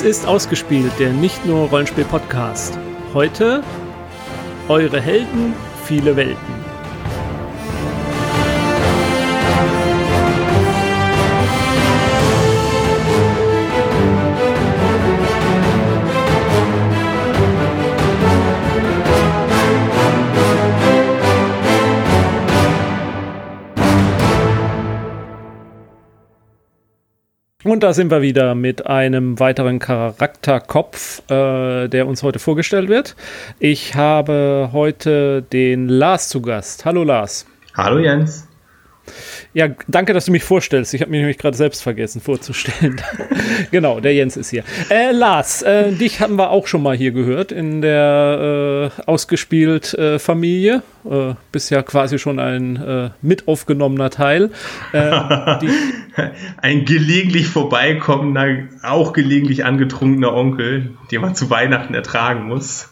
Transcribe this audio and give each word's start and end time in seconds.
Dies 0.00 0.06
ist 0.16 0.26
ausgespielt, 0.26 0.92
der 0.98 1.12
nicht 1.12 1.44
nur 1.44 1.68
Rollenspiel-Podcast. 1.68 2.78
Heute 3.12 3.62
eure 4.66 4.98
Helden, 4.98 5.52
viele 5.84 6.16
Welten. 6.16 6.59
Und 27.62 27.82
da 27.82 27.92
sind 27.92 28.10
wir 28.10 28.22
wieder 28.22 28.54
mit 28.54 28.86
einem 28.86 29.38
weiteren 29.38 29.78
Charakterkopf, 29.80 31.22
äh, 31.30 31.88
der 31.88 32.06
uns 32.06 32.22
heute 32.22 32.38
vorgestellt 32.38 32.88
wird. 32.88 33.16
Ich 33.58 33.94
habe 33.94 34.70
heute 34.72 35.42
den 35.42 35.88
Lars 35.88 36.30
zu 36.30 36.40
Gast. 36.40 36.86
Hallo 36.86 37.04
Lars. 37.04 37.46
Hallo 37.74 37.98
Jens. 37.98 38.49
Ja, 39.52 39.66
danke, 39.88 40.12
dass 40.12 40.26
du 40.26 40.32
mich 40.32 40.44
vorstellst. 40.44 40.94
Ich 40.94 41.00
habe 41.00 41.10
mich 41.10 41.18
nämlich 41.18 41.38
gerade 41.38 41.56
selbst 41.56 41.82
vergessen 41.82 42.20
vorzustellen. 42.20 43.00
genau, 43.72 43.98
der 43.98 44.14
Jens 44.14 44.36
ist 44.36 44.50
hier. 44.50 44.62
Äh, 44.90 45.10
Lars, 45.10 45.62
äh, 45.62 45.90
dich 45.90 46.20
haben 46.20 46.36
wir 46.36 46.50
auch 46.50 46.68
schon 46.68 46.84
mal 46.84 46.96
hier 46.96 47.10
gehört 47.10 47.50
in 47.50 47.82
der 47.82 48.92
äh, 48.96 49.02
ausgespielt 49.06 49.94
äh, 49.94 50.20
Familie. 50.20 50.84
Äh, 51.04 51.34
bist 51.50 51.70
ja 51.70 51.82
quasi 51.82 52.20
schon 52.20 52.38
ein 52.38 52.76
äh, 52.76 53.10
mit 53.22 53.48
aufgenommener 53.48 54.10
Teil. 54.10 54.50
Ein 56.60 56.84
gelegentlich 56.84 57.46
vorbeikommender, 57.46 58.68
auch 58.82 59.12
gelegentlich 59.12 59.64
angetrunkener 59.64 60.34
Onkel, 60.34 60.90
den 61.10 61.20
man 61.22 61.34
zu 61.34 61.48
Weihnachten 61.50 61.94
ertragen 61.94 62.44
muss. 62.44 62.90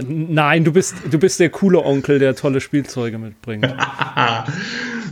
Nein, 0.00 0.64
du 0.64 0.72
bist, 0.72 0.96
du 1.10 1.18
bist 1.18 1.40
der 1.40 1.50
coole 1.50 1.84
Onkel, 1.84 2.18
der 2.18 2.34
tolle 2.34 2.60
Spielzeuge 2.60 3.18
mitbringt. 3.18 3.66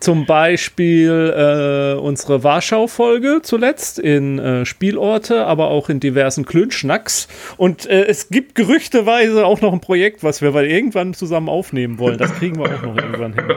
Zum 0.00 0.26
Beispiel 0.26 1.94
äh, 1.96 1.98
unsere 1.98 2.42
Warschau-Folge 2.42 3.40
zuletzt 3.42 3.98
in 3.98 4.38
äh, 4.38 4.66
Spielorte, 4.66 5.46
aber 5.46 5.68
auch 5.68 5.88
in 5.88 6.00
diversen 6.00 6.44
Klönschnacks. 6.44 7.28
Und 7.56 7.86
äh, 7.86 8.04
es 8.06 8.28
gibt 8.28 8.54
gerüchteweise 8.54 9.46
auch 9.46 9.60
noch 9.60 9.72
ein 9.72 9.80
Projekt, 9.80 10.22
was 10.22 10.42
wir 10.42 10.54
weil 10.54 10.66
irgendwann 10.66 11.14
zusammen 11.14 11.48
aufnehmen 11.48 11.98
wollen. 11.98 12.18
Das 12.18 12.34
kriegen 12.34 12.58
wir 12.58 12.64
auch 12.64 12.82
noch 12.82 12.96
irgendwann 12.96 13.34
hin. 13.34 13.44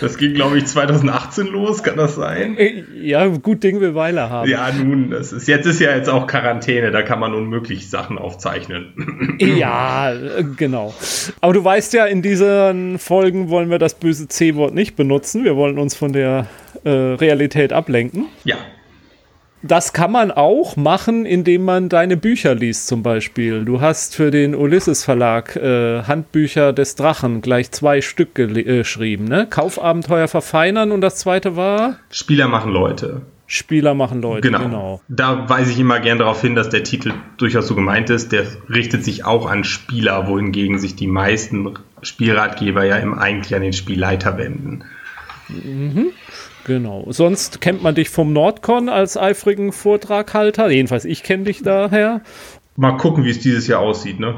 Das 0.00 0.16
ging, 0.16 0.34
glaube 0.34 0.58
ich, 0.58 0.66
2018 0.66 1.46
los, 1.46 1.82
kann 1.82 1.96
das 1.96 2.14
sein? 2.14 2.56
Äh, 2.56 2.84
ja, 3.00 3.26
gut 3.26 3.62
Ding 3.62 3.80
will 3.80 3.94
Weile 3.94 4.30
haben. 4.30 4.48
Ja, 4.48 4.70
nun, 4.72 5.10
das 5.10 5.32
ist, 5.32 5.46
jetzt 5.46 5.66
ist 5.66 5.80
ja 5.80 5.94
jetzt 5.94 6.08
auch 6.08 6.26
Quarantäne, 6.26 6.90
da 6.90 7.02
kann 7.02 7.20
man 7.20 7.34
unmöglich 7.34 7.90
Sachen 7.90 8.18
aufzeichnen. 8.18 9.38
Ja, 9.40 10.12
äh, 10.12 10.44
genau. 10.56 10.94
Aber 11.40 11.52
du 11.52 11.64
weißt 11.64 11.92
ja, 11.94 12.06
in 12.06 12.22
diesen 12.22 12.98
Folgen 12.98 13.48
wollen 13.48 13.70
wir 13.70 13.78
das 13.78 13.94
böse 13.94 14.28
C-Wort 14.28 14.74
nicht 14.74 14.96
benutzen. 14.96 15.44
Wir 15.44 15.56
wollen 15.56 15.78
uns 15.80 15.96
von 15.96 16.12
der 16.12 16.46
äh, 16.84 16.90
Realität 16.90 17.72
ablenken. 17.72 18.26
Ja. 18.44 18.56
Das 19.62 19.92
kann 19.92 20.10
man 20.10 20.30
auch 20.30 20.76
machen, 20.76 21.26
indem 21.26 21.64
man 21.64 21.90
deine 21.90 22.16
Bücher 22.16 22.54
liest, 22.54 22.86
zum 22.86 23.02
Beispiel. 23.02 23.66
Du 23.66 23.82
hast 23.82 24.16
für 24.16 24.30
den 24.30 24.54
Ulysses 24.54 25.04
Verlag 25.04 25.54
äh, 25.56 26.02
Handbücher 26.04 26.72
des 26.72 26.94
Drachen 26.94 27.42
gleich 27.42 27.70
zwei 27.70 28.00
Stück 28.00 28.38
äh, 28.38 28.46
geschrieben, 28.46 29.24
ne? 29.24 29.46
Kaufabenteuer 29.48 30.28
verfeinern 30.28 30.92
und 30.92 31.02
das 31.02 31.16
zweite 31.16 31.56
war? 31.56 31.98
Spieler 32.10 32.48
machen 32.48 32.72
Leute. 32.72 33.20
Spieler 33.46 33.94
machen 33.94 34.22
Leute, 34.22 34.42
genau. 34.42 34.60
genau. 34.60 35.00
Da 35.08 35.48
weise 35.48 35.72
ich 35.72 35.78
immer 35.80 35.98
gern 35.98 36.18
darauf 36.18 36.40
hin, 36.40 36.54
dass 36.54 36.70
der 36.70 36.84
Titel 36.84 37.12
durchaus 37.36 37.66
so 37.66 37.74
gemeint 37.74 38.08
ist. 38.08 38.30
Der 38.30 38.46
richtet 38.68 39.04
sich 39.04 39.24
auch 39.24 39.50
an 39.50 39.64
Spieler, 39.64 40.28
wohingegen 40.28 40.78
sich 40.78 40.94
die 40.94 41.08
meisten 41.08 41.74
Spielratgeber 42.00 42.84
ja 42.84 42.96
im 42.96 43.18
eigentlich 43.18 43.54
an 43.54 43.62
den 43.62 43.72
Spielleiter 43.72 44.38
wenden. 44.38 44.84
Mhm. 45.64 46.12
Genau. 46.64 47.06
Sonst 47.08 47.60
kennt 47.60 47.82
man 47.82 47.94
dich 47.94 48.10
vom 48.10 48.32
Nordcon 48.32 48.88
als 48.88 49.16
eifrigen 49.16 49.72
Vortraghalter. 49.72 50.70
Jedenfalls, 50.70 51.04
ich 51.04 51.22
kenne 51.22 51.44
dich 51.44 51.62
daher. 51.62 52.22
Mal 52.76 52.96
gucken, 52.96 53.24
wie 53.24 53.30
es 53.30 53.40
dieses 53.40 53.66
Jahr 53.66 53.80
aussieht, 53.80 54.20
ne? 54.20 54.36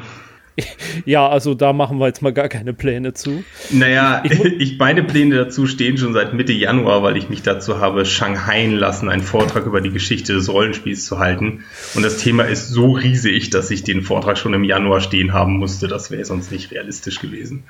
Ja, 1.07 1.29
also 1.29 1.55
da 1.55 1.73
machen 1.73 1.99
wir 1.99 2.07
jetzt 2.07 2.21
mal 2.21 2.33
gar 2.33 2.49
keine 2.49 2.75
Pläne 2.75 3.15
zu. 3.15 3.43
Naja, 3.71 4.23
ich, 4.25 4.45
ich, 4.45 4.79
meine 4.79 5.03
Pläne 5.03 5.37
dazu 5.37 5.67
stehen 5.67 5.97
schon 5.97 6.13
seit 6.13 6.35
Mitte 6.35 6.53
Januar, 6.53 7.03
weil 7.03 7.17
ich 7.17 7.29
mich 7.29 7.43
dazu 7.43 7.79
habe 7.81 8.05
Shanghai 8.05 8.67
lassen, 8.67 9.09
einen 9.09 9.23
Vortrag 9.23 9.67
über 9.67 9.81
die 9.81 9.91
Geschichte 9.91 10.35
des 10.35 10.51
Rollenspiels 10.51 11.07
zu 11.07 11.19
halten. 11.19 11.65
Und 11.95 12.03
das 12.03 12.19
Thema 12.19 12.45
ist 12.45 12.69
so 12.69 12.93
riesig, 12.93 13.51
dass 13.51 13.71
ich 13.71 13.83
den 13.83 14.03
Vortrag 14.03 14.37
schon 14.37 14.53
im 14.55 14.65
Januar 14.65 15.01
stehen 15.01 15.33
haben 15.33 15.57
musste. 15.57 15.89
Das 15.89 16.11
wäre 16.11 16.25
sonst 16.25 16.53
nicht 16.53 16.71
realistisch 16.71 17.21
gewesen. 17.21 17.65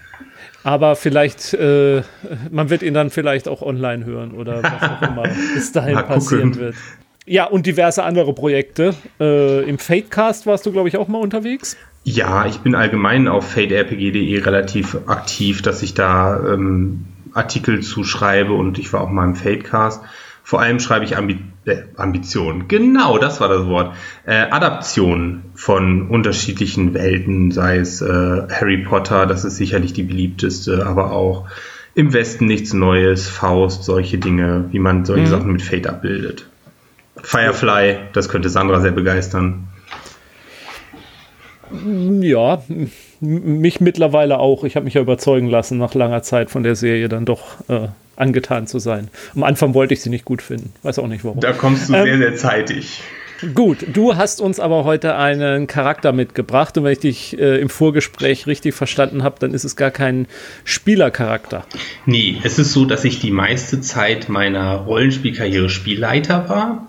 Aber 0.64 0.96
vielleicht, 0.96 1.54
äh, 1.54 2.02
man 2.50 2.70
wird 2.70 2.82
ihn 2.82 2.94
dann 2.94 3.10
vielleicht 3.10 3.48
auch 3.48 3.62
online 3.62 4.04
hören 4.04 4.32
oder 4.32 4.62
was 4.62 4.82
auch 4.82 5.02
immer 5.08 5.24
bis 5.54 5.72
dahin 5.72 5.96
passieren 5.96 6.54
wird. 6.56 6.76
Ja, 7.24 7.44
und 7.44 7.66
diverse 7.66 8.02
andere 8.02 8.34
Projekte. 8.34 8.94
Äh, 9.20 9.68
Im 9.68 9.78
Fatecast 9.78 10.46
warst 10.46 10.66
du, 10.66 10.72
glaube 10.72 10.88
ich, 10.88 10.96
auch 10.96 11.08
mal 11.08 11.18
unterwegs. 11.18 11.76
Ja, 12.04 12.46
ich 12.46 12.58
bin 12.58 12.74
allgemein 12.74 13.28
auf 13.28 13.48
faderpg.de 13.52 14.38
relativ 14.38 14.96
aktiv, 15.06 15.62
dass 15.62 15.82
ich 15.82 15.94
da 15.94 16.36
ähm, 16.52 17.06
Artikel 17.32 17.80
zuschreibe 17.80 18.52
und 18.52 18.78
ich 18.78 18.92
war 18.92 19.02
auch 19.02 19.10
mal 19.10 19.24
im 19.24 19.36
Fadecast. 19.36 20.02
Vor 20.42 20.60
allem 20.60 20.80
schreibe 20.80 21.04
ich 21.04 21.16
Ambi 21.16 21.38
äh, 21.64 21.82
Ambitionen. 21.96 22.68
Genau, 22.68 23.18
das 23.18 23.40
war 23.40 23.48
das 23.48 23.66
Wort. 23.66 23.94
Äh, 24.26 24.50
Adaptionen 24.50 25.52
von 25.54 26.08
unterschiedlichen 26.08 26.94
Welten, 26.94 27.50
sei 27.50 27.78
es 27.78 28.00
äh, 28.00 28.06
Harry 28.06 28.78
Potter, 28.78 29.26
das 29.26 29.44
ist 29.44 29.56
sicherlich 29.56 29.92
die 29.92 30.02
beliebteste, 30.02 30.86
aber 30.86 31.12
auch 31.12 31.48
im 31.94 32.12
Westen 32.12 32.46
nichts 32.46 32.72
Neues, 32.72 33.28
Faust, 33.28 33.84
solche 33.84 34.18
Dinge, 34.18 34.66
wie 34.70 34.78
man 34.78 35.04
solche 35.04 35.26
mhm. 35.26 35.30
Sachen 35.30 35.52
mit 35.52 35.62
Fate 35.62 35.86
abbildet. 35.86 36.46
Firefly, 37.16 37.98
das 38.12 38.28
könnte 38.28 38.48
Sandra 38.48 38.80
sehr 38.80 38.92
begeistern. 38.92 39.68
Ja, 42.20 42.62
mich 43.20 43.80
mittlerweile 43.80 44.38
auch. 44.38 44.64
Ich 44.64 44.76
habe 44.76 44.84
mich 44.84 44.94
ja 44.94 45.00
überzeugen 45.00 45.48
lassen, 45.48 45.78
nach 45.78 45.94
langer 45.94 46.22
Zeit 46.22 46.50
von 46.50 46.62
der 46.62 46.74
Serie 46.74 47.08
dann 47.08 47.24
doch 47.24 47.68
äh, 47.68 47.88
angetan 48.22 48.66
zu 48.66 48.78
sein. 48.78 49.08
Am 49.34 49.42
Anfang 49.42 49.74
wollte 49.74 49.94
ich 49.94 50.00
sie 50.00 50.10
nicht 50.10 50.24
gut 50.24 50.40
finden. 50.40 50.72
Weiß 50.82 50.98
auch 50.98 51.08
nicht 51.08 51.24
warum. 51.24 51.40
Da 51.40 51.52
kommst 51.52 51.88
du 51.88 51.94
ähm, 51.94 52.04
sehr, 52.04 52.18
sehr 52.18 52.36
zeitig. 52.36 53.02
Gut, 53.54 53.78
du 53.92 54.14
hast 54.14 54.40
uns 54.40 54.60
aber 54.60 54.84
heute 54.84 55.16
einen 55.16 55.66
Charakter 55.66 56.12
mitgebracht 56.12 56.78
und 56.78 56.84
wenn 56.84 56.92
ich 56.92 57.00
dich 57.00 57.38
äh, 57.40 57.60
im 57.60 57.68
Vorgespräch 57.68 58.46
richtig 58.46 58.72
verstanden 58.72 59.24
habe, 59.24 59.34
dann 59.40 59.52
ist 59.52 59.64
es 59.64 59.74
gar 59.74 59.90
kein 59.90 60.28
Spielercharakter. 60.62 61.66
Nee, 62.06 62.36
es 62.44 62.60
ist 62.60 62.72
so, 62.72 62.84
dass 62.84 63.04
ich 63.04 63.18
die 63.18 63.32
meiste 63.32 63.80
Zeit 63.80 64.28
meiner 64.28 64.76
Rollenspielkarriere 64.76 65.68
Spielleiter 65.70 66.48
war 66.48 66.88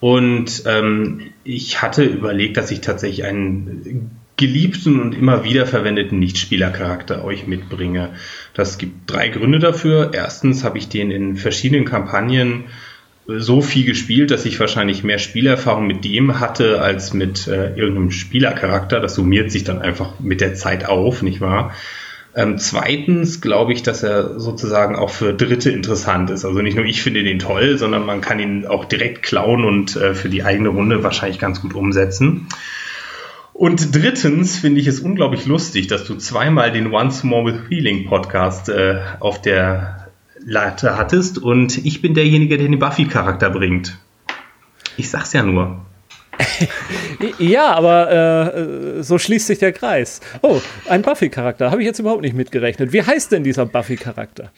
und 0.00 0.62
ähm, 0.64 1.20
ich 1.44 1.82
hatte 1.82 2.04
überlegt, 2.04 2.56
dass 2.56 2.70
ich 2.70 2.80
tatsächlich 2.80 3.24
einen 3.24 4.10
geliebten 4.40 5.00
und 5.00 5.14
immer 5.14 5.44
wieder 5.44 5.66
verwendeten 5.66 6.18
Nichtspielercharakter 6.18 7.22
euch 7.22 7.46
mitbringe. 7.46 8.10
Das 8.54 8.78
gibt 8.78 9.08
drei 9.08 9.28
Gründe 9.28 9.60
dafür. 9.60 10.10
Erstens 10.12 10.64
habe 10.64 10.78
ich 10.78 10.88
den 10.88 11.10
in 11.10 11.36
verschiedenen 11.36 11.84
Kampagnen 11.84 12.64
so 13.26 13.60
viel 13.60 13.84
gespielt, 13.84 14.30
dass 14.30 14.46
ich 14.46 14.58
wahrscheinlich 14.58 15.04
mehr 15.04 15.18
Spielerfahrung 15.18 15.86
mit 15.86 16.04
dem 16.04 16.40
hatte 16.40 16.80
als 16.80 17.12
mit 17.12 17.46
äh, 17.46 17.74
irgendeinem 17.76 18.10
Spielercharakter. 18.10 18.98
Das 18.98 19.14
summiert 19.14 19.52
sich 19.52 19.62
dann 19.62 19.80
einfach 19.80 20.18
mit 20.18 20.40
der 20.40 20.54
Zeit 20.54 20.88
auf, 20.88 21.22
nicht 21.22 21.40
wahr? 21.40 21.72
Ähm, 22.34 22.58
zweitens 22.58 23.40
glaube 23.40 23.72
ich, 23.72 23.82
dass 23.82 24.02
er 24.02 24.38
sozusagen 24.40 24.96
auch 24.96 25.10
für 25.10 25.34
Dritte 25.34 25.70
interessant 25.70 26.30
ist. 26.30 26.44
Also 26.44 26.62
nicht 26.62 26.76
nur 26.76 26.86
ich 26.86 27.02
finde 27.02 27.22
den 27.22 27.40
toll, 27.40 27.76
sondern 27.76 28.06
man 28.06 28.20
kann 28.20 28.40
ihn 28.40 28.66
auch 28.66 28.84
direkt 28.86 29.22
klauen 29.22 29.64
und 29.64 29.96
äh, 29.96 30.14
für 30.14 30.28
die 30.28 30.44
eigene 30.44 30.70
Runde 30.70 31.02
wahrscheinlich 31.02 31.38
ganz 31.38 31.60
gut 31.60 31.74
umsetzen. 31.74 32.46
Und 33.60 33.94
drittens 33.94 34.56
finde 34.56 34.80
ich 34.80 34.86
es 34.86 35.00
unglaublich 35.00 35.44
lustig, 35.44 35.86
dass 35.86 36.04
du 36.04 36.14
zweimal 36.14 36.72
den 36.72 36.94
Once 36.94 37.24
More 37.24 37.44
with 37.44 37.60
Feeling 37.68 38.06
Podcast 38.06 38.70
äh, 38.70 39.02
auf 39.20 39.42
der 39.42 40.08
Latte 40.38 40.96
hattest 40.96 41.36
und 41.36 41.76
ich 41.84 42.00
bin 42.00 42.14
derjenige, 42.14 42.56
der 42.56 42.66
den 42.66 42.78
Buffy-Charakter 42.78 43.50
bringt. 43.50 43.98
Ich 44.96 45.10
sag's 45.10 45.34
ja 45.34 45.42
nur. 45.42 45.84
ja, 47.38 47.74
aber 47.74 48.54
äh, 48.54 49.02
so 49.02 49.18
schließt 49.18 49.48
sich 49.48 49.58
der 49.58 49.74
Kreis. 49.74 50.22
Oh, 50.40 50.62
ein 50.88 51.02
Buffy-Charakter. 51.02 51.70
Habe 51.70 51.82
ich 51.82 51.86
jetzt 51.86 51.98
überhaupt 51.98 52.22
nicht 52.22 52.34
mitgerechnet. 52.34 52.94
Wie 52.94 53.02
heißt 53.02 53.30
denn 53.30 53.44
dieser 53.44 53.66
Buffy-Charakter? 53.66 54.52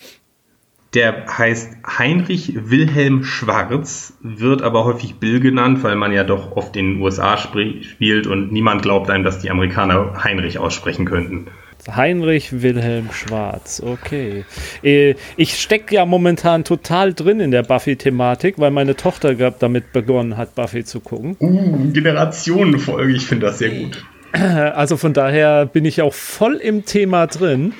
Der 0.94 1.24
heißt 1.26 1.78
Heinrich 1.98 2.52
Wilhelm 2.68 3.24
Schwarz, 3.24 4.12
wird 4.20 4.60
aber 4.60 4.84
häufig 4.84 5.14
Bill 5.14 5.40
genannt, 5.40 5.82
weil 5.82 5.96
man 5.96 6.12
ja 6.12 6.22
doch 6.22 6.54
oft 6.54 6.76
in 6.76 6.94
den 6.94 7.02
USA 7.02 7.38
spielt 7.38 8.26
und 8.26 8.52
niemand 8.52 8.82
glaubt 8.82 9.08
einem, 9.08 9.24
dass 9.24 9.38
die 9.38 9.50
Amerikaner 9.50 10.22
Heinrich 10.22 10.58
aussprechen 10.58 11.06
könnten. 11.06 11.46
Heinrich 11.90 12.62
Wilhelm 12.62 13.10
Schwarz, 13.10 13.82
okay. 13.84 14.44
Äh, 14.82 15.14
ich 15.36 15.58
stecke 15.58 15.94
ja 15.94 16.04
momentan 16.04 16.62
total 16.62 17.14
drin 17.14 17.40
in 17.40 17.50
der 17.50 17.62
Buffy-Thematik, 17.62 18.58
weil 18.58 18.70
meine 18.70 18.94
Tochter 18.94 19.34
damit 19.34 19.92
begonnen 19.92 20.36
hat, 20.36 20.54
Buffy 20.54 20.84
zu 20.84 21.00
gucken. 21.00 21.36
Uh, 21.40 21.90
Generationenfolge, 21.92 23.14
ich 23.14 23.26
finde 23.26 23.46
das 23.46 23.58
sehr 23.58 23.70
gut. 23.70 24.04
Also 24.32 24.96
von 24.96 25.12
daher 25.12 25.66
bin 25.66 25.84
ich 25.84 26.00
auch 26.00 26.14
voll 26.14 26.54
im 26.54 26.86
Thema 26.86 27.26
drin. 27.26 27.74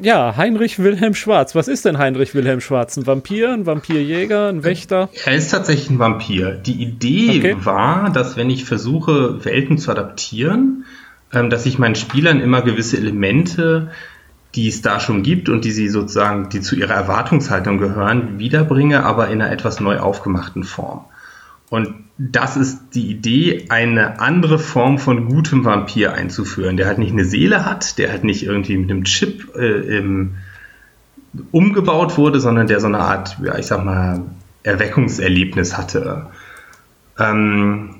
Ja, 0.00 0.36
Heinrich 0.36 0.78
Wilhelm 0.78 1.14
Schwarz. 1.14 1.54
Was 1.54 1.68
ist 1.68 1.84
denn 1.84 1.98
Heinrich 1.98 2.34
Wilhelm 2.34 2.60
Schwarz? 2.60 2.96
Ein 2.96 3.06
Vampir, 3.06 3.52
ein 3.52 3.66
Vampirjäger, 3.66 4.48
ein 4.48 4.64
Wächter? 4.64 5.08
Er 5.24 5.34
ist 5.34 5.50
tatsächlich 5.50 5.90
ein 5.90 5.98
Vampir. 5.98 6.52
Die 6.52 6.82
Idee 6.82 7.38
okay. 7.38 7.56
war, 7.60 8.10
dass 8.10 8.36
wenn 8.36 8.50
ich 8.50 8.64
versuche, 8.64 9.44
Welten 9.44 9.78
zu 9.78 9.90
adaptieren, 9.90 10.84
ähm, 11.32 11.50
dass 11.50 11.66
ich 11.66 11.78
meinen 11.78 11.94
Spielern 11.94 12.40
immer 12.40 12.62
gewisse 12.62 12.96
Elemente, 12.96 13.90
die 14.54 14.68
es 14.68 14.82
da 14.82 15.00
schon 15.00 15.22
gibt 15.22 15.48
und 15.48 15.64
die 15.64 15.72
sie 15.72 15.88
sozusagen, 15.88 16.48
die 16.48 16.60
zu 16.60 16.76
ihrer 16.76 16.94
Erwartungshaltung 16.94 17.78
gehören, 17.78 18.38
wiederbringe, 18.38 19.04
aber 19.04 19.28
in 19.28 19.42
einer 19.42 19.50
etwas 19.50 19.80
neu 19.80 19.98
aufgemachten 19.98 20.64
Form. 20.64 21.06
Und 21.70 22.03
das 22.16 22.56
ist 22.56 22.94
die 22.94 23.10
Idee, 23.10 23.66
eine 23.70 24.20
andere 24.20 24.58
Form 24.58 24.98
von 24.98 25.28
gutem 25.28 25.64
Vampir 25.64 26.12
einzuführen, 26.12 26.76
der 26.76 26.86
halt 26.86 26.98
nicht 26.98 27.12
eine 27.12 27.24
Seele 27.24 27.64
hat, 27.64 27.98
der 27.98 28.10
halt 28.10 28.22
nicht 28.22 28.44
irgendwie 28.44 28.76
mit 28.76 28.90
einem 28.90 29.04
Chip 29.04 29.54
äh, 29.56 29.98
im, 29.98 30.36
umgebaut 31.50 32.16
wurde, 32.16 32.38
sondern 32.38 32.68
der 32.68 32.78
so 32.78 32.86
eine 32.86 33.00
Art, 33.00 33.38
ja, 33.42 33.58
ich 33.58 33.66
sag 33.66 33.84
mal, 33.84 34.22
Erweckungserlebnis 34.62 35.76
hatte. 35.76 36.26
Ähm, 37.18 37.96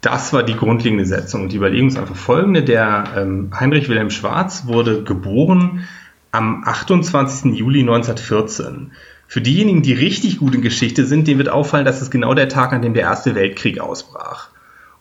das 0.00 0.32
war 0.32 0.42
die 0.42 0.56
grundlegende 0.56 1.04
Setzung. 1.04 1.42
Und 1.42 1.52
die 1.52 1.56
Überlegung 1.56 1.88
ist 1.88 1.98
einfach 1.98 2.16
folgende. 2.16 2.62
Der 2.62 3.04
ähm, 3.16 3.50
Heinrich 3.58 3.88
Wilhelm 3.88 4.10
Schwarz 4.10 4.66
wurde 4.66 5.02
geboren 5.02 5.84
am 6.30 6.64
28. 6.64 7.54
Juli 7.54 7.80
1914. 7.80 8.92
Für 9.34 9.40
diejenigen, 9.40 9.82
die 9.82 9.94
richtig 9.94 10.38
gut 10.38 10.54
in 10.54 10.62
Geschichte 10.62 11.04
sind, 11.04 11.26
denen 11.26 11.38
wird 11.38 11.48
auffallen, 11.48 11.84
dass 11.84 12.00
es 12.00 12.12
genau 12.12 12.34
der 12.34 12.48
Tag, 12.48 12.72
an 12.72 12.82
dem 12.82 12.94
der 12.94 13.02
Erste 13.02 13.34
Weltkrieg 13.34 13.80
ausbrach. 13.80 14.50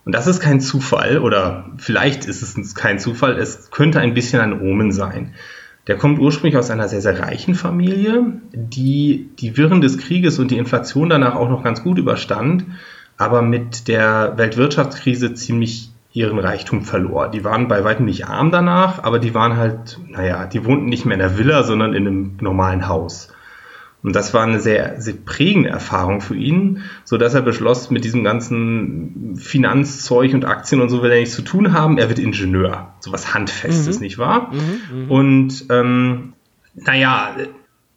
Und 0.06 0.16
das 0.16 0.26
ist 0.26 0.40
kein 0.40 0.60
Zufall, 0.60 1.20
oder 1.20 1.70
vielleicht 1.78 2.26
ist 2.26 2.42
es 2.42 2.74
kein 2.74 2.98
Zufall, 2.98 3.38
es 3.38 3.70
könnte 3.70 4.00
ein 4.00 4.16
bisschen 4.16 4.42
ein 4.42 4.60
Omen 4.60 4.92
sein. 4.92 5.36
Der 5.86 6.00
kommt 6.00 6.18
ursprünglich 6.18 6.58
aus 6.58 6.72
einer 6.72 6.90
sehr, 6.90 7.02
sehr 7.02 7.20
reichen 7.20 7.54
Familie, 7.54 8.42
die 8.54 9.30
die 9.38 9.56
Wirren 9.56 9.82
des 9.82 10.00
Krieges 10.00 10.40
und 10.40 10.50
die 10.50 10.58
Inflation 10.58 11.10
danach 11.10 11.36
auch 11.36 11.52
noch 11.52 11.64
ganz 11.64 11.84
gut 11.84 12.00
überstand, 12.00 12.66
aber 13.18 13.44
mit 13.44 13.88
der 13.88 14.34
Weltwirtschaftskrise 14.36 15.36
ziemlich 15.36 15.92
ihren 16.12 16.40
Reichtum 16.40 16.82
verlor. 16.82 17.30
Die 17.30 17.44
waren 17.44 17.68
bei 17.68 17.84
weitem 17.84 18.06
nicht 18.06 18.26
arm 18.26 18.50
danach, 18.50 19.04
aber 19.04 19.20
die 19.20 19.36
waren 19.36 19.58
halt, 19.58 20.00
naja, 20.08 20.48
die 20.48 20.66
wohnten 20.66 20.86
nicht 20.86 21.06
mehr 21.06 21.14
in 21.14 21.20
der 21.20 21.38
Villa, 21.38 21.62
sondern 21.62 21.94
in 21.94 22.08
einem 22.08 22.38
normalen 22.42 22.88
Haus. 22.88 23.30
Und 24.04 24.16
das 24.16 24.34
war 24.34 24.44
eine 24.44 24.60
sehr, 24.60 25.00
sehr 25.02 25.14
prägende 25.14 25.70
Erfahrung 25.70 26.20
für 26.20 26.36
ihn, 26.36 26.84
so 27.06 27.18
dass 27.18 27.34
er 27.34 27.42
beschloss, 27.42 27.90
mit 27.90 28.04
diesem 28.04 28.26
ganzen 28.26 29.38
Finanzzeug 29.38 30.34
und 30.34 30.44
Aktien 30.44 30.82
und 30.82 30.90
so 30.90 31.02
will 31.02 31.12
er 31.12 31.20
nichts 31.20 31.36
zu 31.36 31.42
tun 31.42 31.72
haben. 31.72 31.98
Er 31.98 32.10
wird 32.10 32.20
Ingenieur. 32.20 32.94
So 33.00 33.14
was 33.14 33.34
Handfestes, 33.34 33.98
mhm. 33.98 34.04
nicht 34.04 34.18
wahr? 34.18 34.52
Mhm, 34.52 35.06
mh. 35.06 35.14
Und 35.14 35.66
ähm, 35.70 36.34
naja, 36.76 37.36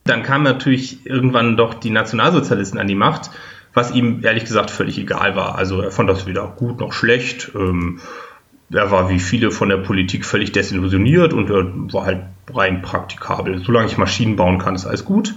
dann 0.05 0.23
kamen 0.23 0.45
natürlich 0.45 1.05
irgendwann 1.07 1.57
doch 1.57 1.75
die 1.75 1.91
Nationalsozialisten 1.91 2.79
an 2.79 2.87
die 2.87 2.95
Macht, 2.95 3.31
was 3.75 3.91
ihm 3.91 4.25
ehrlich 4.25 4.45
gesagt 4.45 4.71
völlig 4.71 4.99
egal 4.99 5.35
war. 5.35 5.57
Also 5.57 5.81
er 5.81 5.91
fand 5.91 6.09
das 6.09 6.27
weder 6.27 6.47
gut 6.47 6.79
noch 6.79 6.93
schlecht. 6.93 7.51
Ähm, 7.57 7.99
er 8.71 8.91
war 8.91 9.11
wie 9.11 9.19
viele 9.19 9.51
von 9.51 9.69
der 9.69 9.77
Politik 9.77 10.25
völlig 10.25 10.53
desillusioniert 10.53 11.33
und 11.33 11.51
er 11.51 11.67
war 11.93 12.07
halt 12.07 12.23
rein 12.53 12.83
praktikabel. 12.83 13.59
Solange 13.59 13.87
ich 13.87 13.99
Maschinen 13.99 14.37
bauen 14.37 14.59
kann, 14.59 14.75
ist 14.75 14.87
alles 14.87 15.05
gut. 15.05 15.35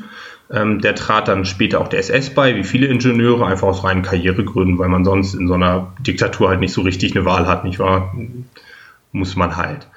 Ähm, 0.51 0.81
der 0.81 0.95
trat 0.95 1.27
dann 1.27 1.45
später 1.45 1.79
auch 1.79 1.87
der 1.87 1.99
SS 1.99 2.33
bei, 2.33 2.55
wie 2.55 2.63
viele 2.63 2.87
Ingenieure, 2.87 3.45
einfach 3.45 3.67
aus 3.67 3.83
reinen 3.83 4.01
Karrieregründen, 4.01 4.79
weil 4.79 4.89
man 4.89 5.05
sonst 5.05 5.35
in 5.35 5.47
so 5.47 5.53
einer 5.53 5.93
Diktatur 5.99 6.49
halt 6.49 6.59
nicht 6.59 6.73
so 6.73 6.81
richtig 6.81 7.15
eine 7.15 7.25
Wahl 7.25 7.45
hat, 7.45 7.63
nicht 7.63 7.77
wahr? 7.77 8.15
Muss 9.11 9.35
man 9.35 9.57
halt. 9.57 9.87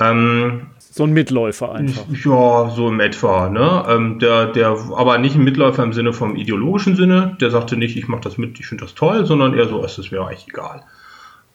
Ähm, 0.00 0.66
so 0.78 1.04
ein 1.04 1.12
Mitläufer 1.12 1.72
einfach. 1.72 2.02
Ja, 2.08 2.70
so 2.70 2.88
im 2.88 2.98
etwa. 2.98 3.48
Ne? 3.48 3.84
Ähm, 3.88 4.18
der, 4.18 4.46
der, 4.46 4.76
aber 4.96 5.18
nicht 5.18 5.36
ein 5.36 5.44
Mitläufer 5.44 5.84
im 5.84 5.92
Sinne 5.92 6.12
vom 6.12 6.34
ideologischen 6.34 6.96
Sinne. 6.96 7.36
Der 7.40 7.50
sagte 7.50 7.76
nicht, 7.76 7.96
ich 7.96 8.08
mache 8.08 8.22
das 8.22 8.38
mit, 8.38 8.58
ich 8.58 8.66
finde 8.66 8.84
das 8.84 8.96
toll, 8.96 9.24
sondern 9.26 9.54
eher 9.54 9.68
so, 9.68 9.84
es 9.84 9.98
ist 9.98 10.10
mir 10.10 10.22
eigentlich 10.22 10.48
egal. 10.48 10.82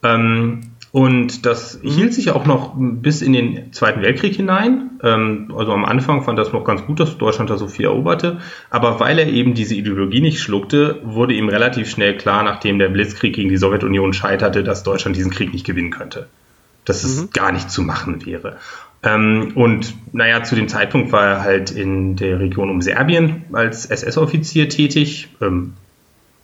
Ähm, 0.02 0.62
und 0.92 1.44
das 1.46 1.82
mhm. 1.82 1.90
hielt 1.90 2.14
sich 2.14 2.30
auch 2.30 2.46
noch 2.46 2.74
bis 2.76 3.22
in 3.22 3.32
den 3.32 3.72
Zweiten 3.72 4.02
Weltkrieg 4.02 4.34
hinein. 4.34 4.92
Ähm, 5.02 5.52
also 5.56 5.72
am 5.72 5.84
Anfang 5.84 6.22
fand 6.22 6.38
das 6.38 6.52
noch 6.52 6.64
ganz 6.64 6.84
gut, 6.86 7.00
dass 7.00 7.18
Deutschland 7.18 7.50
da 7.50 7.58
so 7.58 7.68
viel 7.68 7.86
eroberte. 7.86 8.38
Aber 8.70 9.00
weil 9.00 9.18
er 9.18 9.26
eben 9.26 9.54
diese 9.54 9.74
Ideologie 9.74 10.20
nicht 10.20 10.40
schluckte, 10.40 11.00
wurde 11.04 11.34
ihm 11.34 11.48
relativ 11.48 11.90
schnell 11.90 12.16
klar, 12.16 12.42
nachdem 12.42 12.78
der 12.78 12.88
Blitzkrieg 12.88 13.34
gegen 13.34 13.48
die 13.48 13.56
Sowjetunion 13.56 14.12
scheiterte, 14.12 14.64
dass 14.64 14.84
Deutschland 14.84 15.16
diesen 15.16 15.30
Krieg 15.30 15.52
nicht 15.52 15.66
gewinnen 15.66 15.90
könnte. 15.90 16.28
Dass 16.84 17.04
es 17.04 17.20
mhm. 17.20 17.30
gar 17.32 17.52
nicht 17.52 17.70
zu 17.70 17.82
machen 17.82 18.24
wäre. 18.24 18.56
Ähm, 19.02 19.52
und 19.54 19.94
naja, 20.12 20.42
zu 20.44 20.54
dem 20.54 20.68
Zeitpunkt 20.68 21.12
war 21.12 21.24
er 21.26 21.42
halt 21.42 21.70
in 21.70 22.16
der 22.16 22.40
Region 22.40 22.70
um 22.70 22.80
Serbien 22.80 23.44
als 23.52 23.86
SS-Offizier 23.86 24.68
tätig, 24.68 25.28
ähm, 25.42 25.74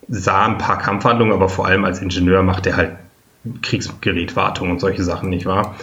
sah 0.07 0.45
ein 0.45 0.57
paar 0.57 0.77
Kampfhandlungen, 0.77 1.33
aber 1.33 1.49
vor 1.49 1.65
allem 1.65 1.85
als 1.85 2.01
Ingenieur 2.01 2.43
macht 2.43 2.67
er 2.67 2.77
halt 2.77 2.91
Kriegsgerätwartung 3.61 4.71
und 4.71 4.79
solche 4.79 5.03
Sachen, 5.03 5.29
nicht 5.29 5.45
wahr? 5.45 5.75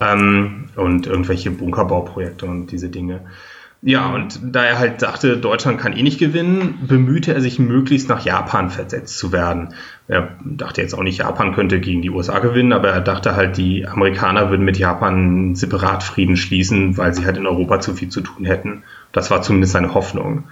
Ähm, 0.00 0.66
und 0.76 1.06
irgendwelche 1.06 1.50
Bunkerbauprojekte 1.50 2.46
und 2.46 2.66
diese 2.66 2.88
Dinge. 2.88 3.20
Ja, 3.82 4.12
und 4.12 4.40
da 4.42 4.64
er 4.64 4.78
halt 4.78 5.02
dachte, 5.02 5.36
Deutschland 5.36 5.78
kann 5.78 5.92
eh 5.92 6.02
nicht 6.02 6.18
gewinnen, 6.18 6.86
bemühte 6.88 7.34
er 7.34 7.40
sich 7.40 7.58
möglichst 7.58 8.08
nach 8.08 8.24
Japan 8.24 8.70
versetzt 8.70 9.18
zu 9.18 9.32
werden. 9.32 9.74
Er 10.08 10.30
dachte 10.44 10.80
jetzt 10.80 10.94
auch 10.94 11.02
nicht, 11.02 11.18
Japan 11.18 11.54
könnte 11.54 11.78
gegen 11.78 12.02
die 12.02 12.10
USA 12.10 12.38
gewinnen, 12.38 12.72
aber 12.72 12.88
er 12.88 13.00
dachte 13.00 13.36
halt, 13.36 13.56
die 13.56 13.86
Amerikaner 13.86 14.50
würden 14.50 14.64
mit 14.64 14.78
Japan 14.78 15.54
separat 15.54 16.02
Frieden 16.02 16.36
schließen, 16.36 16.96
weil 16.96 17.14
sie 17.14 17.26
halt 17.26 17.36
in 17.36 17.46
Europa 17.46 17.80
zu 17.80 17.94
viel 17.94 18.08
zu 18.08 18.22
tun 18.22 18.44
hätten. 18.44 18.82
Das 19.12 19.30
war 19.30 19.42
zumindest 19.42 19.74
seine 19.74 19.94
Hoffnung. 19.94 20.44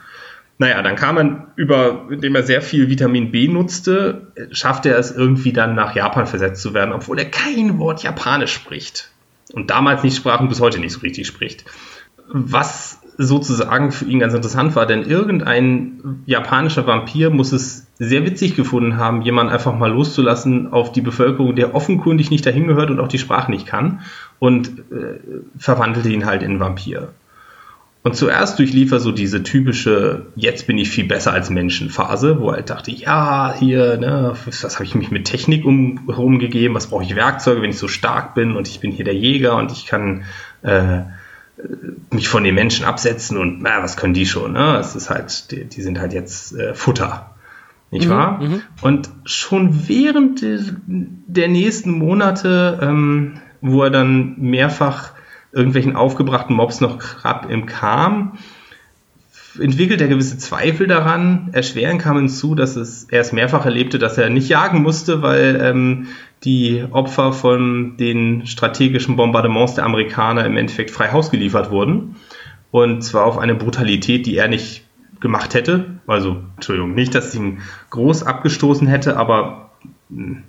Naja, 0.58 0.82
dann 0.82 0.94
kam 0.94 1.16
man 1.16 1.46
über, 1.56 2.06
indem 2.10 2.36
er 2.36 2.44
sehr 2.44 2.62
viel 2.62 2.88
Vitamin 2.88 3.32
B 3.32 3.48
nutzte, 3.48 4.32
schaffte 4.52 4.90
er 4.90 4.98
es 4.98 5.10
irgendwie 5.10 5.52
dann 5.52 5.74
nach 5.74 5.96
Japan 5.96 6.26
versetzt 6.26 6.62
zu 6.62 6.74
werden, 6.74 6.92
obwohl 6.92 7.18
er 7.18 7.24
kein 7.24 7.78
Wort 7.78 8.02
Japanisch 8.02 8.52
spricht. 8.52 9.10
Und 9.52 9.70
damals 9.70 10.02
nicht 10.02 10.16
sprach 10.16 10.40
und 10.40 10.48
bis 10.48 10.60
heute 10.60 10.78
nicht 10.78 10.92
so 10.92 11.00
richtig 11.00 11.26
spricht. 11.26 11.64
Was 12.28 13.00
sozusagen 13.16 13.92
für 13.92 14.06
ihn 14.06 14.18
ganz 14.18 14.34
interessant 14.34 14.74
war, 14.74 14.86
denn 14.86 15.02
irgendein 15.02 16.22
japanischer 16.26 16.86
Vampir 16.86 17.30
muss 17.30 17.52
es 17.52 17.86
sehr 17.98 18.24
witzig 18.24 18.56
gefunden 18.56 18.96
haben, 18.96 19.22
jemanden 19.22 19.52
einfach 19.52 19.76
mal 19.76 19.92
loszulassen 19.92 20.72
auf 20.72 20.90
die 20.90 21.00
Bevölkerung, 21.00 21.54
der 21.54 21.74
offenkundig 21.74 22.30
nicht 22.30 22.44
dahin 22.44 22.66
gehört 22.66 22.90
und 22.90 22.98
auch 22.98 23.08
die 23.08 23.18
Sprache 23.18 23.50
nicht 23.50 23.66
kann 23.66 24.00
und 24.38 24.68
äh, 24.90 25.20
verwandelte 25.56 26.08
ihn 26.08 26.26
halt 26.26 26.42
in 26.42 26.58
Vampir. 26.58 27.12
Und 28.04 28.16
zuerst 28.16 28.58
durchlief 28.58 28.92
er 28.92 29.00
so 29.00 29.12
diese 29.12 29.42
typische, 29.42 30.26
jetzt 30.36 30.66
bin 30.66 30.76
ich 30.76 30.90
viel 30.90 31.06
besser 31.06 31.32
als 31.32 31.48
Menschen 31.48 31.88
Phase, 31.88 32.38
wo 32.38 32.50
er 32.50 32.56
halt 32.56 32.68
dachte, 32.68 32.90
ja, 32.90 33.54
hier, 33.58 33.96
ne, 33.96 34.34
was 34.44 34.74
habe 34.74 34.84
ich 34.84 34.94
mich 34.94 35.10
mit 35.10 35.24
Technik 35.24 35.64
um, 35.64 36.06
rumgegeben, 36.06 36.76
was 36.76 36.88
brauche 36.88 37.02
ich 37.02 37.16
Werkzeuge, 37.16 37.62
wenn 37.62 37.70
ich 37.70 37.78
so 37.78 37.88
stark 37.88 38.34
bin 38.34 38.56
und 38.56 38.68
ich 38.68 38.80
bin 38.80 38.92
hier 38.92 39.06
der 39.06 39.14
Jäger 39.14 39.56
und 39.56 39.72
ich 39.72 39.86
kann 39.86 40.24
äh, 40.60 41.00
mich 42.10 42.28
von 42.28 42.44
den 42.44 42.54
Menschen 42.54 42.84
absetzen 42.84 43.38
und 43.38 43.62
na, 43.62 43.82
was 43.82 43.96
können 43.96 44.12
die 44.12 44.26
schon, 44.26 44.52
ne? 44.52 44.76
Es 44.76 44.94
ist 44.94 45.08
halt, 45.08 45.50
die, 45.50 45.64
die 45.64 45.80
sind 45.80 45.98
halt 45.98 46.12
jetzt 46.12 46.54
äh, 46.54 46.74
Futter. 46.74 47.30
Nicht 47.90 48.08
mhm, 48.08 48.10
wahr? 48.10 48.42
Mhm. 48.42 48.60
Und 48.82 49.08
schon 49.24 49.88
während 49.88 50.42
de, 50.42 50.60
der 50.86 51.48
nächsten 51.48 51.92
Monate, 51.92 52.80
ähm, 52.82 53.40
wo 53.62 53.82
er 53.82 53.90
dann 53.90 54.34
mehrfach 54.38 55.13
irgendwelchen 55.54 55.96
aufgebrachten 55.96 56.56
Mobs 56.56 56.80
noch 56.80 56.98
Krab 56.98 57.50
im 57.50 57.66
Kam, 57.66 58.38
entwickelt 59.58 60.00
er 60.00 60.08
gewisse 60.08 60.38
Zweifel 60.38 60.86
daran. 60.86 61.50
Erschweren 61.52 61.98
kam 61.98 62.16
hinzu, 62.16 62.54
dass 62.54 62.76
es 62.76 63.04
erst 63.04 63.32
mehrfach 63.32 63.64
erlebte, 63.64 63.98
dass 63.98 64.18
er 64.18 64.28
nicht 64.30 64.48
jagen 64.48 64.82
musste, 64.82 65.22
weil 65.22 65.60
ähm, 65.62 66.06
die 66.44 66.84
Opfer 66.90 67.32
von 67.32 67.96
den 67.96 68.46
strategischen 68.46 69.16
Bombardements 69.16 69.74
der 69.74 69.84
Amerikaner 69.84 70.44
im 70.44 70.56
Endeffekt 70.56 70.90
frei 70.90 71.12
Haus 71.12 71.30
geliefert 71.30 71.70
wurden. 71.70 72.16
Und 72.70 73.02
zwar 73.02 73.24
auf 73.24 73.38
eine 73.38 73.54
Brutalität, 73.54 74.26
die 74.26 74.36
er 74.36 74.48
nicht 74.48 74.84
gemacht 75.20 75.54
hätte. 75.54 76.00
Also, 76.06 76.42
Entschuldigung, 76.56 76.94
nicht, 76.94 77.14
dass 77.14 77.32
sie 77.32 77.38
ihn 77.38 77.58
groß 77.90 78.24
abgestoßen 78.24 78.86
hätte, 78.88 79.16
aber 79.16 79.70
hm, 80.10 80.42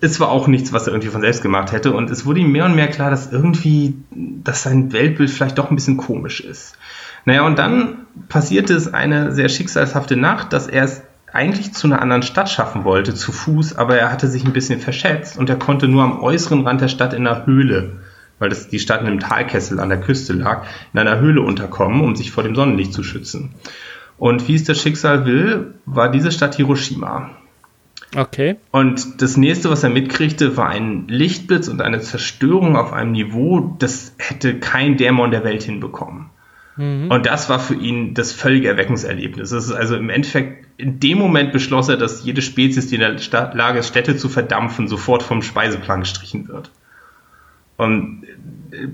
es 0.00 0.18
war 0.18 0.30
auch 0.30 0.48
nichts, 0.48 0.72
was 0.72 0.86
er 0.86 0.92
irgendwie 0.92 1.10
von 1.10 1.20
selbst 1.20 1.42
gemacht 1.42 1.72
hätte. 1.72 1.92
Und 1.92 2.10
es 2.10 2.26
wurde 2.26 2.40
ihm 2.40 2.50
mehr 2.50 2.64
und 2.64 2.74
mehr 2.74 2.88
klar, 2.88 3.10
dass 3.10 3.30
irgendwie, 3.30 3.94
dass 4.10 4.64
sein 4.64 4.92
Weltbild 4.92 5.30
vielleicht 5.30 5.58
doch 5.58 5.70
ein 5.70 5.76
bisschen 5.76 5.96
komisch 5.96 6.40
ist. 6.40 6.76
Naja, 7.24 7.46
und 7.46 7.58
dann 7.58 8.06
passierte 8.28 8.74
es 8.74 8.92
eine 8.92 9.32
sehr 9.32 9.48
schicksalshafte 9.48 10.16
Nacht, 10.16 10.52
dass 10.52 10.66
er 10.66 10.84
es 10.84 11.02
eigentlich 11.32 11.72
zu 11.72 11.86
einer 11.86 12.02
anderen 12.02 12.22
Stadt 12.22 12.50
schaffen 12.50 12.84
wollte, 12.84 13.14
zu 13.14 13.32
Fuß, 13.32 13.76
aber 13.76 13.96
er 13.96 14.10
hatte 14.10 14.28
sich 14.28 14.44
ein 14.44 14.52
bisschen 14.52 14.80
verschätzt 14.80 15.38
und 15.38 15.48
er 15.48 15.56
konnte 15.56 15.88
nur 15.88 16.02
am 16.02 16.20
äußeren 16.20 16.66
Rand 16.66 16.80
der 16.80 16.88
Stadt 16.88 17.14
in 17.14 17.26
einer 17.26 17.46
Höhle 17.46 18.00
weil 18.42 18.48
das 18.48 18.66
die 18.66 18.80
Stadt 18.80 19.02
in 19.02 19.06
einem 19.06 19.20
Talkessel 19.20 19.78
an 19.78 19.88
der 19.88 20.00
Küste 20.00 20.32
lag, 20.32 20.66
in 20.92 20.98
einer 20.98 21.20
Höhle 21.20 21.42
unterkommen, 21.42 22.00
um 22.00 22.16
sich 22.16 22.32
vor 22.32 22.42
dem 22.42 22.56
Sonnenlicht 22.56 22.92
zu 22.92 23.04
schützen. 23.04 23.54
Und 24.18 24.48
wie 24.48 24.56
es 24.56 24.64
das 24.64 24.82
Schicksal 24.82 25.24
will, 25.26 25.74
war 25.86 26.10
diese 26.10 26.32
Stadt 26.32 26.56
Hiroshima. 26.56 27.30
Okay. 28.14 28.56
Und 28.70 29.22
das 29.22 29.36
nächste, 29.36 29.70
was 29.70 29.82
er 29.82 29.90
mitkriegte, 29.90 30.56
war 30.56 30.68
ein 30.68 31.08
Lichtblitz 31.08 31.68
und 31.68 31.80
eine 31.80 32.00
Zerstörung 32.00 32.76
auf 32.76 32.92
einem 32.92 33.12
Niveau, 33.12 33.74
das 33.78 34.14
hätte 34.18 34.58
kein 34.58 34.96
Dämon 34.96 35.30
der 35.30 35.44
Welt 35.44 35.62
hinbekommen. 35.62 36.26
Mhm. 36.76 37.10
Und 37.10 37.26
das 37.26 37.48
war 37.48 37.58
für 37.58 37.74
ihn 37.74 38.14
das 38.14 38.32
völlige 38.32 38.68
Erweckungserlebnis. 38.68 39.50
Das 39.50 39.64
ist 39.66 39.72
also 39.72 39.96
im 39.96 40.10
Endeffekt, 40.10 40.66
in 40.78 41.00
dem 41.00 41.18
Moment 41.18 41.52
beschloss 41.52 41.88
er, 41.88 41.96
dass 41.96 42.24
jede 42.24 42.42
Spezies, 42.42 42.88
die 42.88 42.96
in 42.96 43.00
der 43.00 43.18
Stadt, 43.18 43.54
Lage 43.54 43.78
ist, 43.78 43.88
Städte 43.88 44.16
zu 44.16 44.28
verdampfen, 44.28 44.88
sofort 44.88 45.22
vom 45.22 45.42
Speiseplan 45.42 46.00
gestrichen 46.00 46.48
wird. 46.48 46.70
Und 47.76 48.24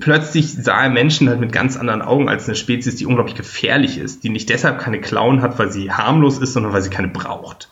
plötzlich 0.01 0.53
sah 0.53 0.85
er 0.85 0.91
Menschen 0.91 1.29
halt 1.29 1.41
mit 1.41 1.53
ganz 1.53 1.77
anderen 1.77 2.03
Augen 2.03 2.29
als 2.29 2.47
eine 2.47 2.57
Spezies, 2.57 2.97
die 2.97 3.07
unglaublich 3.07 3.37
gefährlich 3.37 3.99
ist, 3.99 4.25
die 4.25 4.31
nicht 4.31 4.49
deshalb 4.49 4.79
keine 4.79 5.01
Klauen 5.01 5.43
hat, 5.43 5.59
weil 5.59 5.71
sie 5.71 5.93
harmlos 5.93 6.39
ist, 6.39 6.53
sondern 6.53 6.73
weil 6.73 6.83
sie 6.83 6.91
keine 6.91 7.09
braucht. 7.09 7.69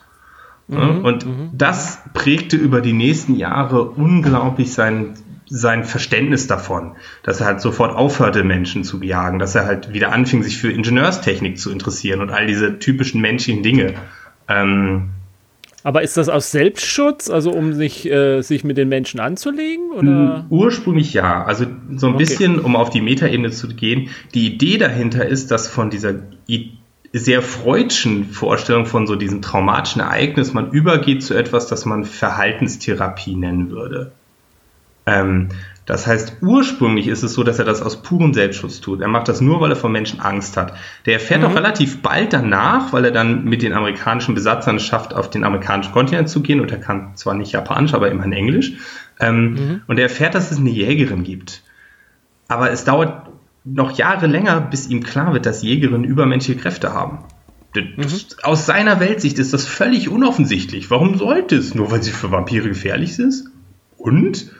Mhm, 0.67 1.05
und 1.05 1.25
mhm. 1.25 1.49
das 1.53 1.99
prägte 2.13 2.57
über 2.57 2.81
die 2.81 2.93
nächsten 2.93 3.35
Jahre 3.35 3.83
unglaublich 3.83 4.73
sein, 4.73 5.13
sein 5.45 5.85
Verständnis 5.85 6.47
davon, 6.47 6.93
dass 7.23 7.39
er 7.39 7.47
halt 7.47 7.61
sofort 7.61 7.95
aufhörte, 7.95 8.43
Menschen 8.43 8.83
zu 8.83 9.01
jagen, 9.01 9.39
dass 9.39 9.55
er 9.55 9.65
halt 9.65 9.93
wieder 9.93 10.11
anfing, 10.11 10.43
sich 10.43 10.57
für 10.57 10.71
Ingenieurstechnik 10.71 11.57
zu 11.57 11.71
interessieren 11.71 12.21
und 12.21 12.31
all 12.31 12.47
diese 12.47 12.79
typischen 12.79 13.21
menschlichen 13.21 13.63
Dinge. 13.63 13.93
Ähm, 14.49 15.11
aber 15.83 16.01
ist 16.01 16.17
das 16.17 16.27
aus 16.27 16.51
Selbstschutz, 16.51 17.29
also 17.29 17.51
um 17.51 17.71
sich, 17.71 18.11
äh, 18.11 18.41
sich 18.41 18.65
mit 18.65 18.77
den 18.77 18.89
Menschen 18.89 19.21
anzulegen? 19.21 19.91
Oder? 19.91 20.45
Ursprünglich 20.49 21.13
ja. 21.13 21.45
Also 21.45 21.65
so 21.95 22.07
ein 22.07 22.15
okay. 22.15 22.23
bisschen, 22.25 22.59
um 22.59 22.75
auf 22.75 22.89
die 22.89 22.99
Metaebene 22.99 23.51
zu 23.51 23.69
gehen. 23.69 24.09
Die 24.33 24.47
Idee 24.47 24.77
dahinter 24.77 25.25
ist, 25.25 25.49
dass 25.49 25.69
von 25.69 25.89
dieser 25.89 26.15
sehr 27.13 27.41
freudschen 27.41 28.25
Vorstellung 28.25 28.85
von 28.85 29.07
so 29.07 29.15
diesem 29.15 29.41
traumatischen 29.41 30.01
Ereignis 30.01 30.53
man 30.53 30.71
übergeht 30.71 31.23
zu 31.23 31.33
etwas, 31.33 31.67
das 31.67 31.85
man 31.85 32.03
Verhaltenstherapie 32.03 33.35
nennen 33.35 33.71
würde. 33.71 34.11
Ähm, 35.05 35.49
das 35.87 36.05
heißt, 36.05 36.39
ursprünglich 36.41 37.07
ist 37.07 37.23
es 37.23 37.33
so, 37.33 37.43
dass 37.43 37.59
er 37.59 37.65
das 37.65 37.81
aus 37.81 38.01
purem 38.01 38.33
Selbstschutz 38.33 38.81
tut. 38.81 38.99
Er 38.99 39.07
macht 39.07 39.29
das 39.29 39.39
nur, 39.39 39.61
weil 39.61 39.71
er 39.71 39.77
vor 39.77 39.89
Menschen 39.89 40.19
Angst 40.19 40.57
hat. 40.57 40.73
Der 41.05 41.13
erfährt 41.13 41.41
mhm. 41.41 41.47
auch 41.47 41.55
relativ 41.55 42.01
bald 42.01 42.33
danach, 42.33 42.91
weil 42.91 43.05
er 43.05 43.11
dann 43.11 43.45
mit 43.45 43.61
den 43.61 43.71
amerikanischen 43.71 44.35
Besatzern 44.35 44.79
schafft, 44.79 45.13
auf 45.13 45.29
den 45.29 45.45
amerikanischen 45.45 45.93
Kontinent 45.93 46.27
zu 46.27 46.41
gehen. 46.41 46.59
Und 46.59 46.73
er 46.73 46.79
kann 46.79 47.15
zwar 47.15 47.35
nicht 47.35 47.53
Japanisch, 47.53 47.93
aber 47.93 48.11
immerhin 48.11 48.33
Englisch. 48.33 48.73
Ähm, 49.21 49.53
mhm. 49.53 49.81
Und 49.87 49.97
er 49.97 50.03
erfährt, 50.03 50.35
dass 50.35 50.51
es 50.51 50.57
eine 50.57 50.69
Jägerin 50.69 51.23
gibt. 51.23 51.63
Aber 52.49 52.69
es 52.69 52.83
dauert 52.83 53.26
noch 53.73 53.97
Jahre 53.97 54.27
länger, 54.27 54.61
bis 54.61 54.87
ihm 54.87 55.03
klar 55.03 55.33
wird, 55.33 55.45
dass 55.45 55.63
Jägerinnen 55.63 56.03
übermenschliche 56.03 56.59
Kräfte 56.59 56.93
haben. 56.93 57.19
Das, 57.73 57.83
mhm. 57.83 58.09
Aus 58.43 58.65
seiner 58.65 58.99
Weltsicht 58.99 59.39
ist 59.39 59.53
das 59.53 59.65
völlig 59.65 60.09
unoffensichtlich. 60.09 60.89
Warum 60.89 61.17
sollte 61.17 61.55
es? 61.55 61.75
Nur 61.75 61.91
weil 61.91 62.01
sie 62.01 62.11
für 62.11 62.31
Vampire 62.31 62.69
gefährlich 62.69 63.15
sind? 63.15 63.45
Und 63.97 64.51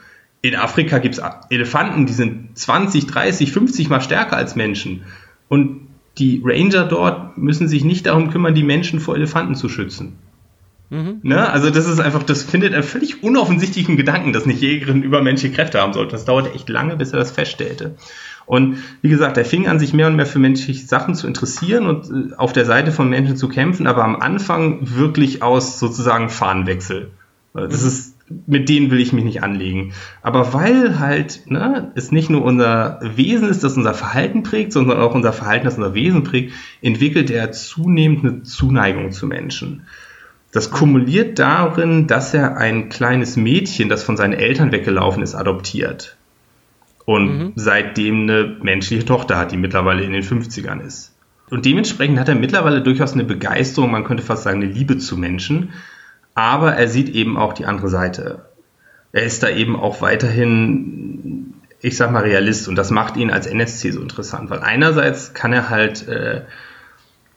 in 0.42 0.54
Afrika 0.54 0.98
gibt 0.98 1.18
es 1.18 1.22
Elefanten, 1.50 2.06
die 2.06 2.12
sind 2.12 2.56
20, 2.56 3.06
30, 3.06 3.52
50 3.52 3.88
mal 3.88 4.00
stärker 4.00 4.36
als 4.36 4.56
Menschen. 4.56 5.02
Und 5.48 5.88
die 6.18 6.42
Ranger 6.44 6.84
dort 6.84 7.38
müssen 7.38 7.68
sich 7.68 7.84
nicht 7.84 8.06
darum 8.06 8.30
kümmern, 8.30 8.54
die 8.54 8.62
Menschen 8.62 9.00
vor 9.00 9.16
Elefanten 9.16 9.54
zu 9.54 9.68
schützen. 9.68 10.18
Mhm. 10.90 11.20
Ne? 11.22 11.50
Also 11.50 11.70
das 11.70 11.86
ist 11.86 12.00
einfach, 12.00 12.22
das 12.22 12.42
findet 12.42 12.72
er 12.72 12.82
völlig 12.82 13.22
unoffensichtlichen 13.22 13.96
Gedanken, 13.96 14.32
dass 14.32 14.46
nicht 14.46 14.60
Jägerinnen 14.60 15.02
übermenschliche 15.02 15.54
Kräfte 15.54 15.80
haben 15.80 15.92
sollten. 15.92 16.12
Das 16.12 16.24
dauerte 16.24 16.52
echt 16.54 16.68
lange, 16.68 16.96
bis 16.96 17.12
er 17.12 17.18
das 17.18 17.30
feststellte. 17.30 17.96
Und 18.48 18.78
wie 19.02 19.10
gesagt, 19.10 19.36
er 19.36 19.44
fing 19.44 19.68
an, 19.68 19.78
sich 19.78 19.92
mehr 19.92 20.06
und 20.06 20.16
mehr 20.16 20.24
für 20.24 20.38
menschliche 20.38 20.86
Sachen 20.86 21.14
zu 21.14 21.26
interessieren 21.26 21.86
und 21.86 22.32
äh, 22.32 22.34
auf 22.36 22.54
der 22.54 22.64
Seite 22.64 22.92
von 22.92 23.10
Menschen 23.10 23.36
zu 23.36 23.46
kämpfen, 23.46 23.86
aber 23.86 24.02
am 24.02 24.16
Anfang 24.16 24.78
wirklich 24.80 25.42
aus 25.42 25.78
sozusagen 25.78 26.30
Fahnenwechsel. 26.30 27.10
Das 27.52 27.82
mhm. 27.82 27.88
ist, 27.88 28.16
mit 28.46 28.70
denen 28.70 28.90
will 28.90 29.00
ich 29.00 29.12
mich 29.12 29.24
nicht 29.24 29.42
anlegen. 29.42 29.92
Aber 30.22 30.54
weil 30.54 30.98
halt 30.98 31.42
ne, 31.50 31.92
es 31.94 32.10
nicht 32.10 32.30
nur 32.30 32.42
unser 32.42 33.00
Wesen 33.02 33.50
ist, 33.50 33.64
das 33.64 33.76
unser 33.76 33.92
Verhalten 33.92 34.42
prägt, 34.42 34.72
sondern 34.72 34.98
auch 34.98 35.14
unser 35.14 35.34
Verhalten, 35.34 35.66
das 35.66 35.76
unser 35.76 35.92
Wesen 35.92 36.24
prägt, 36.24 36.54
entwickelt 36.80 37.30
er 37.30 37.52
zunehmend 37.52 38.24
eine 38.24 38.42
Zuneigung 38.44 39.12
zu 39.12 39.26
Menschen. 39.26 39.82
Das 40.52 40.70
kumuliert 40.70 41.38
darin, 41.38 42.06
dass 42.06 42.32
er 42.32 42.56
ein 42.56 42.88
kleines 42.88 43.36
Mädchen, 43.36 43.90
das 43.90 44.02
von 44.02 44.16
seinen 44.16 44.32
Eltern 44.32 44.72
weggelaufen 44.72 45.22
ist, 45.22 45.34
adoptiert 45.34 46.17
und 47.08 47.38
mhm. 47.38 47.52
seitdem 47.56 48.24
eine 48.24 48.58
menschliche 48.60 49.06
Tochter 49.06 49.38
hat, 49.38 49.50
die 49.50 49.56
mittlerweile 49.56 50.02
in 50.02 50.12
den 50.12 50.22
50ern 50.22 50.84
ist. 50.84 51.16
Und 51.48 51.64
dementsprechend 51.64 52.18
hat 52.18 52.28
er 52.28 52.34
mittlerweile 52.34 52.82
durchaus 52.82 53.14
eine 53.14 53.24
Begeisterung, 53.24 53.90
man 53.90 54.04
könnte 54.04 54.22
fast 54.22 54.42
sagen 54.42 54.62
eine 54.62 54.70
Liebe 54.70 54.98
zu 54.98 55.16
Menschen, 55.16 55.70
aber 56.34 56.74
er 56.74 56.86
sieht 56.86 57.08
eben 57.08 57.38
auch 57.38 57.54
die 57.54 57.64
andere 57.64 57.88
Seite. 57.88 58.44
Er 59.10 59.22
ist 59.22 59.42
da 59.42 59.48
eben 59.48 59.74
auch 59.74 60.02
weiterhin, 60.02 61.54
ich 61.80 61.96
sag 61.96 62.12
mal, 62.12 62.24
Realist 62.24 62.68
und 62.68 62.76
das 62.76 62.90
macht 62.90 63.16
ihn 63.16 63.30
als 63.30 63.46
NSC 63.46 63.90
so 63.90 64.02
interessant, 64.02 64.50
weil 64.50 64.60
einerseits 64.60 65.32
kann 65.32 65.54
er 65.54 65.70
halt 65.70 66.06
äh, 66.08 66.42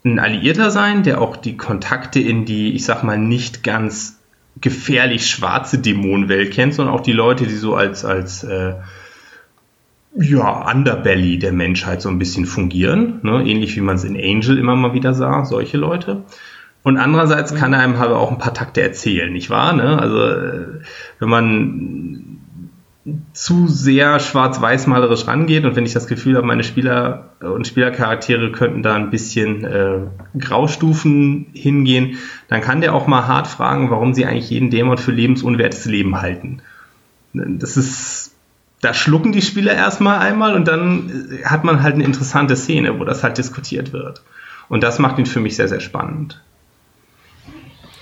ein 0.04 0.20
Alliierter 0.20 0.70
sein, 0.70 1.04
der 1.04 1.22
auch 1.22 1.38
die 1.38 1.56
Kontakte 1.56 2.20
in 2.20 2.44
die, 2.44 2.74
ich 2.74 2.84
sag 2.84 3.04
mal, 3.04 3.18
nicht 3.18 3.64
ganz 3.64 4.20
gefährlich 4.60 5.28
schwarze 5.28 5.80
Dämonenwelt 5.80 6.54
kennt, 6.54 6.74
sondern 6.74 6.94
auch 6.94 7.04
die 7.04 7.14
Leute, 7.14 7.48
die 7.48 7.56
so 7.56 7.74
als, 7.74 8.04
als 8.04 8.44
äh, 8.44 8.74
ja, 10.16 10.70
Underbelly 10.70 11.40
der 11.40 11.54
Menschheit 11.54 12.02
so 12.02 12.10
ein 12.10 12.20
bisschen 12.20 12.46
fungieren, 12.46 13.20
ne? 13.24 13.44
ähnlich 13.46 13.76
wie 13.76 13.82
man 13.82 13.96
es 13.96 14.04
in 14.04 14.16
Angel 14.16 14.58
immer 14.58 14.76
mal 14.76 14.94
wieder 14.94 15.14
sah, 15.14 15.46
solche 15.46 15.78
Leute. 15.78 16.24
Und 16.84 16.98
andererseits 16.98 17.54
kann 17.54 17.74
er 17.74 17.80
einem 17.80 18.00
halt 18.00 18.12
auch 18.12 18.32
ein 18.32 18.40
paar 18.40 18.54
Takte 18.54 18.82
erzählen, 18.82 19.32
nicht 19.32 19.50
wahr? 19.50 19.74
Ne? 19.74 20.00
Also 20.00 20.18
äh, 20.24 20.68
wenn 21.20 21.30
man 21.30 22.42
zu 23.34 23.68
sehr 23.68 24.20
schwarz-weiß-malerisch 24.20 25.28
rangeht 25.28 25.66
und 25.66 25.76
wenn 25.76 25.86
ich 25.86 25.94
das 25.94 26.08
Gefühl 26.08 26.38
habe, 26.38 26.46
meine 26.46 26.64
Spieler 26.64 27.32
und 27.40 27.66
Spielercharaktere 27.66 28.52
könnten 28.52 28.84
da 28.84 28.96
ein 28.96 29.10
bisschen 29.10 29.64
äh, 29.64 30.00
Graustufen 30.38 31.48
hingehen, 31.54 32.18
dann 32.48 32.62
kann 32.62 32.82
der 32.82 32.94
auch 32.94 33.08
mal 33.08 33.28
hart 33.28 33.48
fragen, 33.48 33.90
warum 33.90 34.14
sie 34.14 34.26
eigentlich 34.26 34.52
jeden 34.52 34.70
Dämon 34.70 34.98
für 34.98 35.12
lebensunwertes 35.12 35.86
Leben 35.86 36.22
halten. 36.22 36.62
Das 37.34 37.78
ist 37.78 38.21
da 38.82 38.94
schlucken 38.94 39.32
die 39.32 39.42
Spieler 39.42 39.74
erstmal 39.74 40.20
einmal 40.20 40.56
und 40.56 40.68
dann 40.68 41.30
äh, 41.32 41.46
hat 41.46 41.64
man 41.64 41.84
halt 41.84 41.96
eine 41.96 42.04
interessante 42.04 42.56
Szene, 42.56 43.00
wo 43.00 43.06
das 43.06 43.24
halt 43.24 43.38
diskutiert 43.38 43.94
wird. 43.94 44.24
Und 44.70 44.84
das 44.84 45.00
macht 45.00 45.20
ihn 45.20 45.26
für 45.26 45.40
mich 45.40 45.56
sehr, 45.56 45.68
sehr 45.68 45.80
spannend. 45.80 46.42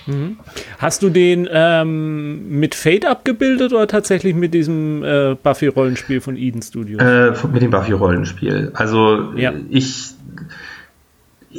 Mhm. 0.06 0.38
Hast 0.78 1.02
du 1.02 1.10
den 1.10 1.48
ähm, 1.50 2.58
mit 2.58 2.74
Fate 2.74 3.04
abgebildet 3.04 3.72
oder 3.72 3.86
tatsächlich 3.86 4.34
mit 4.34 4.54
diesem 4.54 5.04
äh, 5.04 5.36
Buffy-Rollenspiel 5.40 6.20
von 6.20 6.36
Eden 6.36 6.62
Studios? 6.62 7.02
Äh, 7.02 7.32
mit 7.52 7.62
dem 7.62 7.70
Buffy-Rollenspiel. 7.70 8.72
Also 8.74 9.34
ja. 9.36 9.52
ich. 9.68 10.12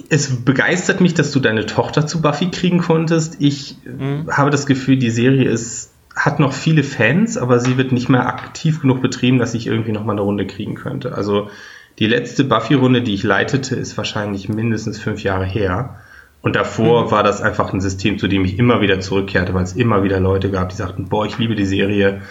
Es 0.09 0.45
begeistert 0.45 1.01
mich, 1.01 1.15
dass 1.15 1.31
du 1.31 1.41
deine 1.41 1.65
Tochter 1.65 2.07
zu 2.07 2.21
Buffy 2.21 2.49
kriegen 2.49 2.79
konntest. 2.79 3.35
Ich 3.39 3.75
mhm. 3.83 4.29
habe 4.31 4.49
das 4.49 4.65
Gefühl, 4.65 4.95
die 4.95 5.09
Serie 5.09 5.49
ist 5.49 5.90
hat 6.15 6.39
noch 6.39 6.53
viele 6.53 6.83
Fans, 6.83 7.37
aber 7.37 7.59
sie 7.59 7.77
wird 7.77 7.91
nicht 7.91 8.09
mehr 8.09 8.27
aktiv 8.27 8.81
genug 8.81 9.01
betrieben, 9.01 9.39
dass 9.39 9.53
ich 9.53 9.67
irgendwie 9.67 9.91
noch 9.91 10.03
mal 10.03 10.13
eine 10.13 10.21
Runde 10.21 10.45
kriegen 10.45 10.75
könnte. 10.75 11.13
Also 11.13 11.49
die 11.99 12.07
letzte 12.07 12.43
Buffy-Runde, 12.43 13.01
die 13.01 13.13
ich 13.13 13.23
leitete, 13.23 13.75
ist 13.75 13.97
wahrscheinlich 13.97 14.49
mindestens 14.49 14.99
fünf 14.99 15.23
Jahre 15.23 15.45
her. 15.45 15.97
Und 16.41 16.55
davor 16.55 17.05
mhm. 17.05 17.11
war 17.11 17.23
das 17.23 17.41
einfach 17.41 17.73
ein 17.73 17.81
System, 17.81 18.17
zu 18.17 18.27
dem 18.27 18.45
ich 18.45 18.57
immer 18.57 18.81
wieder 18.81 18.99
zurückkehrte, 18.99 19.53
weil 19.53 19.63
es 19.63 19.73
immer 19.73 20.03
wieder 20.03 20.19
Leute 20.19 20.49
gab, 20.49 20.69
die 20.69 20.75
sagten, 20.75 21.07
boah, 21.07 21.25
ich 21.25 21.37
liebe 21.37 21.55
die 21.55 21.65
Serie, 21.65 22.21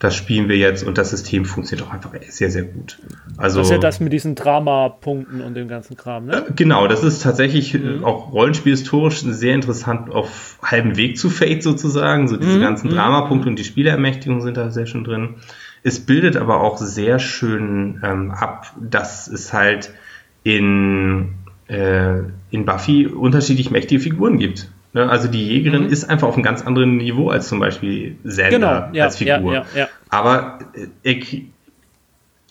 das 0.00 0.16
spielen 0.16 0.48
wir 0.48 0.56
jetzt 0.56 0.82
und 0.82 0.96
das 0.96 1.10
System 1.10 1.44
funktioniert 1.44 1.86
auch 1.86 1.92
einfach 1.92 2.10
sehr, 2.26 2.50
sehr 2.50 2.62
gut. 2.62 2.98
Also, 3.36 3.58
das 3.58 3.68
ist 3.68 3.72
ja 3.72 3.78
das 3.78 4.00
mit 4.00 4.14
diesen 4.14 4.34
Drama-Punkten 4.34 5.42
und 5.42 5.52
dem 5.52 5.68
ganzen 5.68 5.94
Kram, 5.94 6.24
ne? 6.24 6.46
Äh, 6.48 6.52
genau, 6.56 6.88
das 6.88 7.04
ist 7.04 7.22
tatsächlich 7.22 7.74
äh, 7.74 7.78
mhm. 7.78 8.04
auch 8.04 8.32
rollenspielhistorisch 8.32 9.20
sehr 9.20 9.54
interessant 9.54 10.10
auf 10.10 10.58
halbem 10.62 10.96
Weg 10.96 11.18
zu 11.18 11.28
Fate 11.28 11.62
sozusagen. 11.62 12.28
So 12.28 12.38
diese 12.38 12.56
mhm. 12.56 12.62
ganzen 12.62 12.88
mhm. 12.88 12.94
Dramapunkte 12.94 13.50
und 13.50 13.58
die 13.58 13.64
Spielermächtigung 13.64 14.40
sind 14.40 14.56
da 14.56 14.70
sehr 14.70 14.86
schön 14.86 15.04
drin. 15.04 15.34
Es 15.82 16.00
bildet 16.00 16.38
aber 16.38 16.62
auch 16.62 16.78
sehr 16.78 17.18
schön 17.18 18.00
ähm, 18.02 18.30
ab, 18.30 18.72
dass 18.80 19.28
es 19.28 19.52
halt 19.52 19.92
in, 20.44 21.34
äh, 21.68 22.20
in 22.50 22.64
Buffy 22.64 23.06
unterschiedlich 23.06 23.70
mächtige 23.70 24.00
Figuren 24.00 24.38
gibt. 24.38 24.70
Ne? 24.92 25.08
Also 25.08 25.28
die 25.28 25.46
Jägerin 25.46 25.84
mhm. 25.84 25.92
ist 25.92 26.04
einfach 26.08 26.28
auf 26.28 26.34
einem 26.34 26.42
ganz 26.42 26.62
anderen 26.62 26.96
Niveau 26.96 27.28
als 27.28 27.48
zum 27.48 27.60
Beispiel 27.60 28.16
Zelda 28.26 28.50
genau, 28.50 28.88
ja, 28.92 29.04
als 29.04 29.16
Figur. 29.16 29.54
Ja, 29.54 29.64
ja, 29.74 29.88
Aber 30.10 30.58
äh, 31.02 31.16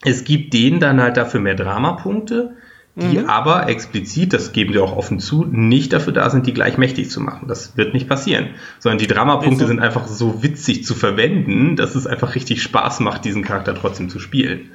es 0.03 0.23
gibt 0.23 0.53
denen 0.53 0.79
dann 0.79 1.01
halt 1.01 1.17
dafür 1.17 1.41
mehr 1.41 1.55
Dramapunkte, 1.55 2.55
die 2.95 3.19
mhm. 3.19 3.29
aber 3.29 3.69
explizit, 3.69 4.33
das 4.33 4.51
geben 4.51 4.73
wir 4.73 4.83
auch 4.83 4.95
offen 4.95 5.19
zu, 5.19 5.45
nicht 5.45 5.93
dafür 5.93 6.11
da 6.11 6.29
sind, 6.29 6.47
die 6.47 6.53
gleich 6.53 6.77
mächtig 6.77 7.09
zu 7.09 7.21
machen. 7.21 7.47
Das 7.47 7.77
wird 7.77 7.93
nicht 7.93 8.09
passieren. 8.09 8.49
Sondern 8.79 8.97
die 8.97 9.07
Dramapunkte 9.07 9.67
sind 9.67 9.79
einfach 9.79 10.07
so 10.07 10.43
witzig 10.43 10.83
zu 10.83 10.95
verwenden, 10.95 11.77
dass 11.77 11.95
es 11.95 12.07
einfach 12.07 12.35
richtig 12.35 12.61
Spaß 12.61 12.99
macht, 12.99 13.23
diesen 13.23 13.43
Charakter 13.43 13.73
trotzdem 13.73 14.09
zu 14.09 14.19
spielen. 14.19 14.71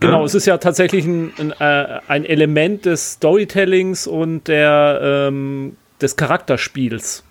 Genau, 0.00 0.20
ja? 0.20 0.24
es 0.24 0.34
ist 0.34 0.46
ja 0.46 0.58
tatsächlich 0.58 1.06
ein, 1.06 1.32
ein, 1.38 1.52
äh, 1.52 2.00
ein, 2.08 2.24
Element 2.24 2.84
des 2.84 3.12
Storytellings 3.12 4.06
und 4.06 4.48
der, 4.48 5.28
ähm, 5.28 5.76
des 6.00 6.16
Charakterspiels. 6.16 7.22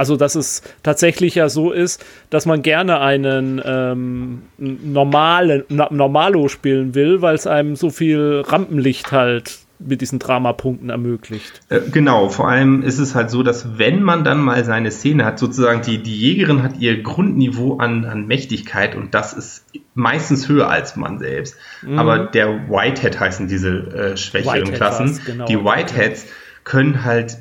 Also, 0.00 0.16
dass 0.16 0.34
es 0.34 0.62
tatsächlich 0.82 1.34
ja 1.34 1.50
so 1.50 1.72
ist, 1.72 2.02
dass 2.30 2.46
man 2.46 2.62
gerne 2.62 3.00
einen 3.00 3.60
ähm, 3.62 4.44
normalen, 4.56 5.64
Normalo 5.68 6.48
spielen 6.48 6.94
will, 6.94 7.20
weil 7.20 7.34
es 7.34 7.46
einem 7.46 7.76
so 7.76 7.90
viel 7.90 8.42
Rampenlicht 8.46 9.12
halt 9.12 9.58
mit 9.78 10.00
diesen 10.00 10.18
Dramapunkten 10.18 10.88
ermöglicht. 10.88 11.60
Äh, 11.68 11.80
genau, 11.92 12.30
vor 12.30 12.48
allem 12.48 12.82
ist 12.82 12.98
es 12.98 13.14
halt 13.14 13.28
so, 13.28 13.42
dass 13.42 13.76
wenn 13.78 14.02
man 14.02 14.24
dann 14.24 14.40
mal 14.40 14.64
seine 14.64 14.90
Szene 14.90 15.26
hat, 15.26 15.38
sozusagen 15.38 15.82
die, 15.82 16.02
die 16.02 16.16
Jägerin 16.16 16.62
hat 16.62 16.78
ihr 16.78 17.02
Grundniveau 17.02 17.76
an, 17.76 18.06
an 18.06 18.26
Mächtigkeit 18.26 18.96
und 18.96 19.12
das 19.12 19.34
ist 19.34 19.66
meistens 19.92 20.48
höher 20.48 20.70
als 20.70 20.96
man 20.96 21.18
selbst. 21.18 21.56
Mhm. 21.82 21.98
Aber 21.98 22.18
der 22.20 22.70
Whitehead 22.70 23.20
heißen 23.20 23.48
diese 23.48 23.70
äh, 23.70 24.16
schwächeren 24.16 24.72
Klassen. 24.72 25.20
Genau. 25.26 25.44
Die 25.44 25.62
Whiteheads 25.62 26.24
können 26.64 27.04
halt 27.04 27.36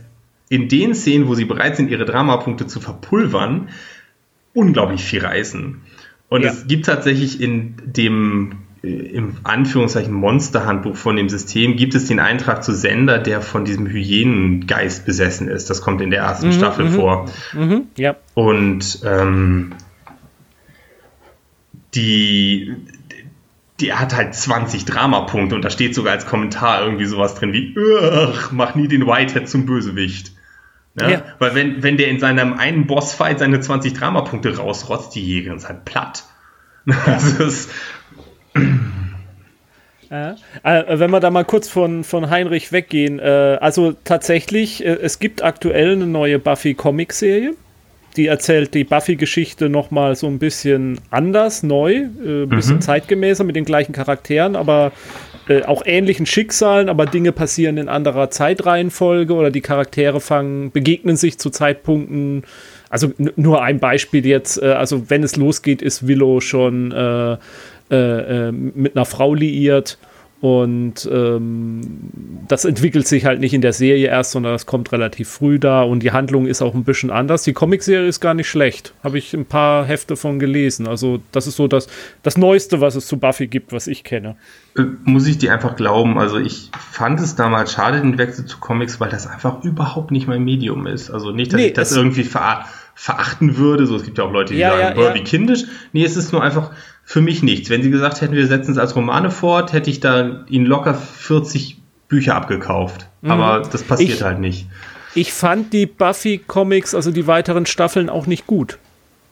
in 0.49 0.67
den 0.67 0.95
Szenen, 0.95 1.27
wo 1.27 1.35
sie 1.35 1.45
bereit 1.45 1.75
sind, 1.75 1.89
ihre 1.89 2.05
Dramapunkte 2.05 2.67
zu 2.67 2.79
verpulvern, 2.79 3.69
unglaublich 4.53 5.03
viel 5.03 5.23
reißen. 5.23 5.81
Und 6.27 6.43
ja. 6.43 6.49
es 6.49 6.67
gibt 6.67 6.87
tatsächlich 6.87 7.39
in 7.39 7.75
dem 7.85 8.57
äh, 8.81 8.87
im 8.87 9.37
Anführungszeichen 9.43 10.13
Monsterhandbuch 10.13 10.95
von 10.95 11.15
dem 11.15 11.29
System 11.29 11.75
gibt 11.75 11.95
es 11.95 12.07
den 12.07 12.19
Eintrag 12.19 12.63
zu 12.63 12.73
Sender, 12.73 13.19
der 13.19 13.41
von 13.41 13.65
diesem 13.65 13.87
Hyänengeist 13.87 15.05
besessen 15.05 15.47
ist. 15.47 15.69
Das 15.69 15.81
kommt 15.81 16.01
in 16.01 16.09
der 16.09 16.21
ersten 16.21 16.47
mhm, 16.47 16.53
Staffel 16.53 16.85
mhm, 16.85 16.93
vor. 16.93 17.25
Mhm, 17.53 17.83
ja. 17.97 18.15
Und 18.33 19.01
ähm, 19.05 19.73
die, 21.93 22.75
die 23.79 23.93
hat 23.93 24.15
halt 24.15 24.35
20 24.35 24.85
Dramapunkte 24.85 25.55
und 25.55 25.63
da 25.63 25.69
steht 25.69 25.95
sogar 25.95 26.13
als 26.13 26.25
Kommentar 26.25 26.83
irgendwie 26.83 27.05
sowas 27.05 27.35
drin 27.35 27.53
wie, 27.53 27.75
mach 28.51 28.75
nie 28.75 28.87
den 28.87 29.05
Whitehead 29.05 29.49
zum 29.49 29.65
Bösewicht. 29.65 30.31
Ja? 30.99 31.09
ja? 31.09 31.21
Weil 31.39 31.55
wenn, 31.55 31.83
wenn 31.83 31.97
der 31.97 32.07
in 32.07 32.19
seinem 32.19 32.53
einen 32.53 32.87
Bossfight 32.87 33.39
seine 33.39 33.59
20 33.59 33.93
Dramapunkte 33.93 34.57
rausrotzt, 34.57 35.15
die 35.15 35.25
Jägerin 35.25 35.57
ist 35.57 35.67
halt 35.67 35.85
platt. 35.85 36.23
Das 37.05 37.39
ist. 37.39 37.69
Ja. 40.09 40.35
Äh, 40.63 40.99
wenn 40.99 41.11
wir 41.11 41.19
da 41.19 41.29
mal 41.29 41.45
kurz 41.45 41.69
von, 41.69 42.03
von 42.03 42.29
Heinrich 42.29 42.71
weggehen, 42.71 43.19
äh, 43.19 43.57
also 43.61 43.93
tatsächlich, 44.03 44.83
äh, 44.83 44.97
es 45.01 45.19
gibt 45.19 45.43
aktuell 45.43 45.93
eine 45.93 46.07
neue 46.07 46.39
Buffy-Comic-Serie. 46.39 47.53
Die 48.17 48.25
erzählt 48.25 48.73
die 48.73 48.83
Buffy-Geschichte 48.83 49.69
nochmal 49.69 50.15
so 50.15 50.25
ein 50.25 50.39
bisschen 50.39 50.99
anders, 51.11 51.61
neu, 51.61 52.07
ein 52.07 52.49
bisschen 52.49 52.77
mhm. 52.77 52.81
zeitgemäßer 52.81 53.43
mit 53.43 53.55
den 53.55 53.65
gleichen 53.65 53.93
Charakteren, 53.93 54.55
aber 54.55 54.91
äh, 55.49 55.63
auch 55.63 55.81
ähnlichen 55.85 56.25
Schicksalen, 56.25 56.89
aber 56.89 57.05
Dinge 57.05 57.31
passieren 57.31 57.77
in 57.77 57.89
anderer 57.89 58.29
Zeitreihenfolge 58.29 59.33
oder 59.33 59.49
die 59.49 59.61
Charaktere 59.61 60.21
fangen, 60.21 60.71
begegnen 60.71 61.17
sich 61.17 61.39
zu 61.39 61.49
Zeitpunkten. 61.49 62.43
Also 62.89 63.13
nur 63.35 63.63
ein 63.63 63.79
Beispiel 63.79 64.25
jetzt, 64.25 64.61
äh, 64.61 64.67
also 64.67 65.09
wenn 65.09 65.23
es 65.23 65.35
losgeht, 65.35 65.81
ist 65.81 66.07
Willow 66.07 66.39
schon 66.39 66.91
äh, 66.91 67.37
äh, 67.89 68.51
mit 68.51 68.95
einer 68.95 69.05
Frau 69.05 69.33
liiert 69.33 69.97
und 70.41 71.09
ähm, 71.11 72.09
das 72.47 72.63
entwickelt 72.63 73.05
sich 73.05 73.25
halt 73.25 73.41
nicht 73.41 73.53
in 73.53 73.59
der 73.59 73.73
Serie 73.73 74.07
erst, 74.07 74.31
sondern 74.31 74.53
das 74.53 74.65
kommt 74.65 74.93
relativ 74.93 75.27
früh 75.27 75.59
da 75.59 75.81
und 75.83 76.01
die 76.01 76.13
Handlung 76.13 76.45
ist 76.47 76.61
auch 76.61 76.73
ein 76.73 76.85
bisschen 76.85 77.11
anders. 77.11 77.43
Die 77.43 77.51
Comicserie 77.51 78.07
ist 78.07 78.21
gar 78.21 78.33
nicht 78.33 78.49
schlecht. 78.49 78.93
Habe 79.03 79.17
ich 79.17 79.33
ein 79.33 79.45
paar 79.45 79.85
Hefte 79.85 80.15
von 80.15 80.39
gelesen. 80.39 80.87
Also, 80.87 81.19
das 81.33 81.45
ist 81.45 81.57
so 81.57 81.67
das, 81.67 81.87
das 82.23 82.37
Neueste, 82.37 82.79
was 82.79 82.95
es 82.95 83.05
zu 83.05 83.17
Buffy 83.17 83.47
gibt, 83.47 83.73
was 83.73 83.87
ich 83.87 84.05
kenne. 84.05 84.37
Äh, 84.77 84.83
muss 85.03 85.27
ich 85.27 85.39
dir 85.39 85.51
einfach 85.51 85.75
glauben. 85.75 86.17
Also, 86.17 86.37
ich 86.37 86.71
fand 86.89 87.19
es 87.19 87.35
damals 87.35 87.73
schade, 87.73 87.99
den 87.99 88.17
Wechsel 88.17 88.45
zu 88.45 88.59
Comics, 88.59 89.01
weil 89.01 89.09
das 89.09 89.27
einfach 89.27 89.61
überhaupt 89.65 90.11
nicht 90.11 90.27
mein 90.27 90.45
Medium 90.45 90.87
ist. 90.87 91.09
Also, 91.09 91.31
nicht, 91.31 91.51
dass 91.51 91.59
nee, 91.59 91.67
ich 91.67 91.73
das 91.73 91.91
irgendwie 91.91 92.23
ver 92.23 92.63
verachten 92.95 93.55
würde. 93.55 93.87
So, 93.87 93.95
es 93.95 94.03
gibt 94.03 94.17
ja 94.17 94.25
auch 94.25 94.31
Leute, 94.31 94.53
die 94.53 94.59
ja, 94.59 94.71
sagen, 94.71 94.99
ja, 94.99 95.07
ja. 95.07 95.15
wie 95.15 95.23
kindisch. 95.23 95.63
Nee, 95.93 96.03
es 96.03 96.17
ist 96.17 96.33
nur 96.33 96.43
einfach 96.43 96.71
für 97.09 97.21
mich 97.21 97.41
nichts. 97.41 97.71
Wenn 97.71 97.81
sie 97.81 97.89
gesagt 97.89 98.21
hätten, 98.21 98.35
wir 98.35 98.45
setzen 98.45 98.73
es 98.73 98.77
als 98.77 98.95
Romane 98.95 99.31
fort, 99.31 99.73
hätte 99.73 99.89
ich 99.89 99.99
da 99.99 100.45
ihnen 100.47 100.67
locker 100.67 100.93
40 100.93 101.77
Bücher 102.07 102.35
abgekauft. 102.35 103.07
Mhm. 103.23 103.31
Aber 103.31 103.67
das 103.67 103.81
passiert 103.81 104.17
ich, 104.17 104.21
halt 104.21 104.39
nicht. 104.39 104.67
Ich 105.15 105.33
fand 105.33 105.73
die 105.73 105.87
Buffy-Comics, 105.87 106.93
also 106.93 107.09
die 107.09 107.25
weiteren 107.25 107.65
Staffeln, 107.65 108.11
auch 108.11 108.27
nicht 108.27 108.45
gut. 108.45 108.77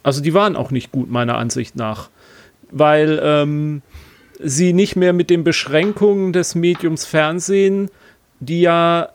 Also 0.01 0.23
die 0.23 0.33
waren 0.33 0.55
auch 0.55 0.71
nicht 0.71 0.91
gut, 0.91 1.11
meiner 1.11 1.37
Ansicht 1.37 1.75
nach. 1.75 2.09
Weil 2.71 3.21
ähm, 3.21 3.83
sie 4.39 4.73
nicht 4.73 4.95
mehr 4.95 5.13
mit 5.13 5.29
den 5.29 5.43
Beschränkungen 5.43 6.33
des 6.33 6.55
Mediums 6.55 7.05
Fernsehen, 7.05 7.91
die 8.39 8.61
ja 8.61 9.09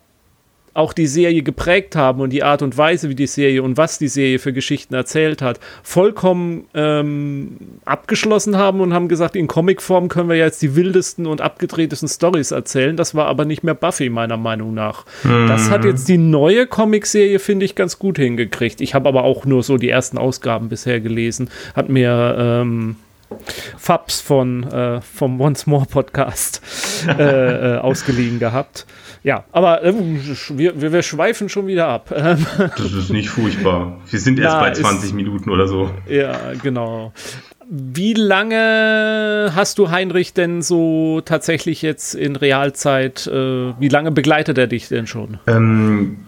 auch 0.75 0.93
die 0.93 1.07
Serie 1.07 1.43
geprägt 1.43 1.97
haben 1.97 2.21
und 2.21 2.31
die 2.31 2.43
Art 2.43 2.63
und 2.63 2.79
Weise, 2.79 3.09
wie 3.11 3.15
die 3.15 3.27
Serie 3.27 3.63
und 3.63 3.77
was 3.77 3.99
die 3.99 4.09
Serie 4.09 4.39
für 4.39 4.53
Geschichten 4.53 4.95
erzählt 4.95 5.43
hat, 5.43 5.61
vollkommen 5.83 6.65
ähm, 6.75 7.57
abgeschlossen 7.85 8.57
haben 8.57 8.81
und 8.81 8.95
haben 8.95 9.09
gesagt, 9.09 9.37
in 9.37 9.49
Comicform 9.49 10.09
können 10.09 10.31
wir 10.31 10.37
jetzt 10.37 10.63
die 10.63 10.75
wildesten 10.75 11.27
und 11.27 11.41
abgedrehtesten 11.41 12.09
Stories 12.09 12.53
erzählen. 12.53 12.97
Das 12.97 13.15
war 13.15 13.27
aber 13.27 13.45
nicht 13.45 13.65
mehr 13.65 13.75
Buffy, 13.75 14.09
meiner 14.09 14.39
Meinung 14.39 14.73
nach. 14.73 15.05
Mhm. 15.25 15.47
Das 15.49 15.69
hat 15.71 15.85
jetzt 15.85 16.09
die 16.09 16.19
neue 16.19 16.67
Comicserie, 16.67 17.39
finde 17.39 17.67
ich, 17.67 17.75
ganz 17.75 17.99
gut 17.99 18.17
hingekriegt. 18.17 18.81
Ich 18.81 18.95
habe 18.95 19.09
aber 19.09 19.25
auch 19.25 19.45
nur 19.45 19.63
so 19.63 19.77
die 19.77 19.91
ersten 19.91 20.17
Ausgaben 20.17 20.69
bisher 20.71 21.01
gelesen. 21.01 21.51
Hat 21.75 21.91
mir 21.91 22.37
ähm, 22.39 22.97
Fabs 23.79 24.21
von 24.21 24.65
äh, 24.65 25.01
vom 25.01 25.41
Once 25.41 25.67
More 25.67 25.87
Podcast 25.87 26.63
äh, 27.09 27.75
äh, 27.75 27.79
ausgeliehen 27.79 28.39
gehabt. 28.39 28.87
Ja, 29.25 29.45
aber 29.53 29.85
äh, 29.85 29.95
wir, 30.51 30.81
wir, 30.81 30.93
wir, 30.93 31.03
schweifen 31.03 31.49
schon 31.49 31.67
wieder 31.67 31.87
ab. 31.87 32.09
das 32.09 32.93
ist 32.93 33.11
nicht 33.11 33.29
furchtbar. 33.29 34.01
Wir 34.11 34.19
sind 34.19 34.39
erst 34.39 34.55
ja, 34.55 34.61
bei 34.61 34.73
20 34.73 35.05
ist, 35.05 35.15
Minuten 35.15 35.51
oder 35.51 35.69
so. 35.69 35.91
Ja, 36.09 36.37
genau. 36.61 37.13
Wie 37.69 38.15
lange 38.15 39.53
hast 39.55 39.79
du 39.79 39.91
Heinrich 39.91 40.35
denn 40.35 40.61
so 40.61 41.21
tatsächlich 41.25 41.83
jetzt 41.83 42.15
in 42.15 42.37
Realzeit, 42.37 43.27
äh, 43.29 43.73
wie 43.79 43.89
lange 43.89 44.11
begleitet 44.11 44.59
er 44.59 44.67
dich 44.67 44.89
denn 44.89 45.07
schon? 45.07 45.39
Ähm, 45.47 46.19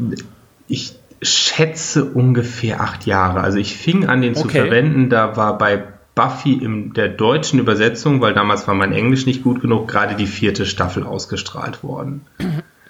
ich 0.68 0.94
schätze 1.20 2.04
ungefähr 2.04 2.80
acht 2.80 3.06
Jahre. 3.06 3.40
Also 3.40 3.58
ich 3.58 3.76
fing 3.76 4.06
an, 4.06 4.22
den 4.22 4.32
okay. 4.32 4.42
zu 4.42 4.48
verwenden, 4.48 5.10
da 5.10 5.36
war 5.36 5.58
bei 5.58 5.82
Buffy 6.14 6.52
in 6.52 6.92
der 6.92 7.08
deutschen 7.08 7.58
Übersetzung, 7.58 8.20
weil 8.20 8.34
damals 8.34 8.68
war 8.68 8.74
mein 8.74 8.92
Englisch 8.92 9.26
nicht 9.26 9.42
gut 9.42 9.60
genug, 9.60 9.88
gerade 9.88 10.14
die 10.14 10.26
vierte 10.26 10.64
Staffel 10.64 11.02
ausgestrahlt 11.02 11.82
worden. 11.82 12.22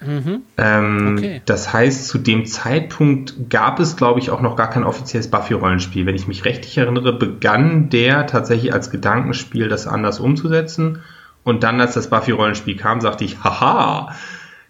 Mhm. 0.01 0.41
Ähm, 0.57 1.15
okay. 1.17 1.41
Das 1.45 1.73
heißt, 1.73 2.07
zu 2.07 2.17
dem 2.17 2.45
Zeitpunkt 2.45 3.49
gab 3.49 3.79
es, 3.79 3.95
glaube 3.95 4.19
ich, 4.19 4.29
auch 4.29 4.41
noch 4.41 4.55
gar 4.55 4.69
kein 4.69 4.83
offizielles 4.83 5.29
Buffy-Rollenspiel. 5.29 6.05
Wenn 6.05 6.15
ich 6.15 6.27
mich 6.27 6.45
richtig 6.45 6.77
erinnere, 6.77 7.13
begann 7.13 7.89
der 7.89 8.27
tatsächlich 8.27 8.73
als 8.73 8.91
Gedankenspiel, 8.91 9.67
das 9.67 9.87
anders 9.87 10.19
umzusetzen. 10.19 11.01
Und 11.43 11.63
dann, 11.63 11.79
als 11.79 11.93
das 11.93 12.09
Buffy-Rollenspiel 12.09 12.75
kam, 12.75 13.01
sagte 13.01 13.23
ich, 13.23 13.43
haha, 13.43 14.15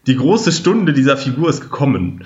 die 0.08 0.16
große 0.16 0.52
Stunde 0.52 0.94
dieser 0.94 1.18
Figur 1.18 1.50
ist 1.50 1.62
gekommen. 1.62 2.26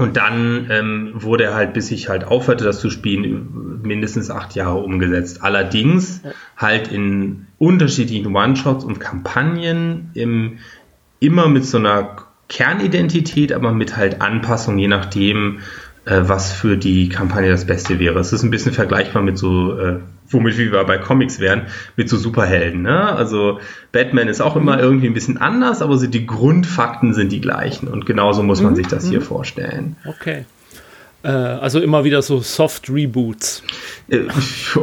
Und 0.00 0.16
dann 0.16 0.68
ähm, 0.70 1.12
wurde 1.14 1.44
er 1.44 1.54
halt, 1.54 1.72
bis 1.74 1.90
ich 1.90 2.08
halt 2.08 2.24
aufhörte, 2.24 2.64
das 2.64 2.80
zu 2.80 2.90
spielen, 2.90 3.80
mindestens 3.82 4.30
acht 4.30 4.54
Jahre 4.54 4.78
umgesetzt. 4.78 5.42
Allerdings 5.42 6.22
halt 6.56 6.88
in 6.88 7.46
unterschiedlichen 7.58 8.34
One-Shots 8.34 8.84
und 8.84 9.00
Kampagnen 9.00 10.10
im, 10.14 10.58
immer 11.20 11.48
mit 11.48 11.64
so 11.64 11.78
einer 11.78 12.16
Kernidentität, 12.48 13.52
aber 13.52 13.72
mit 13.72 13.96
halt 13.96 14.22
Anpassung, 14.22 14.78
je 14.78 14.88
nachdem, 14.88 15.60
äh, 16.08 16.28
was 16.28 16.52
für 16.52 16.76
die 16.78 17.08
Kampagne 17.08 17.50
das 17.50 17.66
Beste 17.66 17.98
wäre. 17.98 18.18
Es 18.18 18.32
ist 18.32 18.42
ein 18.42 18.50
bisschen 18.50 18.72
vergleichbar 18.72 19.22
mit 19.22 19.36
so, 19.36 19.78
äh, 19.78 19.98
womit 20.30 20.56
wir 20.56 20.82
bei 20.84 20.96
Comics 20.96 21.38
wären, 21.38 21.66
mit 21.96 22.08
so 22.08 22.16
Superhelden. 22.16 22.82
Ne? 22.82 23.14
Also 23.14 23.60
Batman 23.92 24.28
ist 24.28 24.40
auch 24.40 24.56
immer 24.56 24.76
mhm. 24.76 24.82
irgendwie 24.82 25.06
ein 25.08 25.14
bisschen 25.14 25.36
anders, 25.36 25.82
aber 25.82 25.98
so 25.98 26.06
die 26.06 26.26
Grundfakten 26.26 27.12
sind 27.12 27.30
die 27.30 27.40
gleichen. 27.40 27.88
Und 27.88 28.06
genauso 28.06 28.42
muss 28.42 28.62
man 28.62 28.72
mhm. 28.72 28.76
sich 28.76 28.86
das 28.86 29.06
hier 29.06 29.20
mhm. 29.20 29.24
vorstellen. 29.24 29.96
Okay. 30.06 30.46
Äh, 31.22 31.28
also 31.28 31.80
immer 31.80 32.04
wieder 32.04 32.22
so 32.22 32.40
Soft 32.40 32.88
Reboots. 32.90 33.62
Äh, 34.08 34.18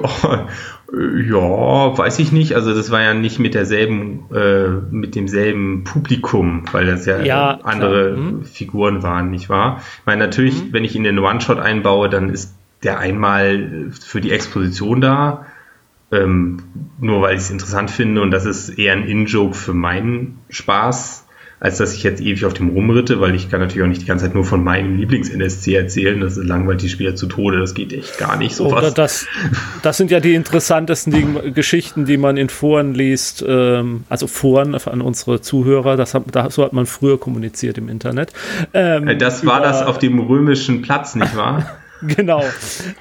ja, 1.29 1.97
weiß 1.97 2.19
ich 2.19 2.31
nicht. 2.31 2.53
Also 2.53 2.73
das 2.73 2.91
war 2.91 3.01
ja 3.01 3.13
nicht 3.13 3.39
mit 3.39 3.53
derselben, 3.53 4.25
äh, 4.33 4.67
mit 4.91 5.15
demselben 5.15 5.83
Publikum, 5.83 6.65
weil 6.71 6.85
das 6.85 7.05
ja, 7.05 7.21
ja 7.21 7.59
andere 7.63 8.17
mhm. 8.17 8.45
Figuren 8.45 9.03
waren, 9.03 9.31
nicht 9.31 9.49
wahr? 9.49 9.81
Ich 9.99 10.05
meine, 10.05 10.25
natürlich, 10.25 10.61
mhm. 10.61 10.73
wenn 10.73 10.83
ich 10.83 10.95
ihn 10.95 11.05
in 11.05 11.15
den 11.15 11.23
One-Shot 11.23 11.59
einbaue, 11.59 12.09
dann 12.09 12.29
ist 12.29 12.55
der 12.83 12.99
einmal 12.99 13.91
für 13.91 14.21
die 14.21 14.31
Exposition 14.31 15.01
da, 15.01 15.45
ähm, 16.11 16.61
nur 16.99 17.21
weil 17.21 17.35
ich 17.35 17.41
es 17.41 17.49
interessant 17.49 17.89
finde 17.89 18.21
und 18.21 18.31
das 18.31 18.45
ist 18.45 18.69
eher 18.69 18.93
ein 18.93 19.03
In-Joke 19.03 19.55
für 19.55 19.73
meinen 19.73 20.39
Spaß. 20.49 21.24
Als 21.59 21.77
dass 21.77 21.93
ich 21.93 22.03
jetzt 22.03 22.21
ewig 22.21 22.45
auf 22.45 22.53
dem 22.53 22.69
rumritte, 22.69 23.21
weil 23.21 23.33
ich 23.33 23.49
kann 23.49 23.61
natürlich 23.61 23.83
auch 23.83 23.87
nicht 23.87 24.01
die 24.01 24.05
ganze 24.05 24.25
Zeit 24.25 24.35
nur 24.35 24.43
von 24.43 24.63
meinem 24.63 24.97
Lieblings-NSC 24.97 25.73
erzählen. 25.75 26.19
Das 26.19 26.35
langweilt 26.35 26.81
die 26.81 26.89
Spieler 26.89 27.15
zu 27.15 27.27
Tode. 27.27 27.59
Das 27.59 27.73
geht 27.73 27.93
echt 27.93 28.17
gar 28.17 28.37
nicht 28.37 28.55
so 28.55 28.67
Oder 28.67 28.91
das, 28.91 29.25
das 29.81 29.97
sind 29.97 30.11
ja 30.11 30.19
die 30.19 30.35
interessantesten 30.35 31.13
die, 31.13 31.51
Geschichten, 31.53 32.05
die 32.05 32.17
man 32.17 32.37
in 32.37 32.49
Foren 32.49 32.93
liest. 32.93 33.43
Ähm, 33.47 34.03
also 34.09 34.27
Foren 34.27 34.75
an 34.75 35.01
unsere 35.01 35.41
Zuhörer. 35.41 35.95
Das 35.95 36.13
hat, 36.13 36.23
so 36.51 36.63
hat 36.63 36.73
man 36.73 36.85
früher 36.85 37.19
kommuniziert 37.19 37.77
im 37.77 37.87
Internet. 37.87 38.33
Ähm, 38.73 39.17
das 39.17 39.45
war 39.45 39.61
das 39.61 39.81
auf 39.81 39.97
dem 39.97 40.19
römischen 40.19 40.81
Platz, 40.81 41.15
nicht 41.15 41.35
wahr? 41.37 41.65
genau. 42.01 42.43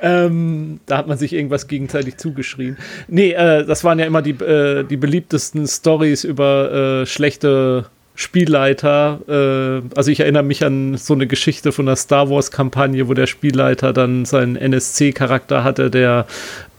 Ähm, 0.00 0.80
da 0.86 0.98
hat 0.98 1.08
man 1.08 1.18
sich 1.18 1.32
irgendwas 1.32 1.66
gegenseitig 1.66 2.16
zugeschrien. 2.16 2.76
Nee, 3.08 3.32
äh, 3.32 3.64
das 3.64 3.84
waren 3.84 3.98
ja 3.98 4.06
immer 4.06 4.22
die, 4.22 4.32
äh, 4.32 4.84
die 4.84 4.96
beliebtesten 4.96 5.66
Stories 5.66 6.24
über 6.24 7.02
äh, 7.02 7.06
schlechte 7.06 7.86
Spielleiter, 8.16 9.20
äh, 9.28 9.96
also 9.96 10.10
ich 10.10 10.20
erinnere 10.20 10.44
mich 10.44 10.64
an 10.64 10.96
so 10.96 11.14
eine 11.14 11.26
Geschichte 11.26 11.72
von 11.72 11.86
der 11.86 11.96
Star 11.96 12.30
Wars-Kampagne, 12.30 13.08
wo 13.08 13.14
der 13.14 13.26
Spielleiter 13.26 13.92
dann 13.92 14.24
seinen 14.24 14.54
NSC-Charakter 14.56 15.64
hatte, 15.64 15.90
der 15.90 16.26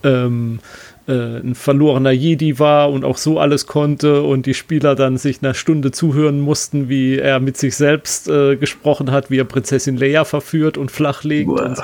ähm, 0.02 0.60
äh, 1.08 1.12
ein 1.12 1.54
verlorener 1.54 2.10
Jedi 2.10 2.58
war 2.58 2.90
und 2.90 3.04
auch 3.04 3.18
so 3.18 3.38
alles 3.38 3.66
konnte 3.66 4.22
und 4.22 4.46
die 4.46 4.54
Spieler 4.54 4.94
dann 4.94 5.18
sich 5.18 5.42
eine 5.42 5.54
Stunde 5.54 5.92
zuhören 5.92 6.40
mussten, 6.40 6.88
wie 6.88 7.18
er 7.18 7.38
mit 7.38 7.56
sich 7.58 7.76
selbst 7.76 8.28
äh, 8.28 8.56
gesprochen 8.56 9.10
hat, 9.10 9.30
wie 9.30 9.38
er 9.38 9.44
Prinzessin 9.44 9.98
Leia 9.98 10.24
verführt 10.24 10.78
und 10.78 10.90
flachlegt 10.90 11.50
und 11.50 11.76
so. 11.76 11.82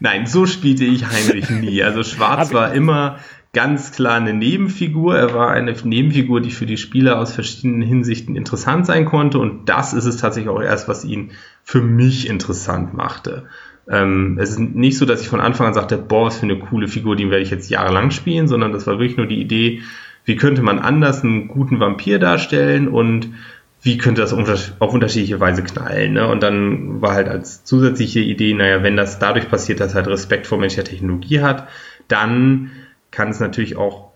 Nein, 0.00 0.26
so 0.26 0.44
spielte 0.44 0.84
ich 0.84 1.06
Heinrich 1.06 1.48
nie. 1.50 1.82
Also 1.82 2.02
Schwarz 2.02 2.52
war 2.52 2.74
immer 2.74 3.20
ganz 3.54 3.92
klar 3.92 4.16
eine 4.16 4.34
Nebenfigur. 4.34 5.16
Er 5.16 5.32
war 5.32 5.50
eine 5.50 5.72
Nebenfigur, 5.72 6.40
die 6.40 6.50
für 6.50 6.66
die 6.66 6.76
Spieler 6.76 7.18
aus 7.18 7.32
verschiedenen 7.32 7.82
Hinsichten 7.82 8.36
interessant 8.36 8.84
sein 8.84 9.06
konnte. 9.06 9.38
Und 9.38 9.68
das 9.68 9.94
ist 9.94 10.04
es 10.04 10.18
tatsächlich 10.18 10.50
auch 10.50 10.60
erst, 10.60 10.88
was 10.88 11.04
ihn 11.04 11.30
für 11.62 11.80
mich 11.80 12.28
interessant 12.28 12.92
machte. 12.92 13.44
Ähm, 13.88 14.38
es 14.40 14.50
ist 14.50 14.58
nicht 14.58 14.98
so, 14.98 15.06
dass 15.06 15.22
ich 15.22 15.28
von 15.28 15.40
Anfang 15.40 15.68
an 15.68 15.74
sagte, 15.74 15.96
boah, 15.96 16.26
was 16.26 16.38
für 16.38 16.44
eine 16.44 16.58
coole 16.58 16.88
Figur, 16.88 17.16
die 17.16 17.30
werde 17.30 17.42
ich 17.42 17.50
jetzt 17.50 17.70
jahrelang 17.70 18.10
spielen, 18.10 18.48
sondern 18.48 18.72
das 18.72 18.86
war 18.86 18.98
wirklich 18.98 19.16
nur 19.16 19.26
die 19.26 19.40
Idee, 19.40 19.82
wie 20.24 20.36
könnte 20.36 20.62
man 20.62 20.78
anders 20.78 21.22
einen 21.22 21.48
guten 21.48 21.80
Vampir 21.80 22.18
darstellen 22.18 22.88
und 22.88 23.30
wie 23.82 23.98
könnte 23.98 24.22
das 24.22 24.32
auf 24.32 24.94
unterschiedliche 24.94 25.40
Weise 25.40 25.62
knallen. 25.62 26.14
Ne? 26.14 26.26
Und 26.26 26.42
dann 26.42 27.02
war 27.02 27.12
halt 27.12 27.28
als 27.28 27.64
zusätzliche 27.64 28.20
Idee, 28.20 28.54
naja, 28.54 28.82
wenn 28.82 28.96
das 28.96 29.18
dadurch 29.18 29.50
passiert, 29.50 29.80
dass 29.80 29.94
halt 29.94 30.06
Respekt 30.08 30.46
vor 30.46 30.58
menschlicher 30.58 30.88
Technologie 30.88 31.40
hat, 31.40 31.68
dann 32.08 32.70
kann 33.14 33.28
es 33.28 33.38
natürlich 33.38 33.76
auch 33.76 34.10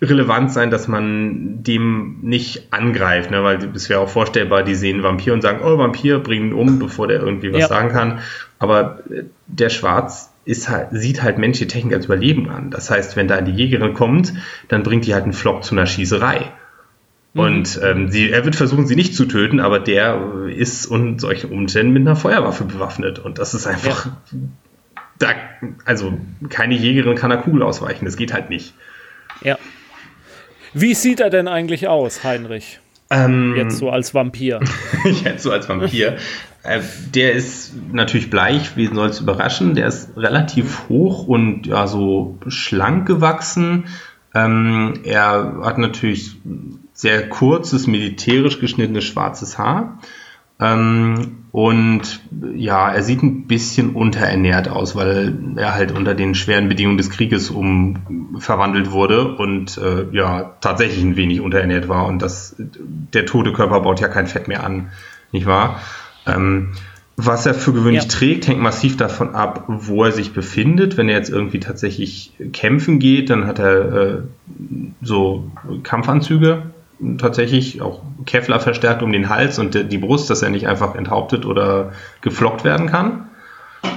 relevant 0.00 0.50
sein, 0.50 0.70
dass 0.70 0.88
man 0.88 1.62
dem 1.62 2.20
nicht 2.22 2.72
angreift, 2.72 3.30
ne? 3.30 3.44
weil 3.44 3.58
es 3.74 3.90
wäre 3.90 4.00
auch 4.00 4.08
vorstellbar, 4.08 4.62
die 4.62 4.74
sehen 4.74 5.02
Vampir 5.02 5.34
und 5.34 5.42
sagen, 5.42 5.60
oh, 5.62 5.76
Vampir, 5.76 6.20
bringen 6.20 6.48
ihn 6.48 6.52
um, 6.54 6.78
bevor 6.78 7.06
der 7.06 7.20
irgendwie 7.20 7.52
was 7.52 7.60
ja. 7.60 7.68
sagen 7.68 7.90
kann. 7.90 8.20
Aber 8.58 9.00
äh, 9.10 9.24
der 9.46 9.68
Schwarz 9.68 10.32
ist 10.46 10.70
halt, 10.70 10.88
sieht 10.92 11.22
halt 11.22 11.36
menschliche 11.36 11.68
Technik 11.68 11.94
als 11.94 12.06
Überleben 12.06 12.48
an. 12.48 12.70
Das 12.70 12.90
heißt, 12.90 13.14
wenn 13.16 13.28
da 13.28 13.42
die 13.42 13.52
Jägerin 13.52 13.92
kommt, 13.92 14.32
dann 14.68 14.82
bringt 14.82 15.06
die 15.06 15.12
halt 15.12 15.24
einen 15.24 15.34
Flock 15.34 15.62
zu 15.62 15.74
einer 15.74 15.86
Schießerei. 15.86 16.50
Mhm. 17.34 17.40
Und 17.40 17.80
ähm, 17.82 18.08
sie, 18.10 18.30
er 18.30 18.46
wird 18.46 18.56
versuchen, 18.56 18.86
sie 18.86 18.96
nicht 18.96 19.14
zu 19.14 19.26
töten, 19.26 19.60
aber 19.60 19.80
der 19.80 20.48
ist 20.48 20.86
unter 20.86 21.20
solchen 21.20 21.52
Umständen 21.52 21.92
mit 21.92 22.02
einer 22.02 22.16
Feuerwaffe 22.16 22.64
bewaffnet. 22.64 23.18
Und 23.18 23.38
das 23.38 23.52
ist 23.52 23.66
einfach 23.66 24.06
ja 24.06 24.38
da, 25.18 25.28
also 25.84 26.18
keine 26.48 26.74
Jägerin 26.74 27.16
kann 27.16 27.32
einer 27.32 27.42
Kugel 27.42 27.62
ausweichen. 27.62 28.04
Das 28.04 28.16
geht 28.16 28.32
halt 28.32 28.50
nicht. 28.50 28.74
Ja. 29.42 29.58
Wie 30.72 30.94
sieht 30.94 31.20
er 31.20 31.30
denn 31.30 31.48
eigentlich 31.48 31.86
aus, 31.88 32.24
Heinrich? 32.24 32.80
Ähm, 33.10 33.54
Jetzt 33.56 33.78
so 33.78 33.90
als 33.90 34.14
Vampir. 34.14 34.60
Jetzt 35.24 35.42
so 35.42 35.52
als 35.52 35.68
Vampir. 35.68 36.16
äh, 36.62 36.80
der 37.14 37.32
ist 37.32 37.72
natürlich 37.92 38.30
bleich, 38.30 38.76
wie 38.76 38.86
soll 38.86 39.08
es 39.08 39.20
überraschen. 39.20 39.74
Der 39.74 39.86
ist 39.86 40.16
relativ 40.16 40.88
hoch 40.88 41.26
und 41.28 41.66
ja, 41.66 41.86
so 41.86 42.38
schlank 42.48 43.06
gewachsen. 43.06 43.84
Ähm, 44.34 45.00
er 45.04 45.58
hat 45.62 45.78
natürlich 45.78 46.36
sehr 46.92 47.28
kurzes, 47.28 47.86
militärisch 47.86 48.58
geschnittenes 48.58 49.04
schwarzes 49.04 49.58
Haar. 49.58 49.98
Ähm, 50.60 51.44
und 51.52 52.20
ja, 52.56 52.90
er 52.90 53.02
sieht 53.02 53.22
ein 53.22 53.46
bisschen 53.46 53.90
unterernährt 53.90 54.68
aus, 54.68 54.96
weil 54.96 55.36
er 55.56 55.74
halt 55.74 55.92
unter 55.92 56.14
den 56.14 56.34
schweren 56.34 56.68
Bedingungen 56.68 56.98
des 56.98 57.10
Krieges 57.10 57.50
um 57.50 58.34
verwandelt 58.38 58.90
wurde 58.90 59.36
und 59.36 59.78
äh, 59.78 60.06
ja, 60.10 60.56
tatsächlich 60.60 61.04
ein 61.04 61.16
wenig 61.16 61.40
unterernährt 61.40 61.88
war. 61.88 62.06
Und 62.06 62.22
das, 62.22 62.56
der 62.58 63.26
tote 63.26 63.52
Körper 63.52 63.80
baut 63.80 64.00
ja 64.00 64.08
kein 64.08 64.26
Fett 64.26 64.48
mehr 64.48 64.64
an, 64.64 64.90
nicht 65.30 65.46
wahr? 65.46 65.80
Ähm, 66.26 66.72
was 67.16 67.46
er 67.46 67.54
für 67.54 67.72
gewöhnlich 67.72 68.02
ja. 68.02 68.08
trägt, 68.08 68.48
hängt 68.48 68.60
massiv 68.60 68.96
davon 68.96 69.36
ab, 69.36 69.64
wo 69.68 70.02
er 70.02 70.10
sich 70.10 70.32
befindet. 70.32 70.96
Wenn 70.96 71.08
er 71.08 71.16
jetzt 71.16 71.30
irgendwie 71.30 71.60
tatsächlich 71.60 72.32
kämpfen 72.52 72.98
geht, 72.98 73.30
dann 73.30 73.46
hat 73.46 73.60
er 73.60 73.92
äh, 73.92 74.18
so 75.00 75.52
Kampfanzüge, 75.84 76.73
tatsächlich 77.18 77.82
auch 77.82 78.02
Kevlar 78.26 78.60
verstärkt 78.60 79.02
um 79.02 79.12
den 79.12 79.28
Hals 79.28 79.58
und 79.58 79.74
die 79.74 79.98
Brust, 79.98 80.30
dass 80.30 80.42
er 80.42 80.50
nicht 80.50 80.68
einfach 80.68 80.94
enthauptet 80.94 81.44
oder 81.44 81.92
geflockt 82.20 82.64
werden 82.64 82.86
kann. 82.86 83.28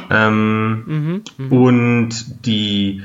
Ähm, 0.10 0.84
mhm, 0.86 1.22
mh. 1.38 1.56
Und 1.56 2.46
die, 2.46 3.04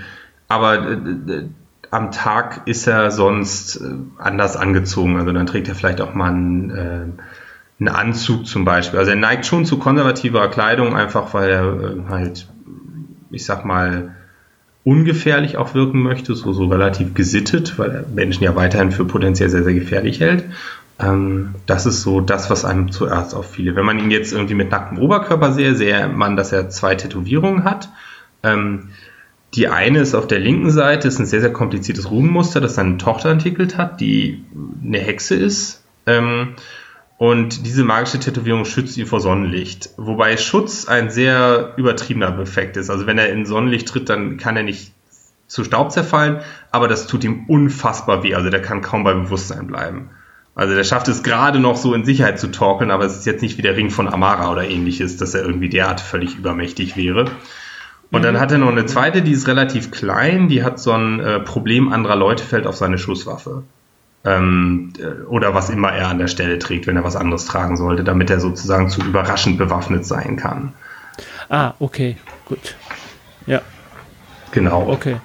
aber 0.49 0.89
äh, 0.89 0.93
äh, 0.93 1.49
am 1.91 2.11
Tag 2.11 2.63
ist 2.67 2.87
er 2.87 3.11
sonst 3.11 3.77
äh, 3.77 3.95
anders 4.19 4.57
angezogen. 4.57 5.19
Also 5.19 5.33
dann 5.33 5.47
trägt 5.47 5.69
er 5.69 5.75
vielleicht 5.75 6.01
auch 6.01 6.15
mal 6.15 6.31
einen, 6.31 6.71
äh, 6.71 7.07
einen 7.81 7.89
Anzug 7.89 8.47
zum 8.47 8.65
Beispiel. 8.65 8.99
Also 8.99 9.11
er 9.11 9.17
neigt 9.17 9.47
schon 9.47 9.65
zu 9.65 9.79
konservativer 9.79 10.49
Kleidung, 10.49 10.97
einfach 10.97 11.35
weil 11.35 11.51
er 11.51 11.65
äh, 11.65 12.09
halt, 12.09 12.49
ich 13.31 13.45
sag 13.45 13.65
mal, 13.65 14.15
ungefährlich 14.85 15.57
auch 15.57 15.75
wirken 15.75 16.03
möchte, 16.03 16.35
so, 16.35 16.53
so 16.53 16.67
relativ 16.67 17.15
gesittet, 17.15 17.79
weil 17.79 17.91
er 17.91 18.05
Menschen 18.13 18.45
ja 18.45 18.57
weiterhin 18.57 18.91
für 18.91 19.05
potenziell 19.05 19.49
sehr, 19.49 19.63
sehr 19.63 19.75
gefährlich 19.75 20.21
hält. 20.21 20.45
Ähm, 20.99 21.55
das 21.67 21.87
ist 21.87 22.03
so 22.03 22.21
das, 22.21 22.51
was 22.51 22.65
einem 22.65 22.91
zuerst 22.91 23.35
auffiel. 23.35 23.77
Wenn 23.77 23.87
man 23.87 23.99
ihn 23.99 24.11
jetzt 24.11 24.33
irgendwie 24.33 24.55
mit 24.55 24.71
nacktem 24.71 24.99
Oberkörper 24.99 25.53
sehe, 25.53 25.75
sehe 25.75 26.09
man, 26.09 26.37
dass 26.37 26.53
er 26.53 26.69
zwei 26.69 26.95
Tätowierungen 26.95 27.65
hat. 27.65 27.91
Ähm, 28.43 28.89
die 29.55 29.69
eine 29.69 30.01
ist 30.01 30.15
auf 30.15 30.27
der 30.27 30.41
linken 30.41 30.71
Seite, 30.71 31.09
ist 31.09 31.19
ein 31.19 31.27
sehr, 31.27 31.43
sehr 31.43 31.53
kompliziertes 31.53 32.11
Runenmuster, 32.11 32.61
das 32.61 32.75
seine 32.75 32.97
Tochter 32.97 33.31
entwickelt 33.31 33.77
hat, 33.77 34.01
die 34.01 34.45
eine 34.83 34.99
Hexe 34.99 35.35
ist. 35.35 35.85
Ähm, 36.07 36.55
und 37.19 37.67
diese 37.67 37.85
magische 37.85 38.19
Tätowierung 38.19 38.65
schützt 38.65 38.97
ihn 38.97 39.07
vor 39.07 39.21
Sonnenlicht. 39.21 39.91
Wobei 39.97 40.37
Schutz 40.37 40.87
ein 40.87 41.11
sehr 41.11 41.75
übertriebener 41.77 42.39
Effekt 42.41 42.77
ist. 42.77 42.91
Also 42.91 43.07
wenn 43.07 43.19
er 43.19 43.31
in 43.31 43.47
Sonnenlicht 43.47 43.89
tritt, 43.89 44.09
dann 44.09 44.39
kann 44.39 44.57
er 44.57 44.65
nicht 44.65 44.93
zu 45.47 45.65
Staub 45.65 45.93
zerfallen, 45.93 46.41
aber 46.71 46.89
das 46.89 47.07
tut 47.07 47.23
ihm 47.25 47.45
unfassbar 47.47 48.23
weh. 48.23 48.35
Also 48.35 48.51
der 48.51 48.63
kann 48.63 48.81
kaum 48.81 49.05
bei 49.05 49.15
Bewusstsein 49.15 49.67
bleiben. 49.67 50.11
Also 50.55 50.75
der 50.75 50.85
schafft 50.85 51.09
es 51.09 51.23
gerade 51.23 51.61
noch 51.61 51.77
so 51.77 51.95
in 51.95 52.05
Sicherheit 52.05 52.41
zu 52.41 52.51
torkeln, 52.51 52.91
aber 52.91 53.05
es 53.05 53.17
ist 53.17 53.27
jetzt 53.27 53.43
nicht 53.43 53.57
wie 53.57 53.63
der 53.63 53.77
Ring 53.77 53.91
von 53.91 54.09
Amara 54.09 54.51
oder 54.51 54.69
ähnliches, 54.69 55.17
dass 55.17 55.35
er 55.35 55.45
irgendwie 55.45 55.69
derart 55.69 56.01
völlig 56.01 56.37
übermächtig 56.37 56.97
wäre. 56.97 57.27
Und 58.11 58.23
dann 58.25 58.35
mhm. 58.35 58.41
hat 58.41 58.53
er 58.53 58.59
noch 58.59 58.69
eine 58.69 58.85
zweite, 58.87 59.23
die 59.23 59.33
ist 59.33 59.47
relativ 59.47 59.91
klein, 59.91 60.49
die 60.49 60.63
hat 60.63 60.79
so 60.79 60.93
ein 60.93 61.21
äh, 61.21 61.41
Problem 61.41 61.93
anderer 61.93 62.17
Leute 62.17 62.45
fällt 62.45 62.67
auf 62.67 62.77
seine 62.77 62.99
Schusswaffe 62.99 63.63
ähm, 64.25 64.93
oder 65.29 65.55
was 65.55 65.71
immer 65.71 65.93
er 65.93 66.09
an 66.09 66.19
der 66.19 66.29
Stelle 66.29 66.59
trägt, 66.59 66.87
wenn 66.87 66.97
er 66.97 67.05
was 67.05 67.17
anderes 67.17 67.47
tragen 67.47 67.77
sollte, 67.77 68.05
damit 68.05 68.31
er 68.31 68.41
sozusagen 68.41 68.89
zu 68.89 69.03
überraschend 69.03 69.59
bewaffnet 69.59 70.07
sein 70.07 70.37
kann. 70.37 70.73
Ah, 71.49 71.75
okay, 71.81 72.17
gut. 72.47 72.77
Ja. 73.47 73.61
Genau. 74.53 74.89
Okay. 74.89 75.17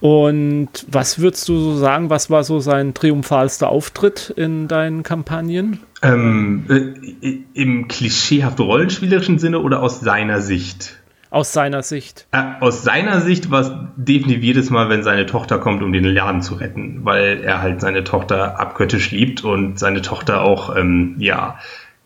Und 0.00 0.68
was 0.88 1.18
würdest 1.18 1.48
du 1.48 1.58
so 1.58 1.76
sagen, 1.76 2.08
was 2.08 2.30
war 2.30 2.44
so 2.44 2.60
sein 2.60 2.94
triumphalster 2.94 3.68
Auftritt 3.68 4.32
in 4.36 4.68
deinen 4.68 5.02
Kampagnen? 5.02 5.80
Ähm, 6.02 6.66
äh, 6.68 7.38
Im 7.54 7.88
klischeehaft 7.88 8.60
rollenspielerischen 8.60 9.40
Sinne 9.40 9.58
oder 9.58 9.82
aus 9.82 9.98
seiner 9.98 10.40
Sicht? 10.40 11.00
Aus 11.30 11.52
seiner 11.52 11.82
Sicht. 11.82 12.26
Äh, 12.32 12.42
aus 12.60 12.82
seiner 12.82 13.20
Sicht 13.20 13.50
war 13.50 13.60
es 13.60 13.72
definitiv 13.96 14.42
jedes 14.42 14.70
Mal, 14.70 14.88
wenn 14.88 15.02
seine 15.02 15.26
Tochter 15.26 15.58
kommt, 15.58 15.82
um 15.82 15.92
den 15.92 16.04
Laden 16.04 16.40
zu 16.42 16.54
retten, 16.54 17.04
weil 17.04 17.42
er 17.42 17.60
halt 17.60 17.80
seine 17.80 18.04
Tochter 18.04 18.58
abgöttisch 18.58 19.10
liebt 19.10 19.44
und 19.44 19.78
seine 19.78 20.00
Tochter 20.00 20.42
auch, 20.42 20.74
ähm, 20.74 21.16
ja, 21.18 21.58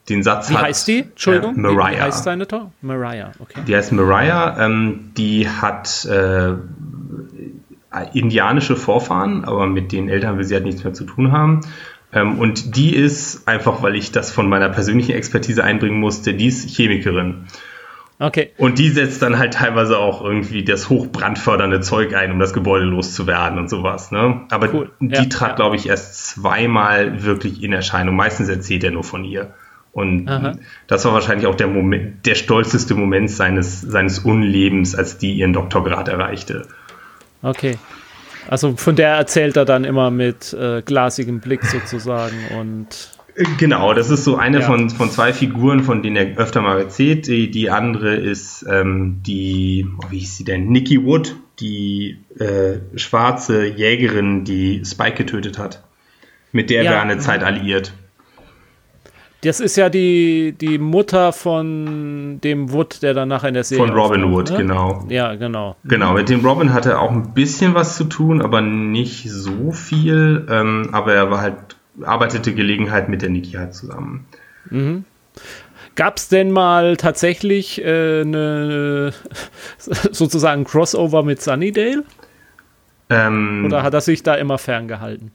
den 0.09 0.23
Satz 0.23 0.51
Wie 0.51 0.55
hat. 0.55 0.63
Wie 0.63 0.67
heißt 0.67 0.89
die? 0.89 0.99
Entschuldigung. 1.01 1.57
Äh, 1.57 1.61
Mariah. 1.61 1.97
Wie 1.97 2.01
heißt 2.01 2.25
seine 2.25 2.49
Tochter? 2.49 2.73
Mariah, 2.81 3.33
okay. 3.39 3.61
Die 3.67 3.77
heißt 3.77 3.93
Mariah, 3.93 4.65
ähm, 4.65 5.13
die 5.17 5.49
hat 5.49 6.05
äh, 6.07 6.55
indianische 8.13 8.77
Vorfahren, 8.77 9.45
aber 9.45 9.67
mit 9.67 9.93
den 9.93 10.09
Eltern 10.09 10.39
will 10.39 10.45
sie 10.45 10.55
halt 10.55 10.65
nichts 10.65 10.83
mehr 10.83 10.95
zu 10.95 11.05
tun 11.05 11.31
haben. 11.31 11.61
Ähm, 12.13 12.39
und 12.39 12.77
die 12.77 12.95
ist, 12.95 13.47
einfach 13.49 13.83
weil 13.83 13.97
ich 13.97 14.13
das 14.13 14.31
von 14.31 14.49
meiner 14.49 14.69
persönlichen 14.69 15.13
Expertise 15.13 15.65
einbringen 15.65 16.01
musste, 16.01 16.35
die 16.35 16.47
ist 16.47 16.69
Chemikerin. 16.69 17.47
Okay. 18.23 18.51
Und 18.57 18.79
die 18.79 18.89
setzt 18.89 19.21
dann 19.21 19.37
halt 19.37 19.55
teilweise 19.55 19.99
auch 19.99 20.23
irgendwie 20.23 20.63
das 20.63 20.89
hochbrandfördernde 20.89 21.81
Zeug 21.81 22.15
ein, 22.15 22.31
um 22.31 22.39
das 22.39 22.53
Gebäude 22.53 22.85
loszuwerden 22.85 23.59
und 23.59 23.69
sowas. 23.69 24.13
Ne? 24.13 24.43
Aber 24.49 24.73
cool. 24.73 24.91
die 25.01 25.13
ja, 25.13 25.25
trat, 25.25 25.51
ja. 25.51 25.55
glaube 25.57 25.75
ich, 25.75 25.89
erst 25.89 26.29
zweimal 26.29 27.25
wirklich 27.25 27.65
in 27.65 27.73
Erscheinung. 27.73 28.15
Meistens 28.15 28.49
erzählt 28.49 28.85
er 28.85 28.93
nur 28.93 29.03
von 29.03 29.25
ihr. 29.25 29.55
Und 29.91 30.29
Aha. 30.29 30.53
das 30.87 31.05
war 31.05 31.13
wahrscheinlich 31.13 31.49
auch 31.49 31.57
der 31.57 31.67
Moment, 31.67 32.25
der 32.25 32.37
stolzeste 32.37 32.95
Moment 32.95 33.29
seines, 33.29 33.81
seines 33.81 34.21
Unlebens, 34.21 34.95
als 34.95 35.19
die 35.19 35.33
ihren 35.33 35.53
Doktorgrad 35.53 36.07
erreichte. 36.07 36.69
Okay. 37.43 37.77
Also 38.49 38.77
von 38.77 38.95
der 38.95 39.15
erzählt 39.15 39.57
er 39.57 39.65
dann 39.65 39.83
immer 39.83 40.13
mit 40.13 40.53
äh, 40.53 40.81
glasigem 40.83 41.41
Blick 41.41 41.65
sozusagen 41.65 42.37
und 42.57 43.11
Genau, 43.59 43.95
das 43.95 44.11
ist 44.11 44.25
so 44.25 44.37
eine 44.37 44.61
ja. 44.61 44.67
von, 44.67 44.91
von 44.91 45.11
zwei 45.11 45.33
Figuren, 45.33 45.83
von 45.83 46.03
denen 46.03 46.17
er 46.17 46.37
öfter 46.37 46.61
mal 46.61 46.79
erzählt. 46.79 47.27
Die, 47.27 47.51
die 47.51 47.71
andere 47.71 48.15
ist 48.15 48.67
ähm, 48.71 49.21
die, 49.27 49.87
oh, 49.99 50.07
wie 50.11 50.19
hieß 50.19 50.37
sie 50.37 50.45
denn? 50.45 50.69
Nikki 50.69 51.05
Wood, 51.05 51.37
die 51.59 52.19
äh, 52.39 52.79
schwarze 52.99 53.65
Jägerin, 53.67 54.45
die 54.45 54.83
Spike 54.85 55.17
getötet 55.17 55.59
hat. 55.59 55.83
Mit 56.53 56.69
der 56.69 56.83
ja. 56.83 56.91
wir 56.91 57.01
eine 57.01 57.19
Zeit 57.19 57.43
alliiert. 57.43 57.95
Das 59.45 59.59
ist 59.59 59.77
ja 59.77 59.89
die, 59.89 60.55
die 60.61 60.79
Mutter 60.79 61.33
von 61.33 62.39
dem 62.45 62.71
Wood, 62.71 63.03
der 63.03 63.13
dann 63.13 63.29
nachher 63.29 63.49
in 63.49 63.55
der 63.55 63.65
Serie. 63.65 63.87
Von 63.87 63.97
Robin 63.97 64.31
Wood, 64.31 64.51
ne? 64.51 64.59
genau. 64.59 65.05
Ja, 65.09 65.35
genau. 65.35 65.75
Genau, 65.85 66.13
mit 66.13 66.29
dem 66.29 66.47
Robin 66.47 66.73
hatte 66.73 66.91
er 66.91 67.01
auch 67.01 67.11
ein 67.11 67.35
bisschen 67.35 67.75
was 67.75 67.97
zu 67.97 68.05
tun, 68.05 68.41
aber 68.41 68.61
nicht 68.61 69.29
so 69.29 69.73
viel. 69.73 70.47
Ähm, 70.49 70.91
aber 70.93 71.15
er 71.15 71.31
war 71.33 71.41
halt 71.41 71.57
arbeitete 72.01 72.55
Gelegenheit 72.55 73.09
mit 73.09 73.23
der 73.23 73.31
Niki 73.31 73.53
halt 73.53 73.75
zusammen. 73.75 74.27
Mhm. 74.71 75.05
Gab 75.95 76.17
es 76.17 76.29
denn 76.29 76.51
mal 76.51 76.97
tatsächlich 76.97 77.85
äh, 77.85 78.23
eine 78.23 79.13
sozusagen 79.79 80.65
Crossover 80.65 81.23
mit 81.23 81.43
Sunnydale? 81.43 82.05
Ähm, 83.11 83.65
Oder 83.67 83.83
hat 83.83 83.93
er 83.93 84.01
sich 84.01 84.23
da 84.23 84.35
immer 84.35 84.59
ferngehalten? 84.59 85.33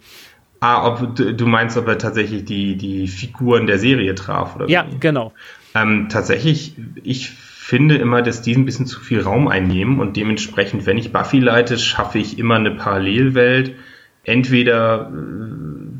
Ah, 0.60 0.88
ob 0.88 1.15
du 1.15 1.46
meinst, 1.46 1.78
ob 1.78 1.88
er 1.88 2.00
tatsächlich 2.00 2.46
die, 2.46 2.76
die 2.76 3.08
Figuren 3.08 3.67
der 3.67 3.78
Serie 3.78 4.15
traf, 4.15 4.56
oder? 4.56 4.67
Ja, 4.67 4.88
wie? 4.89 4.98
genau. 5.00 5.34
Ähm, 5.76 6.08
tatsächlich, 6.10 6.76
ich 7.04 7.30
finde 7.30 7.98
immer, 7.98 8.24
dass 8.24 8.41
die 8.41 8.56
ein 8.56 8.65
bisschen 8.65 8.88
zu 8.88 9.00
viel 9.00 9.22
Raum 9.22 9.48
einnehmen 9.48 10.00
und 10.00 10.17
dementsprechend, 10.17 10.88
wenn 10.88 10.98
ich 10.98 11.12
Buffy 11.12 11.39
leite, 11.39 11.78
schaffe 11.78 12.17
ich 12.17 12.39
immer 12.39 12.56
eine 12.56 12.72
Parallelwelt. 12.72 13.76
Entweder 14.24 15.12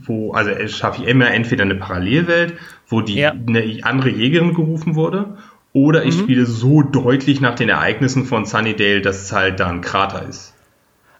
wo, 0.08 0.32
also 0.34 0.52
schaffe 0.68 1.04
ich 1.04 1.08
immer 1.08 1.32
entweder 1.32 1.64
eine 1.64 1.76
Parallelwelt, 1.76 2.54
wo 2.88 3.02
die 3.02 3.16
ja. 3.16 3.32
eine 3.32 3.80
andere 3.84 4.10
Jägerin 4.10 4.54
gerufen 4.54 4.96
wurde, 4.96 5.38
oder 5.74 6.06
ich 6.06 6.18
mhm. 6.18 6.22
spiele 6.22 6.46
so 6.46 6.82
deutlich 6.82 7.42
nach 7.42 7.56
den 7.56 7.70
Ereignissen 7.70 8.26
von 8.26 8.46
Sunnydale, 8.46 9.02
dass 9.02 9.22
es 9.24 9.32
halt 9.32 9.60
da 9.60 9.68
ein 9.68 9.82
Krater 9.82 10.28
ist. 10.28 10.54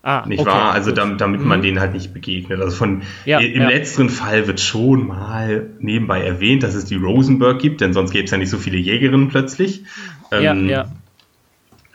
Ah, 0.02 0.26
nicht 0.26 0.40
okay, 0.40 0.50
wahr? 0.50 0.72
Also 0.72 0.92
damit, 0.92 1.20
damit 1.20 1.42
mhm. 1.42 1.48
man 1.48 1.62
denen 1.62 1.80
halt 1.80 1.94
nicht 1.94 2.14
begegnet. 2.14 2.62
Also 2.62 2.76
von 2.76 3.02
ja, 3.26 3.40
im 3.40 3.64
ja. 3.64 3.68
letzteren 3.68 4.10
Fall 4.10 4.48
wird 4.48 4.62
schon 4.62 5.06
mal 5.06 5.70
nebenbei 5.80 6.22
erwähnt, 6.22 6.64
dass 6.64 6.76
es 6.76 6.86
die 6.86 6.96
Rosenberg 6.96 7.60
gibt, 7.60 7.82
denn 7.82 7.94
sonst 7.94 8.12
gäbe 8.12 8.24
es 8.24 8.32
ja 8.32 8.38
nicht 8.38 8.50
so 8.50 8.58
viele 8.58 8.78
Jägerinnen 8.78 9.28
plötzlich. 9.28 9.84
Ja, 10.32 10.54
ähm, 10.54 10.70
ja. 10.70 10.92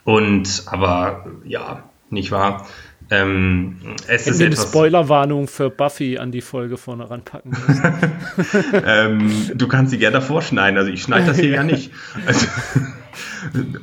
Und 0.05 0.65
aber 0.67 1.27
ja, 1.45 1.85
nicht 2.11 2.33
wahr? 2.33 2.67
Ähm, 3.11 3.77
es 4.07 4.27
Hätten 4.27 4.31
ist 4.31 4.43
eine 4.43 4.57
Spoilerwarnung 4.57 5.49
für 5.49 5.71
Buffy 5.71 6.19
an 6.19 6.33
die 6.33 6.41
Folge 6.41 6.77
vorne 6.77 7.11
ranpacken 7.11 7.57
ähm, 8.87 9.51
du 9.55 9.69
kannst 9.69 9.91
sie 9.91 9.99
gerne 9.99 10.15
davor 10.15 10.43
schneiden, 10.43 10.79
also 10.79 10.91
ich 10.91 11.03
schneide 11.03 11.27
das 11.27 11.38
hier 11.38 11.51
ja 11.51 11.62
nicht. 11.62 11.91
Also, 12.27 12.47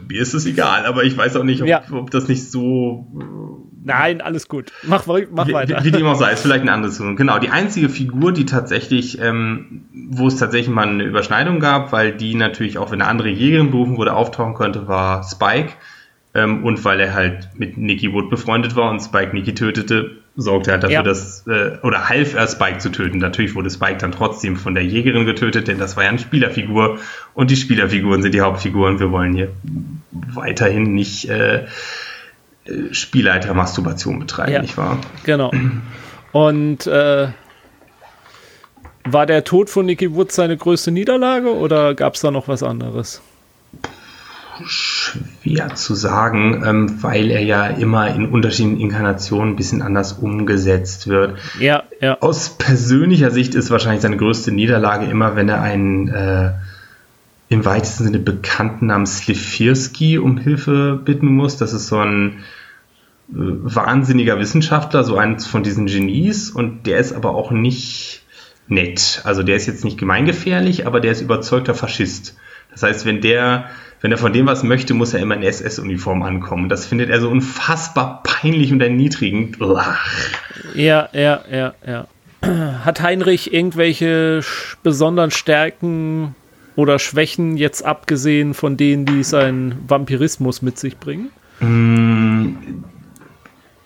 mir 0.07 0.21
ist 0.21 0.33
es 0.33 0.45
egal, 0.45 0.85
aber 0.85 1.03
ich 1.03 1.15
weiß 1.15 1.35
auch 1.35 1.43
nicht, 1.43 1.61
ob, 1.61 1.67
ja. 1.67 1.83
ob 1.91 2.09
das 2.09 2.27
nicht 2.27 2.49
so. 2.49 3.07
Nein, 3.83 4.21
alles 4.21 4.47
gut. 4.47 4.71
Mach, 4.83 5.05
mach 5.05 5.47
wie, 5.47 5.53
weiter. 5.53 5.79
Wie, 5.81 5.85
wie 5.85 5.91
dem 5.91 6.07
auch 6.07 6.15
sei, 6.15 6.31
ist 6.31 6.41
vielleicht 6.41 6.61
eine 6.61 6.71
andere 6.71 6.91
Situation. 6.91 7.15
Genau, 7.15 7.37
die 7.39 7.49
einzige 7.49 7.89
Figur, 7.89 8.31
die 8.31 8.45
tatsächlich, 8.45 9.19
ähm, 9.21 9.85
wo 10.09 10.27
es 10.27 10.37
tatsächlich 10.37 10.73
mal 10.73 10.87
eine 10.87 11.03
Überschneidung 11.03 11.59
gab, 11.59 11.91
weil 11.91 12.15
die 12.15 12.35
natürlich 12.35 12.77
auch, 12.77 12.91
wenn 12.91 13.01
eine 13.01 13.09
andere 13.09 13.29
Jägerin 13.29 13.71
berufen 13.71 13.97
wurde, 13.97 14.13
auftauchen 14.13 14.55
könnte, 14.55 14.87
war 14.87 15.23
Spike 15.23 15.73
ähm, 16.39 16.63
und 16.63 16.83
weil 16.85 16.99
er 16.99 17.13
halt 17.13 17.49
mit 17.55 17.77
Nicky 17.77 18.13
Wood 18.13 18.29
befreundet 18.29 18.75
war 18.75 18.89
und 18.89 18.99
Spike 18.99 19.33
Nicky 19.33 19.53
tötete, 19.53 20.11
sorgte 20.35 20.71
er 20.71 20.77
dafür, 20.77 20.93
ja. 20.93 21.03
dass, 21.03 21.45
äh, 21.47 21.77
oder 21.83 22.09
half 22.09 22.33
er 22.33 22.47
Spike 22.47 22.79
zu 22.79 22.89
töten. 22.89 23.17
Natürlich 23.17 23.55
wurde 23.55 23.69
Spike 23.69 23.97
dann 23.97 24.11
trotzdem 24.11 24.55
von 24.55 24.73
der 24.73 24.85
Jägerin 24.85 25.25
getötet, 25.25 25.67
denn 25.67 25.79
das 25.79 25.97
war 25.97 26.03
ja 26.03 26.09
eine 26.09 26.19
Spielerfigur 26.19 26.99
und 27.33 27.51
die 27.51 27.55
Spielerfiguren 27.55 28.21
sind 28.21 28.33
die 28.33 28.41
Hauptfiguren. 28.41 28.99
Wir 28.99 29.11
wollen 29.11 29.33
hier 29.33 29.49
weiterhin 30.11 30.93
nicht 30.93 31.29
äh, 31.29 31.67
Spielleiter-Masturbation 32.91 34.19
betreiben, 34.19 34.51
ja. 34.51 34.61
nicht 34.61 34.77
wahr? 34.77 34.99
Genau. 35.23 35.51
Und 36.31 36.87
äh, 36.87 37.27
war 39.05 39.25
der 39.25 39.43
Tod 39.43 39.69
von 39.69 39.85
Nicky 39.85 40.13
Wood 40.13 40.31
seine 40.31 40.55
größte 40.55 40.91
Niederlage 40.91 41.55
oder 41.55 41.95
gab 41.95 42.15
es 42.15 42.21
da 42.21 42.31
noch 42.31 42.47
was 42.47 42.63
anderes? 42.63 43.21
Schwer 44.65 45.75
zu 45.75 45.95
sagen, 45.95 46.63
ähm, 46.65 47.03
weil 47.03 47.31
er 47.31 47.43
ja 47.43 47.67
immer 47.67 48.13
in 48.13 48.27
unterschiedlichen 48.27 48.79
Inkarnationen 48.79 49.53
ein 49.53 49.55
bisschen 49.55 49.81
anders 49.81 50.13
umgesetzt 50.13 51.07
wird. 51.07 51.37
Ja, 51.59 51.83
ja. 52.01 52.17
Aus 52.21 52.49
persönlicher 52.57 53.31
Sicht 53.31 53.55
ist 53.55 53.71
wahrscheinlich 53.71 54.01
seine 54.01 54.17
größte 54.17 54.51
Niederlage 54.51 55.05
immer, 55.05 55.35
wenn 55.35 55.49
er 55.49 55.61
einen 55.61 56.07
äh, 56.09 56.51
im 57.49 57.65
weitesten 57.65 58.05
Sinne 58.05 58.19
bekannten 58.19 58.87
namens 58.87 59.19
Slifirski 59.19 60.19
um 60.19 60.37
Hilfe 60.37 60.99
bitten 61.03 61.27
muss. 61.27 61.57
Das 61.57 61.73
ist 61.73 61.87
so 61.87 61.97
ein 61.97 62.43
äh, 63.29 63.33
wahnsinniger 63.33 64.39
Wissenschaftler, 64.39 65.03
so 65.03 65.17
eins 65.17 65.47
von 65.47 65.63
diesen 65.63 65.87
Genies 65.87 66.51
und 66.51 66.85
der 66.85 66.99
ist 66.99 67.13
aber 67.13 67.35
auch 67.35 67.51
nicht 67.51 68.23
nett. 68.67 69.21
Also 69.23 69.43
der 69.43 69.55
ist 69.55 69.65
jetzt 69.65 69.83
nicht 69.83 69.97
gemeingefährlich, 69.97 70.85
aber 70.85 70.99
der 70.99 71.11
ist 71.11 71.21
überzeugter 71.21 71.73
Faschist. 71.73 72.37
Das 72.71 72.83
heißt, 72.83 73.05
wenn 73.05 73.19
der 73.19 73.65
wenn 74.01 74.11
er 74.11 74.17
von 74.17 74.31
dem 74.31 74.45
was 74.45 74.63
möchte, 74.63 74.93
muss 74.93 75.13
er 75.13 75.19
immer 75.19 75.35
in 75.35 75.43
SS-Uniform 75.43 76.23
ankommen. 76.23 76.69
Das 76.69 76.85
findet 76.85 77.09
er 77.09 77.19
so 77.19 77.29
unfassbar 77.29 78.23
peinlich 78.23 78.71
und 78.71 78.81
erniedrigend. 78.81 79.57
Ja, 80.73 81.09
ja, 81.11 81.41
ja, 81.51 81.73
ja. 81.85 82.07
Hat 82.85 83.01
Heinrich 83.01 83.53
irgendwelche 83.53 84.41
besonderen 84.83 85.31
Stärken 85.31 86.35
oder 86.75 86.97
Schwächen 86.97 87.57
jetzt 87.57 87.83
abgesehen 87.85 88.53
von 88.53 88.77
denen, 88.77 89.05
die 89.05 89.23
seinen 89.23 89.75
Vampirismus 89.87 90.61
mit 90.61 90.79
sich 90.79 90.97
bringen? 90.97 91.29
Mm, 91.59 92.83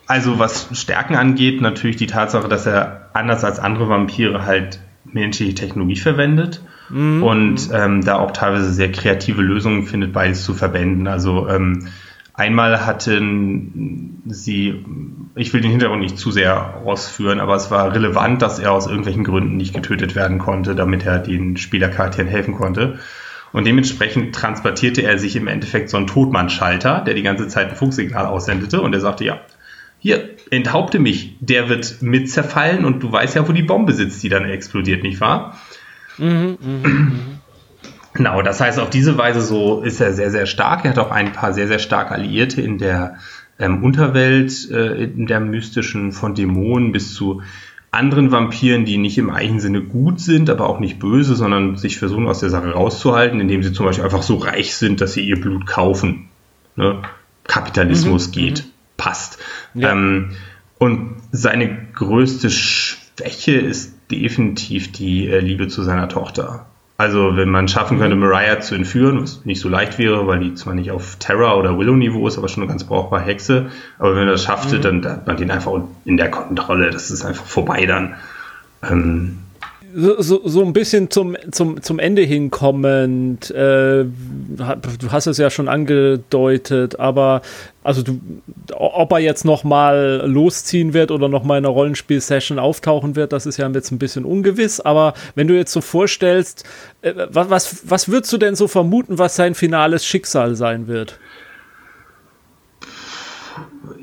also 0.06 0.38
was 0.38 0.68
Stärken 0.74 1.16
angeht, 1.16 1.60
natürlich 1.60 1.96
die 1.96 2.06
Tatsache, 2.06 2.48
dass 2.48 2.68
er 2.68 3.10
anders 3.14 3.44
als 3.44 3.58
andere 3.58 3.90
Vampire 3.90 4.46
halt 4.46 4.80
menschliche 5.06 5.56
Technologie 5.56 5.96
verwendet 5.96 6.62
mhm. 6.90 7.24
und 7.24 7.70
ähm, 7.74 8.04
da 8.04 8.18
auch 8.18 8.32
teilweise 8.32 8.72
sehr 8.72 8.92
kreative 8.92 9.42
Lösungen 9.42 9.84
findet, 9.84 10.14
beides 10.14 10.44
zu 10.44 10.54
verwenden. 10.54 11.08
Also 11.08 11.48
ähm, 11.48 11.88
einmal 12.34 12.86
hatten 12.86 14.24
sie, 14.26 14.86
ich 15.36 15.54
will 15.54 15.62
den 15.62 15.72
Hintergrund 15.72 16.02
nicht 16.02 16.18
zu 16.18 16.32
sehr 16.32 16.82
ausführen, 16.86 17.40
aber 17.40 17.56
es 17.56 17.72
war 17.72 17.94
relevant, 17.94 18.42
dass 18.42 18.60
er 18.60 18.72
aus 18.72 18.88
irgendwelchen 18.88 19.24
Gründen 19.24 19.58
nicht 19.58 19.74
getötet 19.74 20.16
werden 20.16 20.40
konnte, 20.40 20.76
damit 20.76 21.06
er 21.06 21.20
den 21.20 21.58
Spielercharakteren 21.58 22.28
helfen 22.28 22.56
konnte. 22.56 23.00
Und 23.52 23.68
dementsprechend 23.68 24.34
transportierte 24.34 25.04
er 25.04 25.20
sich 25.20 25.36
im 25.36 25.48
Endeffekt 25.48 25.92
so 25.92 25.98
einen 25.98 26.08
Todmannschalter, 26.08 27.02
der 27.02 27.14
die 27.14 27.22
ganze 27.22 27.48
Zeit 27.48 27.70
ein 27.70 27.76
Funksignal 27.76 28.26
aussendete 28.26 28.82
und 28.82 28.94
er 28.94 29.00
sagte, 29.00 29.26
ja, 29.26 29.42
hier, 30.00 30.32
enthaupte 30.52 31.00
mich, 31.00 31.38
der 31.40 31.70
wird 31.70 32.02
mit 32.02 32.30
zerfallen 32.30 32.84
und 32.84 33.02
du 33.02 33.12
weißt 33.12 33.36
ja, 33.36 33.48
wo 33.48 33.54
die 33.54 33.64
Bombe 33.64 33.94
sitzt, 33.94 34.22
die 34.22 34.28
dann 34.28 34.44
explodiert, 34.44 35.02
nicht 35.02 35.22
wahr? 35.22 35.58
Mhm, 36.18 36.58
mh, 36.62 36.88
mh. 36.88 37.12
Genau, 38.14 38.44
das 38.44 38.62
heißt, 38.62 38.80
auf 38.80 38.92
diese 38.92 39.18
Weise 39.18 39.42
so 39.42 39.82
ist 39.82 40.00
er 40.00 40.14
sehr, 40.14 40.30
sehr 40.30 40.46
stark. 40.46 40.86
Er 40.86 40.92
hat 40.92 41.00
auch 41.00 41.10
ein 41.10 41.34
paar 41.34 41.52
sehr, 41.54 41.68
sehr 41.68 41.80
starke 41.80 42.12
Alliierte 42.12 42.62
in 42.62 42.78
der 42.78 43.18
ähm, 43.58 43.84
Unterwelt, 43.84 44.70
äh, 44.70 45.04
in 45.04 45.26
der 45.26 45.40
mystischen, 45.40 46.12
von 46.12 46.36
Dämonen 46.36 46.92
bis 46.92 47.14
zu 47.14 47.42
anderen 47.90 48.32
Vampiren, 48.32 48.86
die 48.86 48.98
nicht 48.98 49.18
im 49.18 49.30
eigenen 49.30 49.60
Sinne 49.60 49.82
gut 49.82 50.20
sind, 50.20 50.50
aber 50.50 50.68
auch 50.68 50.80
nicht 50.80 51.00
böse, 51.00 51.36
sondern 51.36 51.78
sich 51.78 52.00
versuchen 52.00 52.28
aus 52.28 52.40
der 52.40 52.50
Sache 52.50 52.72
rauszuhalten, 52.72 53.40
indem 53.40 53.62
sie 53.62 53.72
zum 53.72 53.86
Beispiel 53.86 54.04
einfach 54.04 54.24
so 54.24 54.38
reich 54.38 54.76
sind, 54.76 55.02
dass 55.02 55.14
sie 55.14 55.22
ihr 55.22 55.40
Blut 55.40 55.68
kaufen. 55.68 56.30
Ne? 56.76 57.02
Kapitalismus 57.46 58.28
mhm, 58.28 58.32
geht, 58.32 58.64
mhm. 58.64 58.70
passt. 58.98 59.38
Ja. 59.76 59.92
Ähm, 59.92 60.32
und 60.80 61.16
seine 61.32 61.88
größte 61.94 62.50
Schwäche 62.50 63.54
ist 63.54 63.94
definitiv 64.22 64.92
die 64.92 65.28
äh, 65.28 65.40
Liebe 65.40 65.68
zu 65.68 65.84
seiner 65.84 66.10
Tochter. 66.10 66.66
Also 66.96 67.36
wenn 67.36 67.50
man 67.50 67.68
schaffen 67.68 67.98
könnte, 68.00 68.16
Mariah 68.16 68.60
zu 68.60 68.76
entführen, 68.76 69.22
was 69.22 69.44
nicht 69.46 69.60
so 69.60 69.68
leicht 69.68 69.98
wäre, 69.98 70.28
weil 70.28 70.40
die 70.40 70.54
zwar 70.54 70.76
nicht 70.76 70.92
auf 70.92 71.16
Terror 71.18 71.58
oder 71.58 71.78
Willow-Niveau 71.78 72.28
ist, 72.28 72.38
aber 72.38 72.48
schon 72.48 72.64
eine 72.64 72.70
ganz 72.70 72.84
brauchbare 72.84 73.24
Hexe. 73.24 73.72
Aber 73.98 74.12
wenn 74.12 74.26
man 74.26 74.28
das 74.28 74.44
schaffte, 74.44 74.78
mhm. 74.78 74.82
dann 74.82 75.06
hat 75.06 75.28
man 75.28 75.38
den 75.38 75.52
einfach 75.52 75.74
in 76.06 76.18
der 76.18 76.30
Kontrolle. 76.30 76.92
Das 76.92 77.10
ist 77.10 77.26
einfach 77.26 77.46
vorbei 77.46 77.86
dann. 77.86 78.16
Ähm, 78.84 79.40
so, 79.94 80.48
so, 80.48 80.64
ein 80.64 80.74
bisschen 80.74 81.10
zum, 81.10 81.36
zum, 81.52 81.82
zum 81.82 82.00
Ende 82.00 82.24
hinkommend, 82.24 83.52
äh, 83.52 84.06
du 84.06 85.12
hast 85.12 85.28
es 85.28 85.38
ja 85.38 85.50
schon 85.50 85.68
angedeutet, 85.68 87.00
aber 87.00 87.42
also 87.84 88.02
du, 88.02 88.20
ob 88.74 89.12
er 89.12 89.20
jetzt 89.20 89.46
noch 89.46 89.64
mal 89.64 90.24
losziehen 90.26 90.94
wird 90.94 91.12
oder 91.12 91.28
noch 91.28 91.44
mal 91.44 91.58
in 91.58 91.66
einer 91.66 91.74
Rollenspiel-Session 91.74 92.60
auftauchen 92.60 93.16
wird, 93.16 93.34
das 93.34 93.46
ist 93.46 93.58
ja 93.58 93.70
jetzt 93.70 93.92
ein 93.92 94.00
bisschen 94.00 94.26
ungewiss. 94.26 94.80
Aber 94.80 95.14
wenn 95.36 95.48
du 95.48 95.56
jetzt 95.56 95.72
so 95.72 95.82
vorstellst, 95.82 96.64
äh, 97.02 97.14
was, 97.30 97.50
was, 97.50 97.90
was 97.90 98.10
würdest 98.10 98.32
du 98.34 98.38
denn 98.38 98.56
so 98.56 98.68
vermuten, 98.68 99.18
was 99.18 99.36
sein 99.36 99.54
finales 99.54 100.06
Schicksal 100.06 100.56
sein 100.56 100.88
wird? 100.88 101.20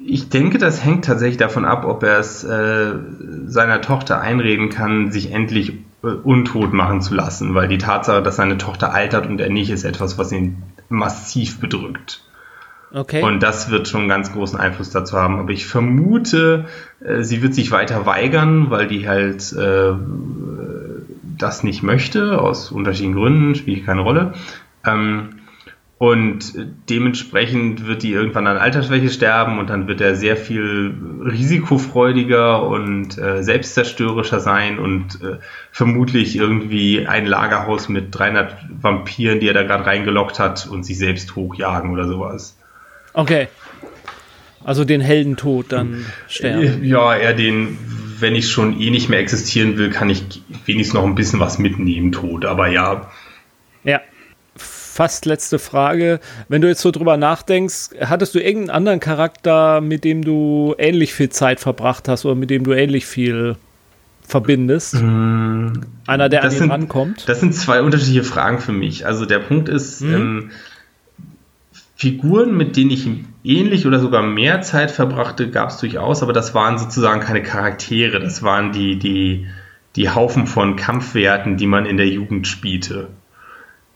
Ich 0.05 0.29
denke, 0.29 0.59
das 0.59 0.85
hängt 0.85 1.05
tatsächlich 1.05 1.39
davon 1.39 1.65
ab, 1.65 1.85
ob 1.85 2.03
er 2.03 2.19
es 2.19 2.45
äh, 2.45 2.95
seiner 3.47 3.81
Tochter 3.81 4.21
einreden 4.21 4.69
kann, 4.69 5.11
sich 5.13 5.33
endlich 5.33 5.79
äh, 6.03 6.09
untot 6.09 6.73
machen 6.73 7.01
zu 7.01 7.15
lassen, 7.15 7.55
weil 7.55 7.69
die 7.69 7.79
Tatsache, 7.79 8.23
dass 8.23 8.37
seine 8.37 8.59
Tochter 8.59 8.93
altert 8.93 9.27
und 9.27 9.41
er 9.41 9.51
nicht, 9.51 9.71
ist 9.71 9.85
etwas, 9.85 10.19
was 10.19 10.33
ihn 10.33 10.63
massiv 10.89 11.61
bedrückt. 11.61 12.23
Okay. 12.93 13.23
Und 13.23 13.41
das 13.43 13.71
wird 13.71 13.87
schon 13.87 14.01
einen 14.01 14.09
ganz 14.09 14.33
großen 14.33 14.59
Einfluss 14.59 14.91
dazu 14.91 15.17
haben. 15.17 15.39
Aber 15.39 15.51
ich 15.51 15.67
vermute, 15.67 16.67
äh, 17.01 17.23
sie 17.23 17.43
wird 17.43 17.55
sich 17.55 17.71
weiter 17.71 18.05
weigern, 18.07 18.71
weil 18.71 18.89
die 18.89 19.09
halt 19.09 19.53
äh, 19.53 19.93
das 21.39 21.63
nicht 21.63 21.83
möchte, 21.83 22.41
aus 22.41 22.73
unterschiedlichen 22.73 23.15
Gründen, 23.15 23.55
spielt 23.55 23.87
keine 23.87 24.01
Rolle. 24.01 24.35
Ähm, 24.85 25.41
und 26.01 26.55
dementsprechend 26.89 27.87
wird 27.87 28.03
die 28.03 28.13
irgendwann 28.13 28.47
an 28.47 28.57
Altersschwäche 28.57 29.11
sterben 29.11 29.59
und 29.59 29.69
dann 29.69 29.87
wird 29.87 30.01
er 30.01 30.17
sehr 30.17 30.39
viel 30.39 30.95
risikofreudiger 31.27 32.63
und 32.67 33.19
äh, 33.19 33.43
selbstzerstörerischer 33.43 34.41
sein 34.41 34.79
und 34.79 35.21
äh, 35.23 35.37
vermutlich 35.71 36.37
irgendwie 36.37 37.07
ein 37.07 37.27
Lagerhaus 37.27 37.91
mit 37.91 38.19
300 38.19 38.57
Vampiren, 38.81 39.41
die 39.41 39.49
er 39.49 39.53
da 39.53 39.63
gerade 39.63 39.85
reingelockt 39.85 40.39
hat 40.39 40.67
und 40.67 40.85
sich 40.85 40.97
selbst 40.97 41.37
hochjagen 41.37 41.91
oder 41.91 42.09
sowas. 42.09 42.57
Okay. 43.13 43.49
Also 44.65 44.87
den 44.87 45.03
Heldentod 45.03 45.67
dann 45.69 46.07
sterben. 46.29 46.83
Ja, 46.83 47.15
eher 47.15 47.35
den, 47.35 47.77
wenn 48.21 48.35
ich 48.35 48.51
schon 48.51 48.81
eh 48.81 48.89
nicht 48.89 49.11
mehr 49.11 49.19
existieren 49.19 49.77
will, 49.77 49.91
kann 49.91 50.09
ich 50.09 50.43
wenigstens 50.65 50.95
noch 50.95 51.05
ein 51.05 51.15
bisschen 51.15 51.41
was 51.41 51.59
mitnehmen, 51.59 52.11
Tod. 52.11 52.47
Aber 52.47 52.69
ja. 52.69 52.95
Ja. 52.95 53.11
Fast 55.01 55.25
letzte 55.25 55.59
Frage. 55.59 56.21
Wenn 56.51 56.61
du 56.61 56.69
jetzt 56.69 56.83
so 56.83 56.91
drüber 56.91 57.17
nachdenkst, 57.17 57.93
hattest 58.03 58.35
du 58.35 58.39
irgendeinen 58.39 58.69
anderen 58.69 59.01
Charakter, 59.01 59.81
mit 59.81 60.05
dem 60.05 60.23
du 60.23 60.75
ähnlich 60.77 61.15
viel 61.15 61.31
Zeit 61.31 61.59
verbracht 61.59 62.07
hast 62.07 62.27
oder 62.27 62.35
mit 62.35 62.51
dem 62.51 62.65
du 62.65 62.75
ähnlich 62.75 63.07
viel 63.07 63.57
verbindest? 64.29 64.97
Mm, 64.97 65.69
Einer, 66.07 66.29
der 66.29 66.45
an 66.45 66.51
ihn 66.51 66.59
sind, 66.59 66.71
rankommt? 66.71 67.27
Das 67.31 67.41
sind 67.41 67.55
zwei 67.55 67.81
unterschiedliche 67.81 68.25
Fragen 68.25 68.59
für 68.59 68.73
mich. 68.73 69.07
Also 69.07 69.25
der 69.25 69.39
Punkt 69.39 69.71
ist, 69.71 70.03
mhm. 70.03 70.15
ähm, 70.15 70.51
Figuren, 71.97 72.55
mit 72.55 72.77
denen 72.77 72.91
ich 72.91 73.09
ähnlich 73.43 73.87
oder 73.87 74.01
sogar 74.01 74.23
mehr 74.23 74.61
Zeit 74.61 74.91
verbrachte, 74.91 75.49
gab 75.49 75.71
es 75.71 75.79
durchaus, 75.79 76.23
aber 76.23 76.35
das 76.35 76.55
waren 76.55 76.79
sozusagen 76.79 77.23
keine 77.23 77.43
Charaktere, 77.43 78.21
das 78.21 78.43
waren 78.43 78.73
die, 78.73 78.99
die, 78.99 79.47
die 79.97 80.11
Haufen 80.11 80.47
von 80.47 80.77
Kampfwerten, 80.77 81.57
die 81.57 81.67
man 81.67 81.87
in 81.87 81.97
der 81.97 82.09
Jugend 82.09 82.47
spielte. 82.47 83.09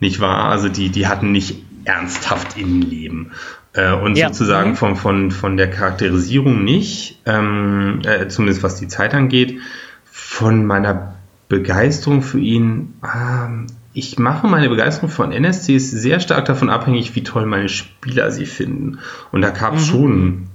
Nicht 0.04 0.20
wahr? 0.20 0.50
Also 0.50 0.68
die, 0.68 0.90
die 0.90 1.06
hatten 1.06 1.32
nicht 1.32 1.62
ernsthaft 1.86 2.58
Innenleben. 2.58 3.32
Äh, 3.72 3.94
und 3.94 4.18
ja. 4.18 4.28
sozusagen 4.28 4.72
mhm. 4.72 4.76
von, 4.76 4.96
von, 4.96 5.30
von 5.30 5.56
der 5.56 5.70
Charakterisierung 5.70 6.62
nicht, 6.62 7.22
ähm, 7.24 8.02
äh, 8.04 8.28
zumindest 8.28 8.62
was 8.62 8.76
die 8.76 8.86
Zeit 8.86 9.14
angeht, 9.14 9.60
von 10.04 10.66
meiner 10.66 11.14
Begeisterung 11.48 12.20
für 12.20 12.38
ihn, 12.38 13.00
ähm, 13.02 13.66
ich 13.94 14.18
mache 14.18 14.46
meine 14.46 14.68
Begeisterung 14.68 15.08
von 15.08 15.32
NSCs 15.32 15.90
sehr 15.90 16.20
stark 16.20 16.44
davon 16.44 16.68
abhängig, 16.68 17.14
wie 17.14 17.22
toll 17.22 17.46
meine 17.46 17.70
Spieler 17.70 18.30
sie 18.30 18.44
finden. 18.44 18.98
Und 19.32 19.40
da 19.40 19.48
gab 19.48 19.76
es 19.76 19.86
mhm. 19.86 19.90
schon, 19.90 20.46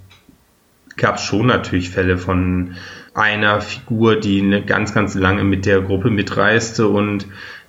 gab 0.95 1.19
schon 1.19 1.47
natürlich 1.47 1.89
Fälle 1.89 2.19
von 2.19 2.75
einer 3.15 3.61
Figur, 3.61 4.15
die 4.17 4.43
eine 4.43 4.63
ganz, 4.63 4.93
ganz 4.93 5.15
lange 5.15 5.43
mit 5.43 5.65
der 5.65 5.81
Gruppe 5.81 6.11
mitreiste 6.11 6.87
und 6.87 7.25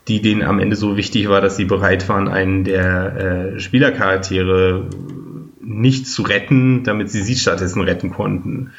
die 0.08 0.22
denen 0.22 0.42
am 0.42 0.58
Ende 0.58 0.76
so 0.76 0.96
wichtig 0.96 1.28
war, 1.28 1.40
dass 1.40 1.56
sie 1.56 1.64
bereit 1.64 2.08
waren, 2.08 2.28
einen 2.28 2.64
der 2.64 3.54
äh, 3.54 3.60
Spielercharaktere 3.60 4.88
nicht 5.60 6.06
zu 6.06 6.22
retten, 6.22 6.82
damit 6.84 7.10
sie 7.10 7.22
sie 7.22 7.36
stattdessen 7.36 7.82
retten 7.82 8.10
konnten. 8.10 8.72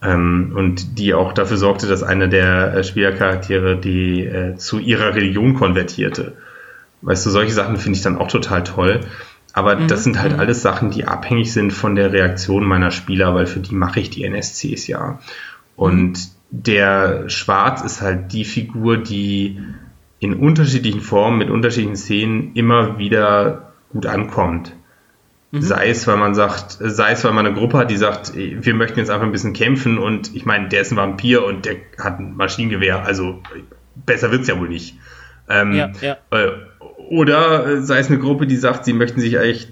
Ähm, 0.00 0.52
und 0.54 0.98
die 0.98 1.14
auch 1.14 1.32
dafür 1.32 1.56
sorgte, 1.56 1.88
dass 1.88 2.02
einer 2.02 2.28
der 2.28 2.74
äh, 2.74 2.84
Spielercharaktere 2.84 3.76
die 3.76 4.24
äh, 4.24 4.56
zu 4.56 4.78
ihrer 4.78 5.14
Religion 5.14 5.54
konvertierte. 5.54 6.36
Weißt 7.02 7.26
du, 7.26 7.30
solche 7.30 7.52
Sachen 7.52 7.76
finde 7.76 7.96
ich 7.96 8.02
dann 8.02 8.16
auch 8.16 8.28
total 8.28 8.62
toll. 8.62 9.00
Aber 9.52 9.76
mhm. 9.76 9.88
das 9.88 10.04
sind 10.04 10.20
halt 10.20 10.34
mhm. 10.34 10.40
alles 10.40 10.62
Sachen, 10.62 10.90
die 10.90 11.04
abhängig 11.04 11.52
sind 11.52 11.72
von 11.72 11.96
der 11.96 12.12
Reaktion 12.12 12.64
meiner 12.64 12.92
Spieler, 12.92 13.34
weil 13.34 13.46
für 13.46 13.60
die 13.60 13.74
mache 13.74 13.98
ich 13.98 14.10
die 14.10 14.24
NSCs 14.24 14.86
ja. 14.86 15.18
Und 15.74 16.12
mhm. 16.12 16.18
der 16.50 17.28
Schwarz 17.28 17.82
ist 17.82 18.00
halt 18.00 18.32
die 18.32 18.44
Figur, 18.44 18.98
die 18.98 19.60
in 20.20 20.34
unterschiedlichen 20.34 21.00
Formen, 21.00 21.38
mit 21.38 21.50
unterschiedlichen 21.50 21.96
Szenen 21.96 22.52
immer 22.54 22.98
wieder 22.98 23.72
gut 23.90 24.06
ankommt. 24.06 24.74
Mhm. 25.50 25.62
Sei 25.62 25.88
es, 25.88 26.06
weil 26.06 26.16
man 26.16 26.34
sagt, 26.34 26.78
sei 26.80 27.12
es, 27.12 27.24
weil 27.24 27.32
man 27.32 27.46
eine 27.46 27.54
Gruppe 27.54 27.78
hat, 27.78 27.90
die 27.90 27.96
sagt, 27.96 28.34
wir 28.34 28.74
möchten 28.74 28.98
jetzt 28.98 29.10
einfach 29.10 29.24
ein 29.24 29.32
bisschen 29.32 29.54
kämpfen 29.54 29.98
und 29.98 30.34
ich 30.34 30.44
meine, 30.44 30.68
der 30.68 30.82
ist 30.82 30.92
ein 30.92 30.96
Vampir 30.96 31.44
und 31.44 31.64
der 31.64 31.76
hat 31.98 32.18
ein 32.18 32.36
Maschinengewehr, 32.36 33.04
also 33.04 33.42
besser 33.94 34.30
wird's 34.30 34.48
ja 34.48 34.58
wohl 34.58 34.68
nicht. 34.68 34.96
Ähm, 35.48 35.72
ja, 35.72 35.90
ja. 36.02 36.16
Äh, 36.30 36.50
oder 37.08 37.80
sei 37.82 37.98
es 37.98 38.08
eine 38.08 38.18
Gruppe, 38.18 38.46
die 38.46 38.56
sagt, 38.56 38.84
sie 38.84 38.92
möchten 38.92 39.20
sich 39.20 39.38
eigentlich 39.38 39.68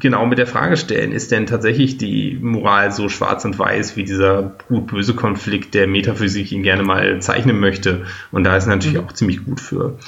genau 0.00 0.26
mit 0.26 0.38
der 0.38 0.46
Frage 0.46 0.76
stellen, 0.76 1.12
ist 1.12 1.30
denn 1.30 1.46
tatsächlich 1.46 1.98
die 1.98 2.38
Moral 2.40 2.92
so 2.92 3.08
schwarz 3.08 3.44
und 3.44 3.58
weiß 3.58 3.96
wie 3.96 4.04
dieser 4.04 4.54
gut-böse 4.68 5.14
Konflikt, 5.14 5.74
der 5.74 5.86
Metaphysik 5.86 6.52
ihn 6.52 6.62
gerne 6.62 6.82
mal 6.82 7.20
zeichnen 7.20 7.60
möchte? 7.60 8.06
Und 8.30 8.44
da 8.44 8.56
ist 8.56 8.66
er 8.66 8.74
natürlich 8.76 8.98
mhm. 8.98 9.04
auch 9.04 9.12
ziemlich 9.12 9.44
gut 9.44 9.60
für. 9.60 9.98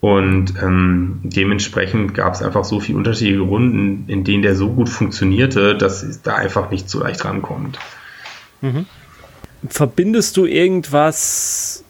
Und 0.00 0.54
ähm, 0.62 1.20
dementsprechend 1.22 2.14
gab 2.14 2.34
es 2.34 2.42
einfach 2.42 2.64
so 2.64 2.78
viele 2.78 2.98
unterschiedliche 2.98 3.40
Runden, 3.40 4.04
in 4.08 4.22
denen 4.22 4.42
der 4.42 4.54
so 4.54 4.70
gut 4.70 4.88
funktionierte, 4.88 5.76
dass 5.76 6.02
es 6.02 6.20
da 6.20 6.34
einfach 6.34 6.70
nicht 6.70 6.90
so 6.90 7.00
leicht 7.00 7.24
rankommt. 7.24 7.78
Mhm. 8.60 8.86
Verbindest 9.68 10.36
du 10.36 10.44
irgendwas, 10.44 11.83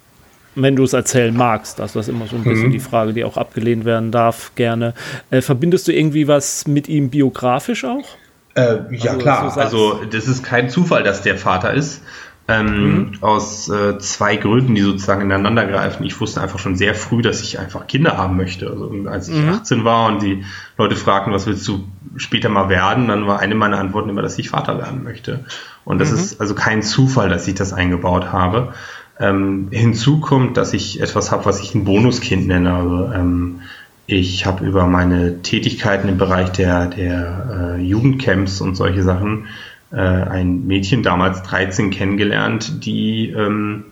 wenn 0.54 0.76
du 0.76 0.84
es 0.84 0.92
erzählen 0.92 1.36
magst, 1.36 1.78
das 1.78 1.96
ist 1.96 2.08
immer 2.08 2.26
so 2.26 2.36
ein 2.36 2.44
bisschen 2.44 2.68
mhm. 2.68 2.72
die 2.72 2.80
Frage, 2.80 3.12
die 3.12 3.24
auch 3.24 3.36
abgelehnt 3.36 3.84
werden 3.84 4.10
darf, 4.10 4.52
gerne. 4.54 4.94
Äh, 5.30 5.40
verbindest 5.40 5.88
du 5.88 5.92
irgendwie 5.92 6.28
was 6.28 6.66
mit 6.66 6.88
ihm 6.88 7.10
biografisch 7.10 7.84
auch? 7.84 8.06
Äh, 8.54 8.78
ja, 8.90 9.12
also, 9.12 9.18
klar. 9.18 9.56
Also, 9.56 10.00
das 10.10 10.28
ist 10.28 10.44
kein 10.44 10.70
Zufall, 10.70 11.02
dass 11.02 11.22
der 11.22 11.36
Vater 11.36 11.74
ist. 11.74 12.02
Ähm, 12.46 12.94
mhm. 12.94 13.12
Aus 13.22 13.70
äh, 13.70 13.98
zwei 13.98 14.36
Gründen, 14.36 14.74
die 14.74 14.82
sozusagen 14.82 15.22
ineinander 15.22 15.66
greifen. 15.66 16.04
Ich 16.04 16.20
wusste 16.20 16.42
einfach 16.42 16.58
schon 16.58 16.76
sehr 16.76 16.94
früh, 16.94 17.22
dass 17.22 17.40
ich 17.40 17.58
einfach 17.58 17.86
Kinder 17.86 18.18
haben 18.18 18.36
möchte. 18.36 18.68
Also 18.68 18.92
als 19.06 19.28
ich 19.28 19.36
mhm. 19.36 19.48
18 19.48 19.84
war 19.84 20.08
und 20.08 20.22
die 20.22 20.44
Leute 20.76 20.94
fragten, 20.94 21.32
was 21.32 21.46
willst 21.46 21.66
du 21.66 21.84
später 22.16 22.50
mal 22.50 22.68
werden, 22.68 23.08
dann 23.08 23.26
war 23.26 23.40
eine 23.40 23.54
meiner 23.54 23.78
Antworten 23.78 24.10
immer, 24.10 24.20
dass 24.20 24.38
ich 24.38 24.50
Vater 24.50 24.76
werden 24.76 25.02
möchte. 25.02 25.46
Und 25.86 26.00
das 26.00 26.10
mhm. 26.10 26.18
ist 26.18 26.40
also 26.40 26.54
kein 26.54 26.82
Zufall, 26.82 27.30
dass 27.30 27.48
ich 27.48 27.54
das 27.54 27.72
eingebaut 27.72 28.30
habe. 28.30 28.74
Ähm, 29.20 29.68
hinzu 29.70 30.20
kommt, 30.20 30.56
dass 30.56 30.72
ich 30.72 31.00
etwas 31.00 31.30
habe, 31.30 31.44
was 31.44 31.60
ich 31.60 31.74
ein 31.74 31.84
Bonuskind 31.84 32.46
nenne. 32.46 32.74
Also 32.74 33.12
ähm, 33.12 33.60
ich 34.06 34.44
habe 34.44 34.64
über 34.66 34.86
meine 34.86 35.42
Tätigkeiten 35.42 36.08
im 36.08 36.18
Bereich 36.18 36.50
der, 36.50 36.86
der 36.86 37.76
äh, 37.78 37.80
Jugendcamps 37.80 38.60
und 38.60 38.74
solche 38.74 39.02
Sachen 39.02 39.46
äh, 39.92 39.96
ein 39.98 40.66
Mädchen, 40.66 41.02
damals 41.02 41.42
13, 41.42 41.90
kennengelernt, 41.90 42.84
die 42.84 43.30
ähm, 43.30 43.84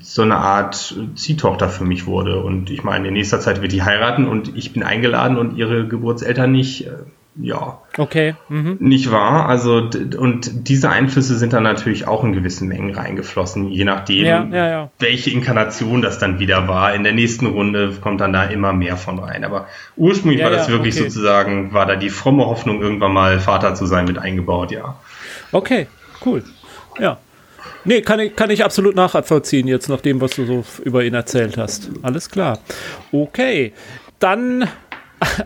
so 0.00 0.22
eine 0.22 0.36
Art 0.36 0.96
Ziehtochter 1.16 1.68
für 1.68 1.84
mich 1.84 2.06
wurde. 2.06 2.42
Und 2.42 2.70
ich 2.70 2.84
meine, 2.84 3.08
in 3.08 3.14
nächster 3.14 3.40
Zeit 3.40 3.62
wird 3.62 3.72
die 3.72 3.82
heiraten 3.82 4.26
und 4.26 4.56
ich 4.56 4.72
bin 4.72 4.82
eingeladen 4.82 5.36
und 5.36 5.56
ihre 5.56 5.86
Geburtseltern 5.86 6.52
nicht. 6.52 6.88
Ja. 7.36 7.80
Okay. 7.96 8.36
Mhm. 8.48 8.76
Nicht 8.78 9.10
wahr? 9.10 9.48
Also, 9.48 9.90
und 10.18 10.68
diese 10.68 10.88
Einflüsse 10.90 11.36
sind 11.36 11.52
dann 11.52 11.64
natürlich 11.64 12.06
auch 12.06 12.22
in 12.22 12.32
gewissen 12.32 12.68
Mengen 12.68 12.94
reingeflossen, 12.94 13.70
je 13.70 13.84
nachdem, 13.84 14.24
ja, 14.24 14.44
ja, 14.44 14.68
ja. 14.68 14.90
welche 15.00 15.30
Inkarnation 15.30 16.00
das 16.00 16.18
dann 16.18 16.38
wieder 16.38 16.68
war. 16.68 16.94
In 16.94 17.02
der 17.02 17.12
nächsten 17.12 17.46
Runde 17.46 17.92
kommt 18.00 18.20
dann 18.20 18.32
da 18.32 18.44
immer 18.44 18.72
mehr 18.72 18.96
von 18.96 19.18
rein. 19.18 19.44
Aber 19.44 19.66
ursprünglich 19.96 20.42
war 20.42 20.50
das 20.50 20.68
wirklich 20.68 20.94
okay. 20.94 21.08
sozusagen, 21.08 21.72
war 21.72 21.86
da 21.86 21.96
die 21.96 22.10
fromme 22.10 22.46
Hoffnung, 22.46 22.80
irgendwann 22.80 23.12
mal 23.12 23.40
Vater 23.40 23.74
zu 23.74 23.86
sein, 23.86 24.04
mit 24.04 24.18
eingebaut, 24.18 24.70
ja. 24.70 24.96
Okay, 25.50 25.88
cool. 26.24 26.44
Ja. 27.00 27.18
Nee, 27.84 28.00
kann 28.00 28.20
ich, 28.20 28.34
kann 28.34 28.50
ich 28.50 28.64
absolut 28.64 28.94
nachvollziehen, 28.94 29.66
jetzt 29.66 29.88
nach 29.88 30.00
dem, 30.00 30.20
was 30.20 30.32
du 30.32 30.46
so 30.46 30.64
über 30.84 31.04
ihn 31.04 31.14
erzählt 31.14 31.58
hast. 31.58 31.90
Alles 32.02 32.30
klar. 32.30 32.60
Okay. 33.12 33.72
Dann 34.20 34.66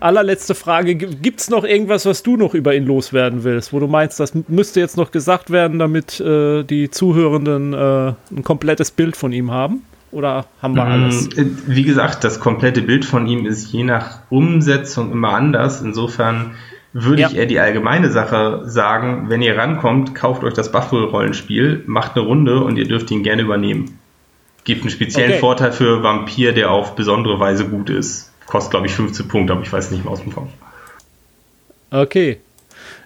allerletzte 0.01 0.55
Frage. 0.55 0.95
Gibt 0.95 1.41
es 1.41 1.51
noch 1.51 1.65
irgendwas, 1.65 2.07
was 2.07 2.23
du 2.23 2.37
noch 2.37 2.55
über 2.55 2.75
ihn 2.75 2.87
loswerden 2.87 3.45
willst, 3.45 3.73
wo 3.73 3.81
du 3.81 3.87
meinst, 3.87 4.21
das 4.21 4.33
müsste 4.49 4.81
jetzt 4.81 4.97
noch 4.97 5.11
gesagt 5.11 5.51
werden, 5.51 5.79
damit 5.79 6.21
äh, 6.21 6.63
die 6.65 6.91
Zuhörenden 6.91 7.73
äh, 7.73 8.13
ein 8.31 8.43
komplettes 8.45 8.91
Bild 8.91 9.17
von 9.17 9.33
ihm 9.33 9.51
haben? 9.51 9.83
oder 10.11 10.47
haben 10.63 10.75
wir 10.75 10.85
alles? 10.85 11.29
Mm, 11.37 11.57
wie 11.67 11.83
gesagt, 11.83 12.25
das 12.25 12.41
komplette 12.41 12.83
Bild 12.83 13.05
von 13.05 13.27
ihm 13.27 13.47
ist 13.47 13.73
je 13.73 13.85
nach 13.85 14.21
Umsetzung 14.31 15.13
immer 15.13 15.35
anders. 15.35 15.83
Insofern 15.83 16.53
würde 16.93 17.23
ja. 17.23 17.29
ich 17.29 17.37
eher 17.37 17.47
die 17.47 17.61
allgemeine 17.61 18.11
Sache 18.11 18.63
sagen, 18.65 19.27
wenn 19.29 19.43
ihr 19.43 19.57
rankommt, 19.57 20.15
kauft 20.15 20.45
euch 20.45 20.55
das 20.55 20.73
Buffalo-Rollenspiel, 20.73 21.85
macht 21.87 22.17
eine 22.17 22.25
Runde 22.25 22.61
und 22.61 22.77
ihr 22.77 22.89
dürft 22.89 23.11
ihn 23.11 23.23
gerne 23.23 23.43
übernehmen. 23.43 23.99
Gibt 24.65 24.83
einen 24.83 24.91
speziellen 24.91 25.33
okay. 25.33 25.41
Vorteil 25.41 25.73
für 25.73 26.03
Vampir, 26.03 26.53
der 26.53 26.71
auf 26.71 26.95
besondere 26.95 27.39
Weise 27.39 27.69
gut 27.69 27.91
ist. 27.91 28.28
Kostet, 28.49 28.71
glaube 28.71 28.87
ich, 28.87 28.93
15 28.93 29.29
Punkte, 29.29 29.53
aber 29.53 29.63
ich 29.63 29.73
weiß 29.73 29.91
nicht 29.91 30.05
mehr 30.05 30.13
aus 30.13 30.23
dem 30.23 30.33
Kopf. 30.33 30.49
Okay. 31.91 32.39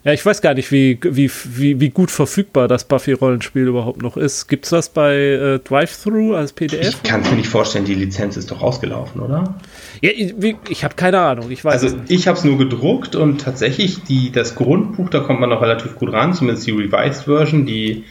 Ja, 0.04 0.12
ich 0.12 0.26
weiß 0.26 0.42
gar 0.42 0.54
nicht, 0.54 0.72
wie, 0.72 0.98
wie, 1.02 1.30
wie, 1.44 1.78
wie 1.78 1.90
gut 1.90 2.10
verfügbar 2.10 2.66
das 2.66 2.84
Buffy-Rollenspiel 2.84 3.68
überhaupt 3.68 4.02
noch 4.02 4.16
ist. 4.16 4.48
Gibt 4.48 4.64
es 4.64 4.70
das 4.70 4.88
bei 4.88 5.14
äh, 5.14 5.58
Drive-Thru 5.60 6.34
als 6.34 6.52
PDF? 6.52 6.88
Ich 6.88 7.02
kann 7.04 7.22
mir 7.22 7.36
nicht 7.36 7.48
vorstellen, 7.48 7.84
die 7.84 7.94
Lizenz 7.94 8.36
ist 8.36 8.50
doch 8.50 8.62
ausgelaufen, 8.62 9.20
oder? 9.20 9.54
Ja, 10.00 10.10
ich, 10.10 10.34
ich 10.68 10.82
habe 10.82 10.96
keine 10.96 11.20
Ahnung. 11.20 11.52
Ich 11.52 11.64
weiß 11.64 11.82
also 11.84 11.96
ich 12.08 12.26
habe 12.26 12.36
es 12.36 12.42
nur 12.42 12.58
gedruckt 12.58 13.14
und 13.14 13.42
tatsächlich 13.42 14.02
die, 14.02 14.32
das 14.32 14.56
Grundbuch, 14.56 15.08
da 15.08 15.20
kommt 15.20 15.38
man 15.38 15.50
noch 15.50 15.62
relativ 15.62 15.94
gut 15.94 16.12
ran, 16.12 16.34
zumindest 16.34 16.66
die 16.66 16.72
Revised 16.72 17.24
Version, 17.24 17.64
die 17.64 18.04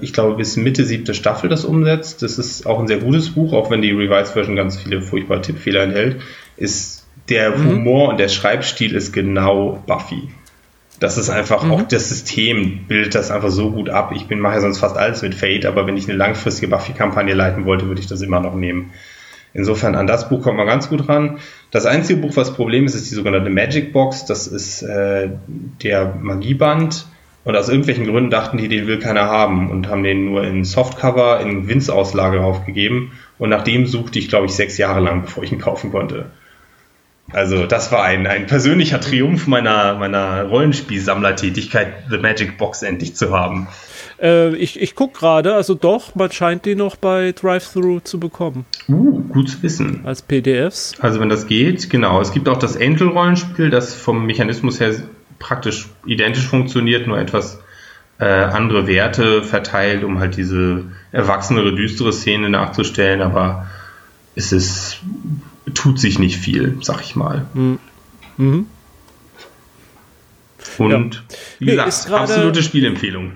ich 0.00 0.12
glaube 0.12 0.36
bis 0.36 0.56
Mitte 0.56 0.84
siebte 0.84 1.12
Staffel 1.12 1.48
das 1.50 1.64
umsetzt. 1.64 2.22
Das 2.22 2.38
ist 2.38 2.66
auch 2.66 2.78
ein 2.78 2.86
sehr 2.86 2.98
gutes 2.98 3.30
Buch, 3.30 3.52
auch 3.52 3.70
wenn 3.70 3.82
die 3.82 3.90
Revised 3.90 4.34
Version 4.34 4.56
ganz 4.56 4.80
viele 4.80 5.02
furchtbare 5.02 5.42
Tippfehler 5.42 5.82
enthält. 5.82 6.20
Ist 6.56 7.06
der 7.28 7.56
mhm. 7.56 7.68
Humor 7.68 8.08
und 8.10 8.20
der 8.20 8.28
Schreibstil 8.28 8.94
ist 8.94 9.12
genau 9.12 9.82
Buffy. 9.86 10.28
Das 11.00 11.16
ist 11.16 11.30
einfach 11.30 11.64
mhm. 11.64 11.72
auch 11.72 11.82
das 11.82 12.10
System 12.10 12.84
bildet 12.86 13.14
das 13.14 13.30
einfach 13.30 13.50
so 13.50 13.70
gut 13.70 13.88
ab. 13.88 14.12
Ich 14.14 14.26
bin 14.26 14.38
mache 14.38 14.54
ja 14.54 14.60
sonst 14.60 14.78
fast 14.78 14.96
alles 14.96 15.22
mit 15.22 15.34
Fate, 15.34 15.66
aber 15.66 15.86
wenn 15.86 15.96
ich 15.96 16.08
eine 16.08 16.18
langfristige 16.18 16.68
Buffy-Kampagne 16.68 17.34
leiten 17.34 17.64
wollte, 17.64 17.86
würde 17.86 18.00
ich 18.00 18.06
das 18.06 18.20
immer 18.20 18.40
noch 18.40 18.54
nehmen. 18.54 18.92
Insofern 19.52 19.96
an 19.96 20.06
das 20.06 20.28
Buch 20.28 20.42
kommt 20.42 20.58
man 20.58 20.66
ganz 20.66 20.88
gut 20.88 21.08
ran. 21.08 21.38
Das 21.70 21.86
einzige 21.86 22.20
Buch, 22.20 22.36
was 22.36 22.54
Problem 22.54 22.84
ist, 22.84 22.94
ist 22.94 23.10
die 23.10 23.14
sogenannte 23.14 23.50
Magic 23.50 23.92
Box. 23.92 24.26
Das 24.26 24.46
ist 24.46 24.82
äh, 24.82 25.30
der 25.82 26.14
Magieband. 26.20 27.06
Und 27.42 27.56
aus 27.56 27.68
irgendwelchen 27.68 28.06
Gründen 28.06 28.30
dachten 28.30 28.58
die, 28.58 28.68
den 28.68 28.86
will 28.86 28.98
keiner 28.98 29.24
haben 29.24 29.70
und 29.70 29.88
haben 29.88 30.02
den 30.02 30.26
nur 30.26 30.44
in 30.44 30.64
Softcover, 30.64 31.40
in 31.40 31.68
Winzauslage 31.68 32.38
raufgegeben. 32.38 33.12
Und 33.38 33.48
nach 33.48 33.64
dem 33.64 33.86
suchte 33.86 34.18
ich, 34.18 34.28
glaube 34.28 34.46
ich, 34.46 34.52
sechs 34.52 34.76
Jahre 34.76 35.00
lang, 35.00 35.22
bevor 35.22 35.42
ich 35.42 35.52
ihn 35.52 35.60
kaufen 35.60 35.90
konnte. 35.90 36.26
Also 37.32 37.66
das 37.66 37.92
war 37.92 38.02
ein, 38.02 38.26
ein 38.26 38.46
persönlicher 38.46 39.00
Triumph 39.00 39.46
meiner, 39.46 39.94
meiner 39.94 40.44
Rollenspielsammlertätigkeit, 40.44 41.92
The 42.10 42.18
Magic 42.18 42.58
Box 42.58 42.82
endlich 42.82 43.14
zu 43.14 43.30
haben. 43.30 43.68
Äh, 44.20 44.56
ich 44.56 44.80
ich 44.80 44.94
gucke 44.94 45.18
gerade, 45.18 45.54
also 45.54 45.74
doch, 45.74 46.14
man 46.14 46.32
scheint 46.32 46.64
die 46.66 46.74
noch 46.74 46.96
bei 46.96 47.32
Drive-Thru 47.32 48.00
zu 48.00 48.18
bekommen. 48.18 48.66
Uh, 48.88 49.20
gut 49.28 49.48
zu 49.48 49.62
wissen. 49.62 50.00
Als 50.04 50.22
PDFs. 50.22 50.94
Also 51.00 51.20
wenn 51.20 51.28
das 51.28 51.46
geht, 51.46 51.88
genau. 51.88 52.20
Es 52.20 52.32
gibt 52.32 52.48
auch 52.48 52.58
das 52.58 52.76
Angel-Rollenspiel, 52.76 53.70
das 53.70 53.94
vom 53.94 54.26
Mechanismus 54.26 54.80
her 54.80 54.92
praktisch 55.40 55.88
identisch 56.06 56.46
funktioniert, 56.46 57.08
nur 57.08 57.18
etwas 57.18 57.58
äh, 58.20 58.24
andere 58.26 58.86
Werte 58.86 59.42
verteilt, 59.42 60.04
um 60.04 60.20
halt 60.20 60.36
diese 60.36 60.84
erwachsenere, 61.10 61.74
düstere 61.74 62.12
Szene 62.12 62.50
nachzustellen, 62.50 63.22
aber 63.22 63.66
es 64.36 64.52
ist 64.52 65.00
tut 65.74 65.98
sich 65.98 66.18
nicht 66.18 66.38
viel, 66.38 66.78
sag 66.82 67.00
ich 67.02 67.16
mal. 67.16 67.46
Mhm. 67.54 67.78
mhm. 68.36 68.66
Und 70.78 71.14
ja. 71.14 71.20
wie 71.58 71.64
nee, 71.64 71.70
gesagt, 71.72 72.06
grade, 72.06 72.22
absolute 72.22 72.62
Spielempfehlung. 72.62 73.32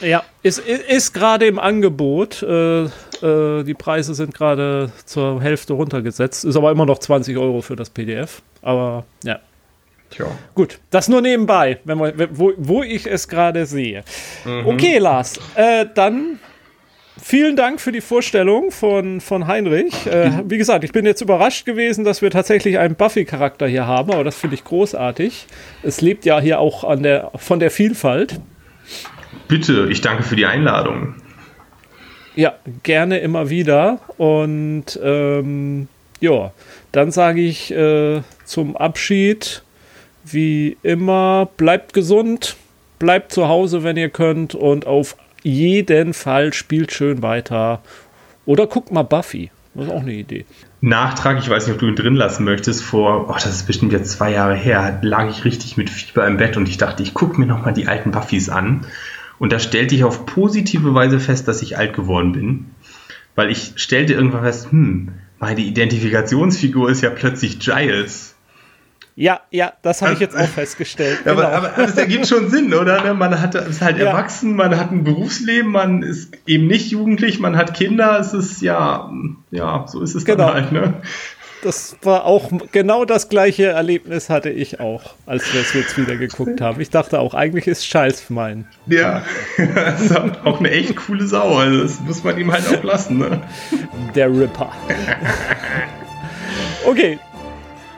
Ja, 0.00 0.22
ist, 0.42 0.58
ist, 0.58 0.82
ist 0.88 1.14
gerade 1.14 1.46
im 1.46 1.58
Angebot. 1.58 2.42
Äh, 2.42 2.84
äh, 2.84 3.64
die 3.64 3.74
Preise 3.74 4.14
sind 4.14 4.34
gerade 4.34 4.90
zur 5.04 5.40
Hälfte 5.40 5.74
runtergesetzt. 5.74 6.44
Ist 6.44 6.56
aber 6.56 6.70
immer 6.70 6.86
noch 6.86 6.98
20 6.98 7.36
Euro 7.36 7.62
für 7.62 7.76
das 7.76 7.90
PDF. 7.90 8.42
Aber 8.62 9.04
ja. 9.24 9.40
Tja. 10.10 10.26
Gut, 10.54 10.78
das 10.90 11.08
nur 11.08 11.20
nebenbei, 11.20 11.78
wenn 11.84 11.98
wir, 11.98 12.28
wo, 12.32 12.52
wo 12.56 12.82
ich 12.82 13.06
es 13.06 13.28
gerade 13.28 13.66
sehe. 13.66 14.04
Mhm. 14.44 14.66
Okay, 14.66 14.98
Lars, 14.98 15.38
äh, 15.54 15.86
dann 15.94 16.38
vielen 17.22 17.56
Dank 17.56 17.80
für 17.80 17.92
die 17.92 18.00
Vorstellung 18.00 18.70
von, 18.70 19.20
von 19.20 19.46
Heinrich. 19.46 20.06
Äh, 20.06 20.30
wie 20.44 20.58
gesagt, 20.58 20.84
ich 20.84 20.92
bin 20.92 21.04
jetzt 21.04 21.20
überrascht 21.20 21.66
gewesen, 21.66 22.04
dass 22.04 22.22
wir 22.22 22.30
tatsächlich 22.30 22.78
einen 22.78 22.94
Buffy-Charakter 22.94 23.66
hier 23.66 23.86
haben, 23.86 24.12
aber 24.12 24.24
das 24.24 24.36
finde 24.36 24.54
ich 24.54 24.64
großartig. 24.64 25.46
Es 25.82 26.00
lebt 26.00 26.24
ja 26.24 26.40
hier 26.40 26.58
auch 26.58 26.84
an 26.84 27.02
der, 27.02 27.30
von 27.36 27.60
der 27.60 27.70
Vielfalt. 27.70 28.40
Bitte, 29.46 29.88
ich 29.90 30.00
danke 30.00 30.22
für 30.22 30.36
die 30.36 30.46
Einladung. 30.46 31.16
Ja, 32.34 32.54
gerne 32.82 33.18
immer 33.18 33.50
wieder. 33.50 34.00
Und 34.16 34.98
ähm, 35.02 35.88
ja, 36.20 36.52
dann 36.92 37.10
sage 37.10 37.40
ich 37.40 37.70
äh, 37.72 38.22
zum 38.44 38.76
Abschied, 38.76 39.62
wie 40.32 40.76
immer, 40.82 41.48
bleibt 41.56 41.92
gesund, 41.92 42.56
bleibt 42.98 43.32
zu 43.32 43.48
Hause, 43.48 43.82
wenn 43.82 43.96
ihr 43.96 44.10
könnt 44.10 44.54
und 44.54 44.86
auf 44.86 45.16
jeden 45.42 46.14
Fall 46.14 46.52
spielt 46.52 46.92
schön 46.92 47.22
weiter. 47.22 47.82
Oder 48.46 48.66
guckt 48.66 48.90
mal 48.90 49.02
Buffy. 49.02 49.50
Das 49.74 49.86
ist 49.86 49.92
auch 49.92 50.00
eine 50.00 50.14
Idee. 50.14 50.44
Nachtrag, 50.80 51.38
ich 51.38 51.48
weiß 51.48 51.66
nicht, 51.66 51.74
ob 51.74 51.80
du 51.80 51.86
ihn 51.86 51.96
drin 51.96 52.14
lassen 52.14 52.44
möchtest, 52.44 52.82
vor, 52.82 53.28
oh, 53.28 53.34
das 53.34 53.46
ist 53.46 53.66
bestimmt 53.66 53.92
jetzt 53.92 54.10
zwei 54.12 54.32
Jahre 54.32 54.54
her, 54.54 54.98
lag 55.02 55.28
ich 55.28 55.44
richtig 55.44 55.76
mit 55.76 55.90
Fieber 55.90 56.26
im 56.26 56.36
Bett 56.36 56.56
und 56.56 56.68
ich 56.68 56.78
dachte, 56.78 57.02
ich 57.02 57.14
gucke 57.14 57.38
mir 57.38 57.46
nochmal 57.46 57.74
die 57.74 57.86
alten 57.86 58.10
Buffys 58.10 58.48
an. 58.48 58.86
Und 59.38 59.52
da 59.52 59.58
stellte 59.58 59.94
ich 59.94 60.04
auf 60.04 60.26
positive 60.26 60.94
Weise 60.94 61.20
fest, 61.20 61.46
dass 61.46 61.62
ich 61.62 61.78
alt 61.78 61.94
geworden 61.94 62.32
bin. 62.32 62.66
Weil 63.34 63.50
ich 63.50 63.74
stellte 63.76 64.14
irgendwann 64.14 64.42
fest, 64.42 64.70
hm, 64.70 65.10
meine 65.38 65.60
Identifikationsfigur 65.60 66.90
ist 66.90 67.02
ja 67.02 67.10
plötzlich 67.10 67.60
Giles. 67.60 68.34
Ja, 69.20 69.40
ja, 69.50 69.72
das 69.82 70.00
habe 70.00 70.12
ich 70.12 70.20
jetzt 70.20 70.36
auch 70.36 70.46
festgestellt. 70.46 71.18
Genau. 71.24 71.42
Aber, 71.42 71.52
aber, 71.52 71.86
das 71.86 71.96
ergibt 71.96 72.28
schon 72.28 72.50
Sinn, 72.50 72.72
oder? 72.72 73.02
Ne, 73.02 73.14
man 73.14 73.40
hat, 73.40 73.54
ist 73.56 73.82
halt 73.82 73.98
ja. 73.98 74.06
erwachsen, 74.06 74.54
man 74.54 74.78
hat 74.78 74.92
ein 74.92 75.02
Berufsleben, 75.02 75.72
man 75.72 76.02
ist 76.04 76.32
eben 76.46 76.68
nicht 76.68 76.92
jugendlich, 76.92 77.40
man 77.40 77.56
hat 77.56 77.74
Kinder, 77.74 78.20
es 78.20 78.32
ist 78.32 78.62
ja, 78.62 79.10
ja, 79.50 79.84
so 79.88 80.00
ist 80.02 80.14
es 80.14 80.24
genau. 80.24 80.46
dann 80.46 80.54
halt, 80.54 80.72
ne? 80.72 80.94
Das 81.62 81.96
war 82.02 82.26
auch 82.26 82.50
genau 82.70 83.04
das 83.04 83.28
gleiche 83.28 83.66
Erlebnis 83.66 84.30
hatte 84.30 84.50
ich 84.50 84.78
auch, 84.78 85.14
als 85.26 85.52
wir 85.52 85.62
es 85.62 85.72
jetzt 85.72 85.98
wieder 85.98 86.16
geguckt 86.16 86.60
haben. 86.60 86.80
Ich 86.80 86.90
dachte 86.90 87.18
auch, 87.18 87.34
eigentlich 87.34 87.66
ist 87.66 87.84
Scheiß 87.84 88.30
mein. 88.30 88.68
Ja, 88.86 89.24
das 89.74 90.00
ist 90.00 90.16
auch 90.16 90.60
eine 90.60 90.70
echt 90.70 90.94
coole 90.94 91.26
Sau. 91.26 91.56
Also 91.56 91.82
das 91.82 92.00
muss 92.00 92.22
man 92.22 92.38
ihm 92.38 92.52
halt 92.52 92.64
auch 92.68 92.84
lassen. 92.84 93.18
Ne? 93.18 93.42
Der 94.14 94.30
Ripper. 94.30 94.70
Okay, 96.86 97.18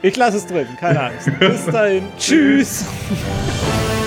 ich 0.03 0.16
lasse 0.16 0.38
es 0.38 0.46
drin, 0.46 0.66
keine 0.78 1.01
Angst. 1.01 1.30
Bis 1.38 1.66
dahin. 1.66 2.05
Tschüss. 2.18 2.84